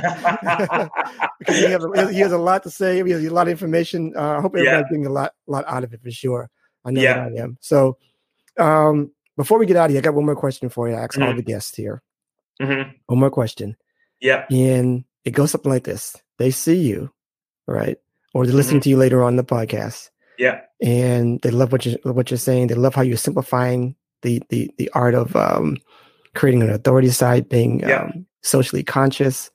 because 1.40 1.56
he 1.56 1.64
has, 1.64 1.84
a, 1.84 2.12
he 2.12 2.20
has 2.20 2.32
a 2.32 2.38
lot 2.38 2.62
to 2.62 2.70
say. 2.70 3.02
He 3.04 3.10
has 3.10 3.24
a 3.24 3.30
lot 3.30 3.48
of 3.48 3.52
information. 3.52 4.12
Uh, 4.16 4.38
I 4.38 4.40
hope 4.40 4.54
everybody's 4.54 4.66
yeah. 4.66 4.82
getting 4.82 5.06
a 5.06 5.10
lot 5.10 5.32
lot 5.48 5.64
out 5.66 5.82
of 5.82 5.92
it 5.92 6.00
for 6.00 6.12
sure. 6.12 6.48
I 6.84 6.92
know 6.92 7.00
yeah. 7.00 7.26
I 7.26 7.42
am. 7.42 7.58
So. 7.60 7.98
Um, 8.58 9.12
before 9.40 9.58
we 9.58 9.64
get 9.64 9.76
out 9.76 9.86
of 9.86 9.90
here, 9.92 10.00
I 10.00 10.02
got 10.02 10.14
one 10.14 10.26
more 10.26 10.36
question 10.36 10.68
for 10.68 10.86
you. 10.86 10.94
I 10.94 11.00
ask 11.00 11.14
mm-hmm. 11.14 11.22
all 11.22 11.34
the 11.34 11.40
guests 11.40 11.74
here. 11.74 12.02
Mm-hmm. 12.60 12.90
One 13.06 13.20
more 13.20 13.30
question. 13.30 13.74
Yeah. 14.20 14.44
And 14.50 15.04
it 15.24 15.30
goes 15.30 15.50
something 15.50 15.72
like 15.72 15.84
this 15.84 16.14
They 16.36 16.50
see 16.50 16.76
you, 16.76 17.10
right? 17.66 17.96
Or 18.34 18.44
they're 18.44 18.54
listening 18.54 18.80
mm-hmm. 18.80 18.84
to 18.84 18.90
you 18.90 18.96
later 18.98 19.22
on 19.22 19.36
the 19.36 19.44
podcast. 19.44 20.10
Yeah. 20.36 20.60
And 20.82 21.40
they 21.40 21.50
love 21.50 21.72
what 21.72 21.86
you 21.86 21.96
what 22.02 22.30
you're 22.30 22.36
saying. 22.36 22.66
They 22.66 22.74
love 22.74 22.94
how 22.94 23.00
you're 23.00 23.16
simplifying 23.16 23.96
the 24.20 24.42
the 24.50 24.70
the 24.76 24.90
art 24.92 25.14
of 25.14 25.34
um, 25.36 25.78
creating 26.34 26.62
an 26.62 26.70
authority 26.70 27.08
site, 27.08 27.48
being 27.48 27.80
yeah. 27.80 28.02
um, 28.02 28.26
socially 28.42 28.82
conscious, 28.82 29.50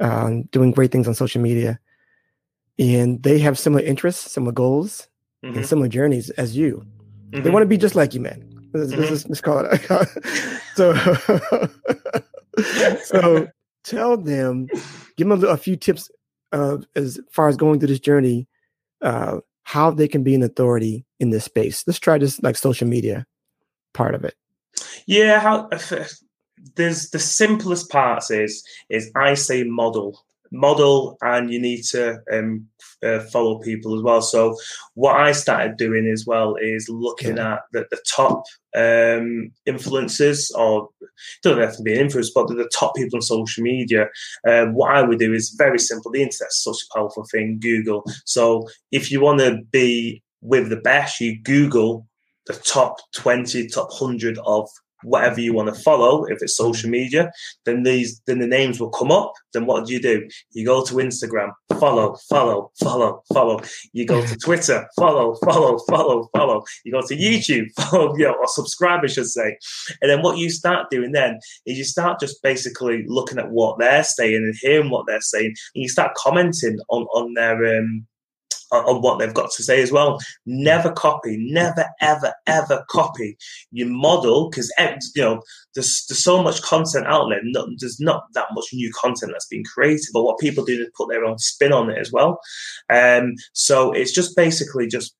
um, 0.00 0.44
doing 0.44 0.70
great 0.70 0.90
things 0.90 1.06
on 1.06 1.12
social 1.12 1.42
media. 1.42 1.78
And 2.78 3.22
they 3.22 3.38
have 3.40 3.58
similar 3.58 3.84
interests, 3.84 4.32
similar 4.32 4.52
goals, 4.52 5.06
and 5.42 5.54
Mm-hmm. 5.54 5.64
similar 5.64 5.88
journeys 5.88 6.30
as 6.30 6.56
you. 6.56 6.86
They 7.30 7.40
Mhm. 7.40 7.52
want 7.52 7.62
to 7.62 7.66
be 7.68 7.76
just 7.76 7.94
like 7.94 8.14
you, 8.14 8.20
man. 8.20 8.57
Let's, 8.78 8.92
mm-hmm. 8.92 9.02
let's, 9.02 9.28
let's 9.28 9.40
call 9.40 9.64
it. 9.64 9.80
so, 10.74 10.94
so 13.04 13.48
tell 13.84 14.16
them, 14.16 14.68
give 15.16 15.28
them 15.28 15.42
a, 15.42 15.46
a 15.48 15.56
few 15.56 15.76
tips 15.76 16.10
uh, 16.52 16.78
as 16.94 17.20
far 17.30 17.48
as 17.48 17.56
going 17.56 17.78
through 17.78 17.88
this 17.88 18.00
journey, 18.00 18.48
uh, 19.02 19.38
how 19.64 19.90
they 19.90 20.08
can 20.08 20.22
be 20.22 20.34
an 20.34 20.42
authority 20.42 21.04
in 21.20 21.30
this 21.30 21.44
space. 21.44 21.84
Let's 21.86 21.98
try 21.98 22.18
this 22.18 22.42
like 22.42 22.56
social 22.56 22.88
media 22.88 23.26
part 23.92 24.14
of 24.14 24.24
it. 24.24 24.34
Yeah, 25.06 25.40
how 25.40 25.68
there's 26.76 27.10
the 27.10 27.18
simplest 27.18 27.90
parts 27.90 28.30
is 28.30 28.64
is 28.88 29.10
I 29.14 29.34
say 29.34 29.64
model 29.64 30.24
model 30.50 31.16
and 31.22 31.52
you 31.52 31.60
need 31.60 31.82
to 31.82 32.18
um, 32.32 32.66
uh, 33.02 33.20
follow 33.32 33.58
people 33.58 33.96
as 33.96 34.02
well. 34.02 34.22
So 34.22 34.56
what 34.94 35.16
I 35.16 35.32
started 35.32 35.76
doing 35.76 36.08
as 36.08 36.24
well 36.26 36.56
is 36.56 36.88
looking 36.88 37.36
yeah. 37.36 37.54
at 37.54 37.60
the, 37.72 37.86
the 37.90 38.02
top 38.14 38.44
um, 38.76 39.50
influencers 39.68 40.50
or 40.56 40.88
don't 41.42 41.60
have 41.60 41.76
to 41.76 41.82
be 41.82 41.98
an 41.98 42.08
influencer, 42.08 42.30
but 42.34 42.48
the 42.48 42.70
top 42.76 42.94
people 42.96 43.16
on 43.16 43.22
social 43.22 43.62
media. 43.62 44.08
Um, 44.48 44.74
what 44.74 44.94
I 44.94 45.02
would 45.02 45.18
do 45.18 45.32
is 45.32 45.54
very 45.58 45.78
simple. 45.78 46.10
The 46.10 46.22
internet's 46.22 46.62
such 46.62 46.76
a 46.76 46.98
powerful 46.98 47.24
thing. 47.30 47.58
Google. 47.60 48.04
So 48.24 48.68
if 48.92 49.10
you 49.10 49.20
want 49.20 49.40
to 49.40 49.58
be 49.70 50.22
with 50.40 50.68
the 50.68 50.76
best, 50.76 51.20
you 51.20 51.40
Google 51.42 52.06
the 52.46 52.54
top 52.54 52.96
20, 53.14 53.68
top 53.68 53.90
100 54.00 54.38
of 54.44 54.68
whatever 55.02 55.40
you 55.40 55.52
want 55.52 55.74
to 55.74 55.80
follow, 55.80 56.24
if 56.24 56.42
it's 56.42 56.56
social 56.56 56.90
media, 56.90 57.30
then 57.64 57.82
these 57.82 58.20
then 58.26 58.38
the 58.38 58.46
names 58.46 58.80
will 58.80 58.90
come 58.90 59.10
up. 59.10 59.32
Then 59.52 59.66
what 59.66 59.86
do 59.86 59.92
you 59.92 60.00
do? 60.00 60.28
You 60.52 60.64
go 60.64 60.84
to 60.84 60.94
Instagram, 60.94 61.52
follow, 61.78 62.16
follow, 62.28 62.70
follow, 62.80 63.22
follow. 63.32 63.60
You 63.92 64.06
go 64.06 64.24
to 64.24 64.36
Twitter, 64.36 64.86
follow, 64.96 65.34
follow, 65.44 65.78
follow, 65.88 66.28
follow. 66.34 66.64
You 66.84 66.92
go 66.92 67.02
to 67.02 67.16
YouTube, 67.16 67.66
follow, 67.80 68.16
you 68.16 68.24
know, 68.24 68.34
or 68.34 68.46
subscribe, 68.48 69.00
I 69.04 69.06
should 69.08 69.26
say. 69.26 69.56
And 70.02 70.10
then 70.10 70.22
what 70.22 70.38
you 70.38 70.50
start 70.50 70.90
doing 70.90 71.12
then 71.12 71.38
is 71.66 71.78
you 71.78 71.84
start 71.84 72.20
just 72.20 72.42
basically 72.42 73.04
looking 73.06 73.38
at 73.38 73.50
what 73.50 73.78
they're 73.78 74.04
saying 74.04 74.36
and 74.36 74.54
hearing 74.60 74.90
what 74.90 75.06
they're 75.06 75.20
saying, 75.20 75.54
and 75.74 75.82
you 75.82 75.88
start 75.88 76.14
commenting 76.16 76.78
on 76.88 77.04
on 77.14 77.34
their 77.34 77.78
um 77.78 78.06
on 78.72 79.02
what 79.02 79.18
they've 79.18 79.34
got 79.34 79.50
to 79.52 79.62
say 79.62 79.80
as 79.82 79.92
well. 79.92 80.18
Never 80.46 80.92
copy, 80.92 81.36
never, 81.38 81.86
ever, 82.00 82.32
ever 82.46 82.84
copy. 82.90 83.36
You 83.70 83.86
model 83.86 84.50
because 84.50 84.72
you 85.14 85.22
know 85.22 85.42
there's 85.74 86.04
there's 86.06 86.22
so 86.22 86.42
much 86.42 86.62
content 86.62 87.06
out 87.06 87.28
there. 87.28 87.40
There's 87.78 88.00
not 88.00 88.24
that 88.34 88.48
much 88.52 88.66
new 88.72 88.92
content 88.92 89.32
that's 89.32 89.48
been 89.48 89.64
created, 89.64 90.08
but 90.12 90.24
what 90.24 90.38
people 90.38 90.64
do 90.64 90.80
is 90.80 90.90
put 90.96 91.08
their 91.08 91.24
own 91.24 91.38
spin 91.38 91.72
on 91.72 91.90
it 91.90 91.98
as 91.98 92.12
well. 92.12 92.40
Um, 92.90 93.34
so 93.52 93.92
it's 93.92 94.12
just 94.12 94.36
basically 94.36 94.86
just 94.86 95.14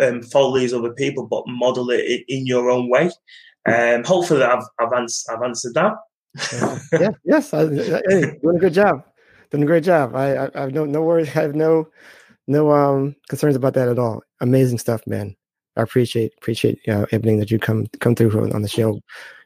um, 0.00 0.22
follow 0.22 0.58
these 0.58 0.74
other 0.74 0.92
people, 0.92 1.26
but 1.26 1.44
model 1.46 1.90
it 1.90 2.22
in 2.28 2.46
your 2.46 2.70
own 2.70 2.90
way. 2.90 3.10
Um, 3.66 4.04
hopefully, 4.04 4.42
I've 4.42 4.64
I've, 4.78 4.92
ans- 4.92 5.24
I've 5.30 5.42
answered 5.42 5.74
that. 5.74 5.94
yeah, 7.00 7.10
yes, 7.24 7.54
I, 7.54 7.66
hey, 7.68 8.38
doing 8.42 8.56
a 8.56 8.60
good 8.60 8.74
job. 8.74 9.04
Doing 9.50 9.62
a 9.62 9.66
great 9.66 9.84
job. 9.84 10.14
I, 10.16 10.34
I, 10.34 10.50
I 10.54 10.60
have 10.62 10.72
no 10.72 10.84
no 10.84 11.02
worries. 11.02 11.28
I 11.28 11.42
have 11.42 11.54
no 11.54 11.88
no 12.46 12.70
um 12.72 13.16
concerns 13.28 13.56
about 13.56 13.74
that 13.74 13.88
at 13.88 13.98
all. 13.98 14.22
Amazing 14.40 14.78
stuff, 14.78 15.06
man. 15.06 15.36
I 15.76 15.82
appreciate 15.82 16.32
appreciate 16.38 16.78
uh, 16.88 17.06
everything 17.10 17.38
that 17.38 17.50
you 17.50 17.58
come 17.58 17.86
come 18.00 18.14
through 18.14 18.52
on 18.52 18.62
the 18.62 18.68
show. 18.68 19.00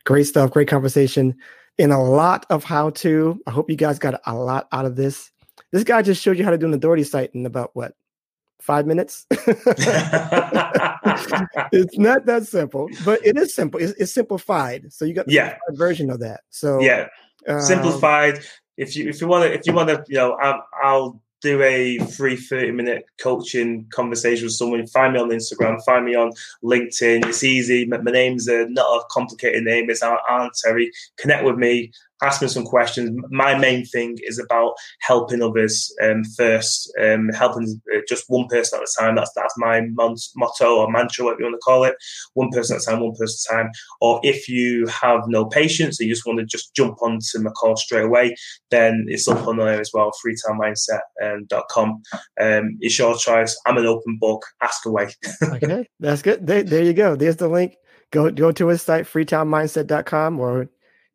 Great 0.04 0.24
stuff, 0.24 0.50
great 0.50 0.68
conversation, 0.68 1.34
and 1.78 1.92
a 1.92 1.98
lot 1.98 2.46
of 2.50 2.64
how 2.64 2.90
to. 2.90 3.40
I 3.46 3.50
hope 3.50 3.70
you 3.70 3.76
guys 3.76 3.98
got 3.98 4.20
a 4.26 4.34
lot 4.34 4.68
out 4.72 4.84
of 4.84 4.96
this. 4.96 5.30
This 5.72 5.84
guy 5.84 6.02
just 6.02 6.22
showed 6.22 6.38
you 6.38 6.44
how 6.44 6.50
to 6.50 6.58
do 6.58 6.66
an 6.66 6.74
authority 6.74 7.04
site 7.04 7.34
in 7.34 7.46
about 7.46 7.70
what 7.74 7.94
five 8.60 8.86
minutes. 8.86 9.26
it's 11.72 11.98
not 11.98 12.26
that 12.26 12.46
simple, 12.46 12.88
but 13.04 13.24
it 13.24 13.36
is 13.36 13.54
simple. 13.54 13.80
It's, 13.80 13.92
it's 13.98 14.12
simplified. 14.12 14.92
So 14.92 15.04
you 15.04 15.14
got 15.14 15.26
the 15.26 15.32
yeah 15.32 15.56
version 15.70 16.10
of 16.10 16.20
that. 16.20 16.40
So 16.50 16.80
yeah, 16.80 17.08
um, 17.46 17.60
simplified. 17.60 18.40
If 18.76 18.96
you 18.96 19.08
if 19.08 19.20
you 19.20 19.28
want 19.28 19.44
to 19.44 19.52
if 19.52 19.66
you 19.66 19.72
want 19.72 19.88
to 19.88 20.04
you 20.08 20.16
know 20.16 20.34
I'll, 20.34 20.66
I'll 20.82 21.22
do 21.40 21.62
a 21.62 21.98
free 21.98 22.36
30 22.36 22.72
minute 22.72 23.04
coaching 23.20 23.86
conversation 23.92 24.46
with 24.46 24.54
someone, 24.54 24.86
find 24.88 25.14
me 25.14 25.20
on 25.20 25.28
Instagram, 25.28 25.82
find 25.84 26.04
me 26.04 26.14
on 26.14 26.32
LinkedIn. 26.64 27.26
It's 27.26 27.44
easy. 27.44 27.86
My, 27.86 27.98
name's 27.98 28.48
a, 28.48 28.66
not 28.68 28.86
a 28.86 29.04
complicated 29.10 29.64
name. 29.64 29.88
It's 29.88 30.02
Arn 30.02 30.50
Terry. 30.62 30.90
Connect 31.18 31.44
with 31.44 31.56
me 31.56 31.92
ask 32.22 32.42
me 32.42 32.48
some 32.48 32.64
questions. 32.64 33.10
My 33.30 33.56
main 33.56 33.84
thing 33.84 34.18
is 34.22 34.38
about 34.38 34.74
helping 35.00 35.42
others 35.42 35.94
um, 36.02 36.24
first, 36.36 36.92
um, 37.00 37.28
helping 37.30 37.80
uh, 37.94 38.00
just 38.08 38.24
one 38.28 38.46
person 38.48 38.80
at 38.80 38.88
a 38.88 39.00
time. 39.00 39.14
That's 39.16 39.32
that's 39.34 39.54
my 39.56 39.82
motto 39.94 40.76
or 40.76 40.90
mantra, 40.90 41.24
whatever 41.24 41.42
you 41.42 41.46
want 41.46 41.54
to 41.56 41.64
call 41.64 41.84
it. 41.84 41.94
One 42.34 42.50
person 42.50 42.76
at 42.76 42.82
a 42.82 42.84
time, 42.84 43.00
one 43.00 43.14
person 43.14 43.56
at 43.56 43.60
a 43.60 43.62
time. 43.62 43.72
Or 44.00 44.20
if 44.22 44.48
you 44.48 44.86
have 44.86 45.22
no 45.26 45.46
patience, 45.46 46.00
or 46.00 46.04
you 46.04 46.12
just 46.14 46.26
want 46.26 46.38
to 46.38 46.44
just 46.44 46.74
jump 46.74 47.00
onto 47.02 47.38
my 47.40 47.50
call 47.50 47.76
straight 47.76 48.04
away, 48.04 48.34
then 48.70 49.06
it's 49.08 49.28
up 49.28 49.46
on 49.46 49.58
there 49.58 49.80
as 49.80 49.90
well. 49.92 50.12
Freetownmindset.com. 50.24 52.02
Um, 52.40 52.76
it's 52.80 52.98
your 52.98 53.16
choice. 53.16 53.58
I'm 53.66 53.78
an 53.78 53.86
open 53.86 54.18
book. 54.18 54.44
Ask 54.62 54.86
away. 54.86 55.08
okay, 55.42 55.88
that's 56.00 56.22
good. 56.22 56.46
There, 56.46 56.62
there 56.62 56.84
you 56.84 56.92
go. 56.92 57.16
There's 57.16 57.36
the 57.36 57.48
link. 57.48 57.76
Go 58.10 58.30
go 58.30 58.52
to 58.52 58.68
his 58.68 58.80
site, 58.80 59.04
freetownmindset.com, 59.04 60.40
or 60.40 60.68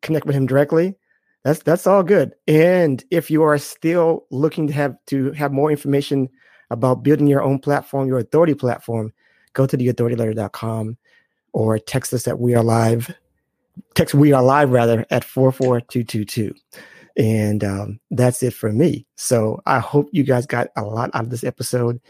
connect 0.04 0.26
with 0.26 0.36
him 0.36 0.46
directly. 0.46 0.96
That's 1.42 1.62
that's 1.62 1.86
all 1.86 2.02
good. 2.02 2.34
And 2.46 3.04
if 3.10 3.30
you 3.30 3.42
are 3.42 3.58
still 3.58 4.26
looking 4.30 4.66
to 4.68 4.72
have 4.72 4.96
to 5.06 5.32
have 5.32 5.52
more 5.52 5.70
information 5.70 6.28
about 6.70 7.02
building 7.02 7.26
your 7.26 7.42
own 7.42 7.58
platform, 7.58 8.08
your 8.08 8.18
authority 8.18 8.54
platform, 8.54 9.12
go 9.52 9.66
to 9.66 9.76
theauthorityletter.com 9.76 10.96
or 11.52 11.78
text 11.78 12.14
us 12.14 12.26
at 12.26 12.38
we 12.38 12.54
are 12.54 12.62
live. 12.62 13.14
Text 13.94 14.14
we 14.14 14.32
are 14.32 14.42
live 14.42 14.70
rather 14.70 15.04
at 15.10 15.24
44222. 15.24 16.54
And 17.16 17.62
um, 17.62 18.00
that's 18.10 18.42
it 18.42 18.54
for 18.54 18.72
me. 18.72 19.06
So 19.16 19.60
I 19.66 19.78
hope 19.78 20.08
you 20.12 20.24
guys 20.24 20.46
got 20.46 20.68
a 20.76 20.82
lot 20.82 21.10
out 21.14 21.24
of 21.24 21.30
this 21.30 21.44
episode. 21.44 22.00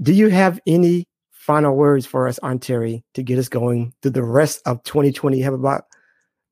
Do 0.00 0.12
you 0.12 0.28
have 0.28 0.60
any 0.66 1.06
final 1.32 1.76
words 1.76 2.06
for 2.06 2.28
us, 2.28 2.38
Arn 2.38 2.58
Terry, 2.58 3.04
to 3.14 3.22
get 3.22 3.38
us 3.38 3.48
going 3.48 3.92
through 4.00 4.12
the 4.12 4.22
rest 4.22 4.62
of 4.64 4.82
2020? 4.84 5.36
You 5.36 5.44
have 5.44 5.52
about 5.52 5.84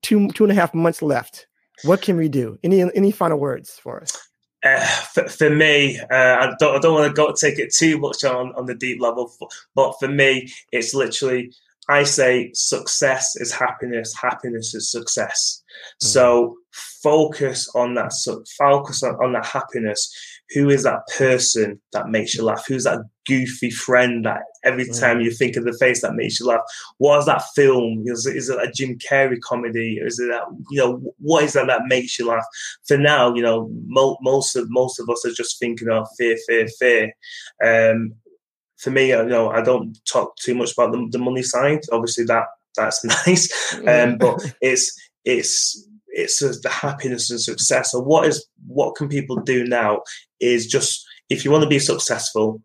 two 0.01 0.27
two 0.29 0.43
and 0.43 0.51
a 0.51 0.55
half 0.55 0.73
months 0.73 1.01
left. 1.01 1.47
What 1.83 2.01
can 2.01 2.17
we 2.17 2.29
do? 2.29 2.57
Any 2.63 2.81
any 2.81 3.11
final 3.11 3.39
words 3.39 3.79
for 3.81 4.01
us? 4.01 4.17
Uh, 4.65 4.83
for, 5.13 5.27
for, 5.29 5.49
me, 5.51 5.99
uh, 5.99 6.37
I 6.39 6.53
don't 6.59 6.75
I 6.75 6.79
don't 6.79 6.93
want 6.93 7.07
to 7.07 7.13
go 7.13 7.31
take 7.31 7.59
it 7.59 7.73
too 7.73 7.99
much 7.99 8.23
on 8.23 8.53
on 8.55 8.65
the 8.65 8.75
deep 8.75 8.99
level, 8.99 9.31
but 9.75 9.93
for 9.99 10.07
me, 10.07 10.51
it's 10.71 10.93
literally 10.93 11.51
I 11.89 12.03
say 12.03 12.51
success 12.53 13.35
is 13.37 13.53
happiness, 13.53 14.13
happiness 14.19 14.73
is 14.73 14.91
success. 14.91 15.63
Mm-hmm. 16.01 16.07
So 16.07 16.57
focus 16.71 17.69
on 17.75 17.93
that. 17.95 18.13
So 18.13 18.43
focus 18.57 19.03
on, 19.03 19.15
on 19.15 19.33
that 19.33 19.45
happiness 19.45 20.13
who 20.53 20.69
is 20.69 20.83
that 20.83 21.01
person 21.17 21.79
that 21.91 22.09
makes 22.09 22.35
you 22.35 22.43
laugh? 22.43 22.65
Who's 22.67 22.85
that 22.85 22.99
goofy 23.27 23.69
friend 23.69 24.25
that 24.25 24.43
every 24.63 24.85
mm. 24.85 24.99
time 24.99 25.19
you 25.19 25.31
think 25.31 25.55
of 25.57 25.65
the 25.65 25.77
face 25.77 26.01
that 26.01 26.15
makes 26.15 26.39
you 26.39 26.47
laugh? 26.47 26.61
What 26.99 27.19
is 27.19 27.25
that 27.25 27.43
film? 27.55 28.03
Is 28.05 28.25
it, 28.25 28.37
is 28.37 28.49
it 28.49 28.57
a 28.57 28.71
Jim 28.71 28.97
Carrey 28.97 29.39
comedy? 29.41 29.99
Is 30.01 30.19
it 30.19 30.27
that 30.27 30.43
you 30.69 30.79
know 30.79 31.01
what 31.19 31.43
is 31.43 31.53
that 31.53 31.67
that 31.67 31.87
makes 31.87 32.17
you 32.17 32.27
laugh? 32.27 32.45
For 32.87 32.97
now, 32.97 33.33
you 33.35 33.41
know 33.41 33.69
mo- 33.85 34.17
most 34.21 34.55
of 34.55 34.67
most 34.69 34.99
of 34.99 35.09
us 35.09 35.25
are 35.25 35.33
just 35.33 35.59
thinking 35.59 35.89
of 35.89 36.07
fear, 36.17 36.37
fear, 36.47 36.67
fear. 36.79 37.13
Um, 37.63 38.13
for 38.77 38.91
me, 38.91 39.09
you 39.09 39.25
know, 39.25 39.49
I 39.49 39.61
don't 39.61 39.97
talk 40.05 40.35
too 40.37 40.53
much 40.55 40.73
about 40.73 40.91
the, 40.91 41.07
the 41.11 41.17
money 41.17 41.43
side. 41.43 41.81
Obviously, 41.91 42.25
that 42.25 42.45
that's 42.75 43.03
nice, 43.27 43.75
um, 43.85 44.17
but 44.17 44.39
it's 44.61 44.97
it's 45.25 45.87
it's 46.17 46.39
the 46.39 46.69
happiness 46.69 47.29
and 47.29 47.39
success. 47.39 47.91
So 47.91 47.99
what 47.99 48.27
is 48.27 48.45
what 48.77 48.95
can 48.95 49.09
people 49.09 49.37
do 49.37 49.65
now? 49.65 50.01
Is 50.39 50.67
just 50.67 51.03
if 51.29 51.43
you 51.43 51.49
want 51.51 51.63
to 51.63 51.69
be 51.69 51.79
successful, 51.79 52.61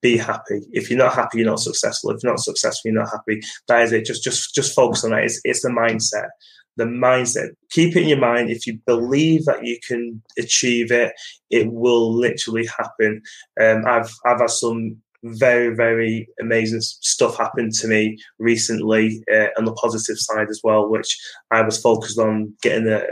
be 0.00 0.16
happy. 0.16 0.60
If 0.70 0.88
you're 0.88 0.98
not 0.98 1.14
happy, 1.14 1.38
you're 1.38 1.50
not 1.50 1.58
successful. 1.58 2.10
If 2.10 2.22
you're 2.22 2.32
not 2.32 2.40
successful, 2.40 2.90
you're 2.90 3.02
not 3.02 3.10
happy. 3.10 3.40
That 3.66 3.82
is 3.82 3.92
it. 3.92 4.04
Just 4.04 4.22
just 4.22 4.54
just 4.54 4.76
focus 4.76 5.04
on 5.04 5.10
that. 5.10 5.24
It's 5.24 5.40
it's 5.42 5.62
the 5.62 5.70
mindset. 5.70 6.28
The 6.76 6.84
mindset. 6.84 7.48
Keep 7.70 7.96
it 7.96 8.02
in 8.02 8.08
your 8.08 8.18
mind. 8.18 8.50
If 8.50 8.66
you 8.66 8.78
believe 8.86 9.44
that 9.46 9.64
you 9.64 9.78
can 9.86 10.22
achieve 10.38 10.92
it, 10.92 11.12
it 11.50 11.72
will 11.72 12.14
literally 12.14 12.66
happen. 12.78 13.22
Um, 13.60 13.82
I've 13.86 14.12
I've 14.24 14.40
had 14.40 14.50
some 14.50 15.02
very 15.34 15.74
very 15.74 16.28
amazing 16.40 16.80
stuff 16.80 17.36
happened 17.36 17.72
to 17.72 17.88
me 17.88 18.16
recently 18.38 19.22
uh, 19.32 19.46
on 19.58 19.64
the 19.64 19.72
positive 19.72 20.18
side 20.18 20.48
as 20.48 20.60
well 20.62 20.88
which 20.88 21.18
i 21.50 21.62
was 21.62 21.80
focused 21.80 22.18
on 22.18 22.52
getting 22.62 22.88
a, 22.88 23.02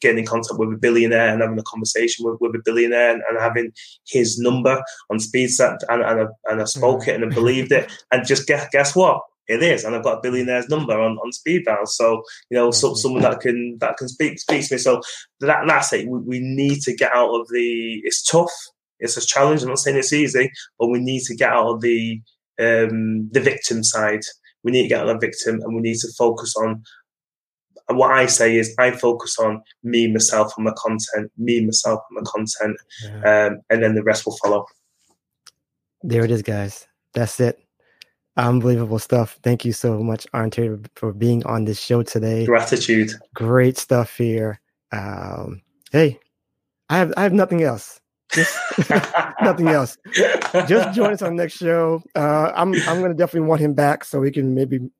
getting 0.00 0.18
in 0.18 0.26
contact 0.26 0.58
with 0.58 0.72
a 0.72 0.76
billionaire 0.76 1.28
and 1.28 1.42
having 1.42 1.58
a 1.58 1.64
conversation 1.64 2.24
with, 2.24 2.40
with 2.40 2.54
a 2.54 2.62
billionaire 2.64 3.12
and, 3.12 3.22
and 3.28 3.40
having 3.40 3.72
his 4.06 4.38
number 4.38 4.82
on 5.10 5.18
speed 5.18 5.48
set 5.48 5.78
and, 5.88 6.02
and, 6.02 6.20
I, 6.20 6.26
and 6.50 6.60
I 6.60 6.64
spoke 6.64 7.00
mm-hmm. 7.00 7.10
it 7.10 7.22
and 7.22 7.32
I 7.32 7.34
believed 7.34 7.72
it 7.72 7.90
and 8.12 8.26
just 8.26 8.46
guess, 8.46 8.66
guess 8.72 8.94
what 8.94 9.20
it 9.50 9.62
is, 9.64 9.84
and 9.84 9.96
I've 9.96 10.04
got 10.04 10.18
a 10.18 10.20
billionaire's 10.20 10.68
number 10.68 10.98
on, 10.98 11.18
on 11.18 11.32
speed 11.32 11.64
dial. 11.64 11.84
So 11.86 12.22
you 12.50 12.56
know, 12.56 12.70
so, 12.70 12.94
someone 12.94 13.22
that 13.22 13.40
can 13.40 13.78
that 13.80 13.96
can 13.96 14.08
speak 14.08 14.38
speak 14.38 14.66
to 14.68 14.74
me. 14.74 14.78
So 14.78 15.02
that 15.40 15.64
that's 15.66 15.92
it. 15.92 16.08
We, 16.08 16.20
we 16.20 16.40
need 16.40 16.82
to 16.82 16.94
get 16.94 17.12
out 17.12 17.34
of 17.34 17.48
the. 17.48 18.00
It's 18.04 18.22
tough. 18.22 18.52
It's 19.00 19.16
a 19.16 19.26
challenge. 19.26 19.62
I'm 19.62 19.68
not 19.68 19.78
saying 19.78 19.96
it's 19.96 20.12
easy, 20.12 20.50
but 20.78 20.88
we 20.88 21.00
need 21.00 21.22
to 21.24 21.36
get 21.36 21.52
out 21.52 21.68
of 21.68 21.80
the 21.80 22.20
um, 22.58 23.28
the 23.30 23.40
victim 23.40 23.82
side. 23.82 24.20
We 24.62 24.72
need 24.72 24.82
to 24.82 24.88
get 24.88 25.00
on 25.00 25.06
the 25.06 25.18
victim 25.18 25.60
and 25.62 25.74
we 25.74 25.80
need 25.80 25.98
to 25.98 26.08
focus 26.18 26.54
on 26.56 26.82
what 27.96 28.12
I 28.12 28.26
say 28.26 28.56
is, 28.56 28.74
I 28.78 28.92
focus 28.92 29.38
on 29.38 29.62
me, 29.82 30.10
myself, 30.12 30.52
and 30.56 30.64
my 30.64 30.72
content, 30.76 31.30
me, 31.36 31.64
myself, 31.64 32.00
and 32.10 32.22
my 32.22 32.30
content, 32.30 32.76
yeah. 33.02 33.46
um, 33.46 33.60
and 33.70 33.82
then 33.82 33.94
the 33.94 34.02
rest 34.02 34.26
will 34.26 34.36
follow. 34.36 34.66
There 36.02 36.24
it 36.24 36.30
is, 36.30 36.42
guys. 36.42 36.86
That's 37.14 37.40
it. 37.40 37.58
Unbelievable 38.36 38.98
stuff. 38.98 39.38
Thank 39.42 39.64
you 39.64 39.72
so 39.72 40.02
much, 40.02 40.26
Arn 40.32 40.50
for 40.94 41.12
being 41.12 41.44
on 41.46 41.64
this 41.64 41.80
show 41.80 42.02
today. 42.02 42.46
Gratitude. 42.46 43.12
Great 43.34 43.76
stuff 43.76 44.16
here. 44.16 44.60
Um, 44.92 45.62
hey, 45.92 46.18
I 46.88 46.98
have 46.98 47.12
I 47.16 47.22
have 47.22 47.32
nothing 47.32 47.62
else. 47.62 48.00
Just 48.32 48.56
nothing 49.42 49.68
else. 49.68 49.98
Just 50.66 50.94
join 50.94 51.12
us 51.12 51.22
on 51.22 51.36
next 51.36 51.54
show. 51.54 52.02
Uh, 52.14 52.52
I'm 52.54 52.74
I'm 52.74 53.00
gonna 53.00 53.14
definitely 53.14 53.48
want 53.48 53.60
him 53.60 53.74
back 53.74 54.04
so 54.04 54.20
we 54.20 54.30
can 54.30 54.54
maybe 54.54 54.90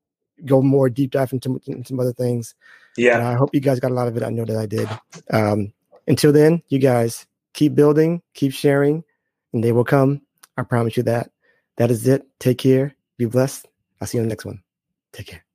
go 0.45 0.61
more 0.61 0.89
deep 0.89 1.11
dive 1.11 1.31
into, 1.33 1.61
into 1.67 1.87
some 1.87 1.99
other 1.99 2.13
things. 2.13 2.55
Yeah. 2.97 3.17
And 3.17 3.27
I 3.27 3.35
hope 3.35 3.53
you 3.53 3.61
guys 3.61 3.79
got 3.79 3.91
a 3.91 3.93
lot 3.93 4.07
of 4.07 4.17
it. 4.17 4.23
I 4.23 4.29
know 4.29 4.45
that 4.45 4.57
I 4.57 4.65
did. 4.65 4.89
Um, 5.31 5.71
until 6.07 6.31
then, 6.31 6.61
you 6.67 6.79
guys 6.79 7.25
keep 7.53 7.75
building, 7.75 8.21
keep 8.33 8.53
sharing, 8.53 9.03
and 9.53 9.63
they 9.63 9.71
will 9.71 9.85
come. 9.85 10.21
I 10.57 10.63
promise 10.63 10.97
you 10.97 11.03
that. 11.03 11.31
That 11.77 11.91
is 11.91 12.07
it. 12.07 12.23
Take 12.39 12.57
care. 12.57 12.95
Be 13.17 13.25
blessed. 13.25 13.67
I'll 13.99 14.07
see 14.07 14.17
you 14.17 14.23
on 14.23 14.27
the 14.27 14.31
next 14.31 14.45
one. 14.45 14.61
Take 15.13 15.27
care. 15.27 15.45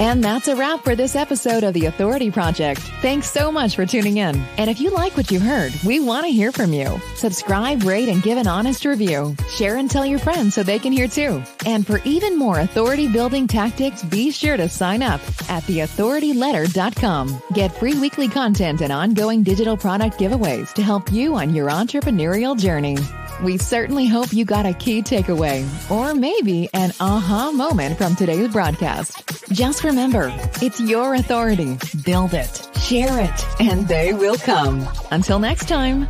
And 0.00 0.24
that's 0.24 0.48
a 0.48 0.56
wrap 0.56 0.82
for 0.82 0.96
this 0.96 1.14
episode 1.14 1.62
of 1.62 1.72
The 1.72 1.86
Authority 1.86 2.28
Project. 2.28 2.80
Thanks 3.00 3.30
so 3.30 3.52
much 3.52 3.76
for 3.76 3.86
tuning 3.86 4.16
in. 4.16 4.42
And 4.58 4.68
if 4.68 4.80
you 4.80 4.90
like 4.90 5.16
what 5.16 5.30
you 5.30 5.38
heard, 5.38 5.72
we 5.86 6.00
want 6.00 6.26
to 6.26 6.32
hear 6.32 6.50
from 6.50 6.72
you. 6.72 7.00
Subscribe, 7.14 7.84
rate, 7.84 8.08
and 8.08 8.20
give 8.20 8.36
an 8.36 8.48
honest 8.48 8.84
review. 8.84 9.36
Share 9.48 9.76
and 9.76 9.88
tell 9.88 10.04
your 10.04 10.18
friends 10.18 10.54
so 10.54 10.64
they 10.64 10.80
can 10.80 10.92
hear 10.92 11.06
too. 11.06 11.40
And 11.64 11.86
for 11.86 12.00
even 12.04 12.36
more 12.36 12.58
authority 12.58 13.06
building 13.06 13.46
tactics, 13.46 14.02
be 14.02 14.32
sure 14.32 14.56
to 14.56 14.68
sign 14.68 15.00
up 15.00 15.20
at 15.48 15.62
theauthorityletter.com. 15.62 17.42
Get 17.52 17.76
free 17.76 17.94
weekly 17.94 18.26
content 18.26 18.80
and 18.82 18.92
ongoing 18.92 19.44
digital 19.44 19.76
product 19.76 20.18
giveaways 20.18 20.72
to 20.74 20.82
help 20.82 21.12
you 21.12 21.36
on 21.36 21.54
your 21.54 21.68
entrepreneurial 21.68 22.58
journey. 22.58 22.96
We 23.42 23.58
certainly 23.58 24.06
hope 24.06 24.32
you 24.32 24.44
got 24.44 24.66
a 24.66 24.72
key 24.72 25.02
takeaway 25.02 25.66
or 25.90 26.14
maybe 26.14 26.68
an 26.72 26.92
aha 27.00 27.50
moment 27.52 27.98
from 27.98 28.14
today's 28.14 28.52
broadcast. 28.52 29.22
Just 29.50 29.84
remember, 29.84 30.32
it's 30.62 30.80
your 30.80 31.14
authority. 31.14 31.78
Build 32.04 32.34
it, 32.34 32.68
share 32.80 33.20
it, 33.20 33.60
and 33.60 33.86
they 33.88 34.12
will 34.12 34.36
come. 34.36 34.86
Until 35.10 35.38
next 35.38 35.68
time. 35.68 36.08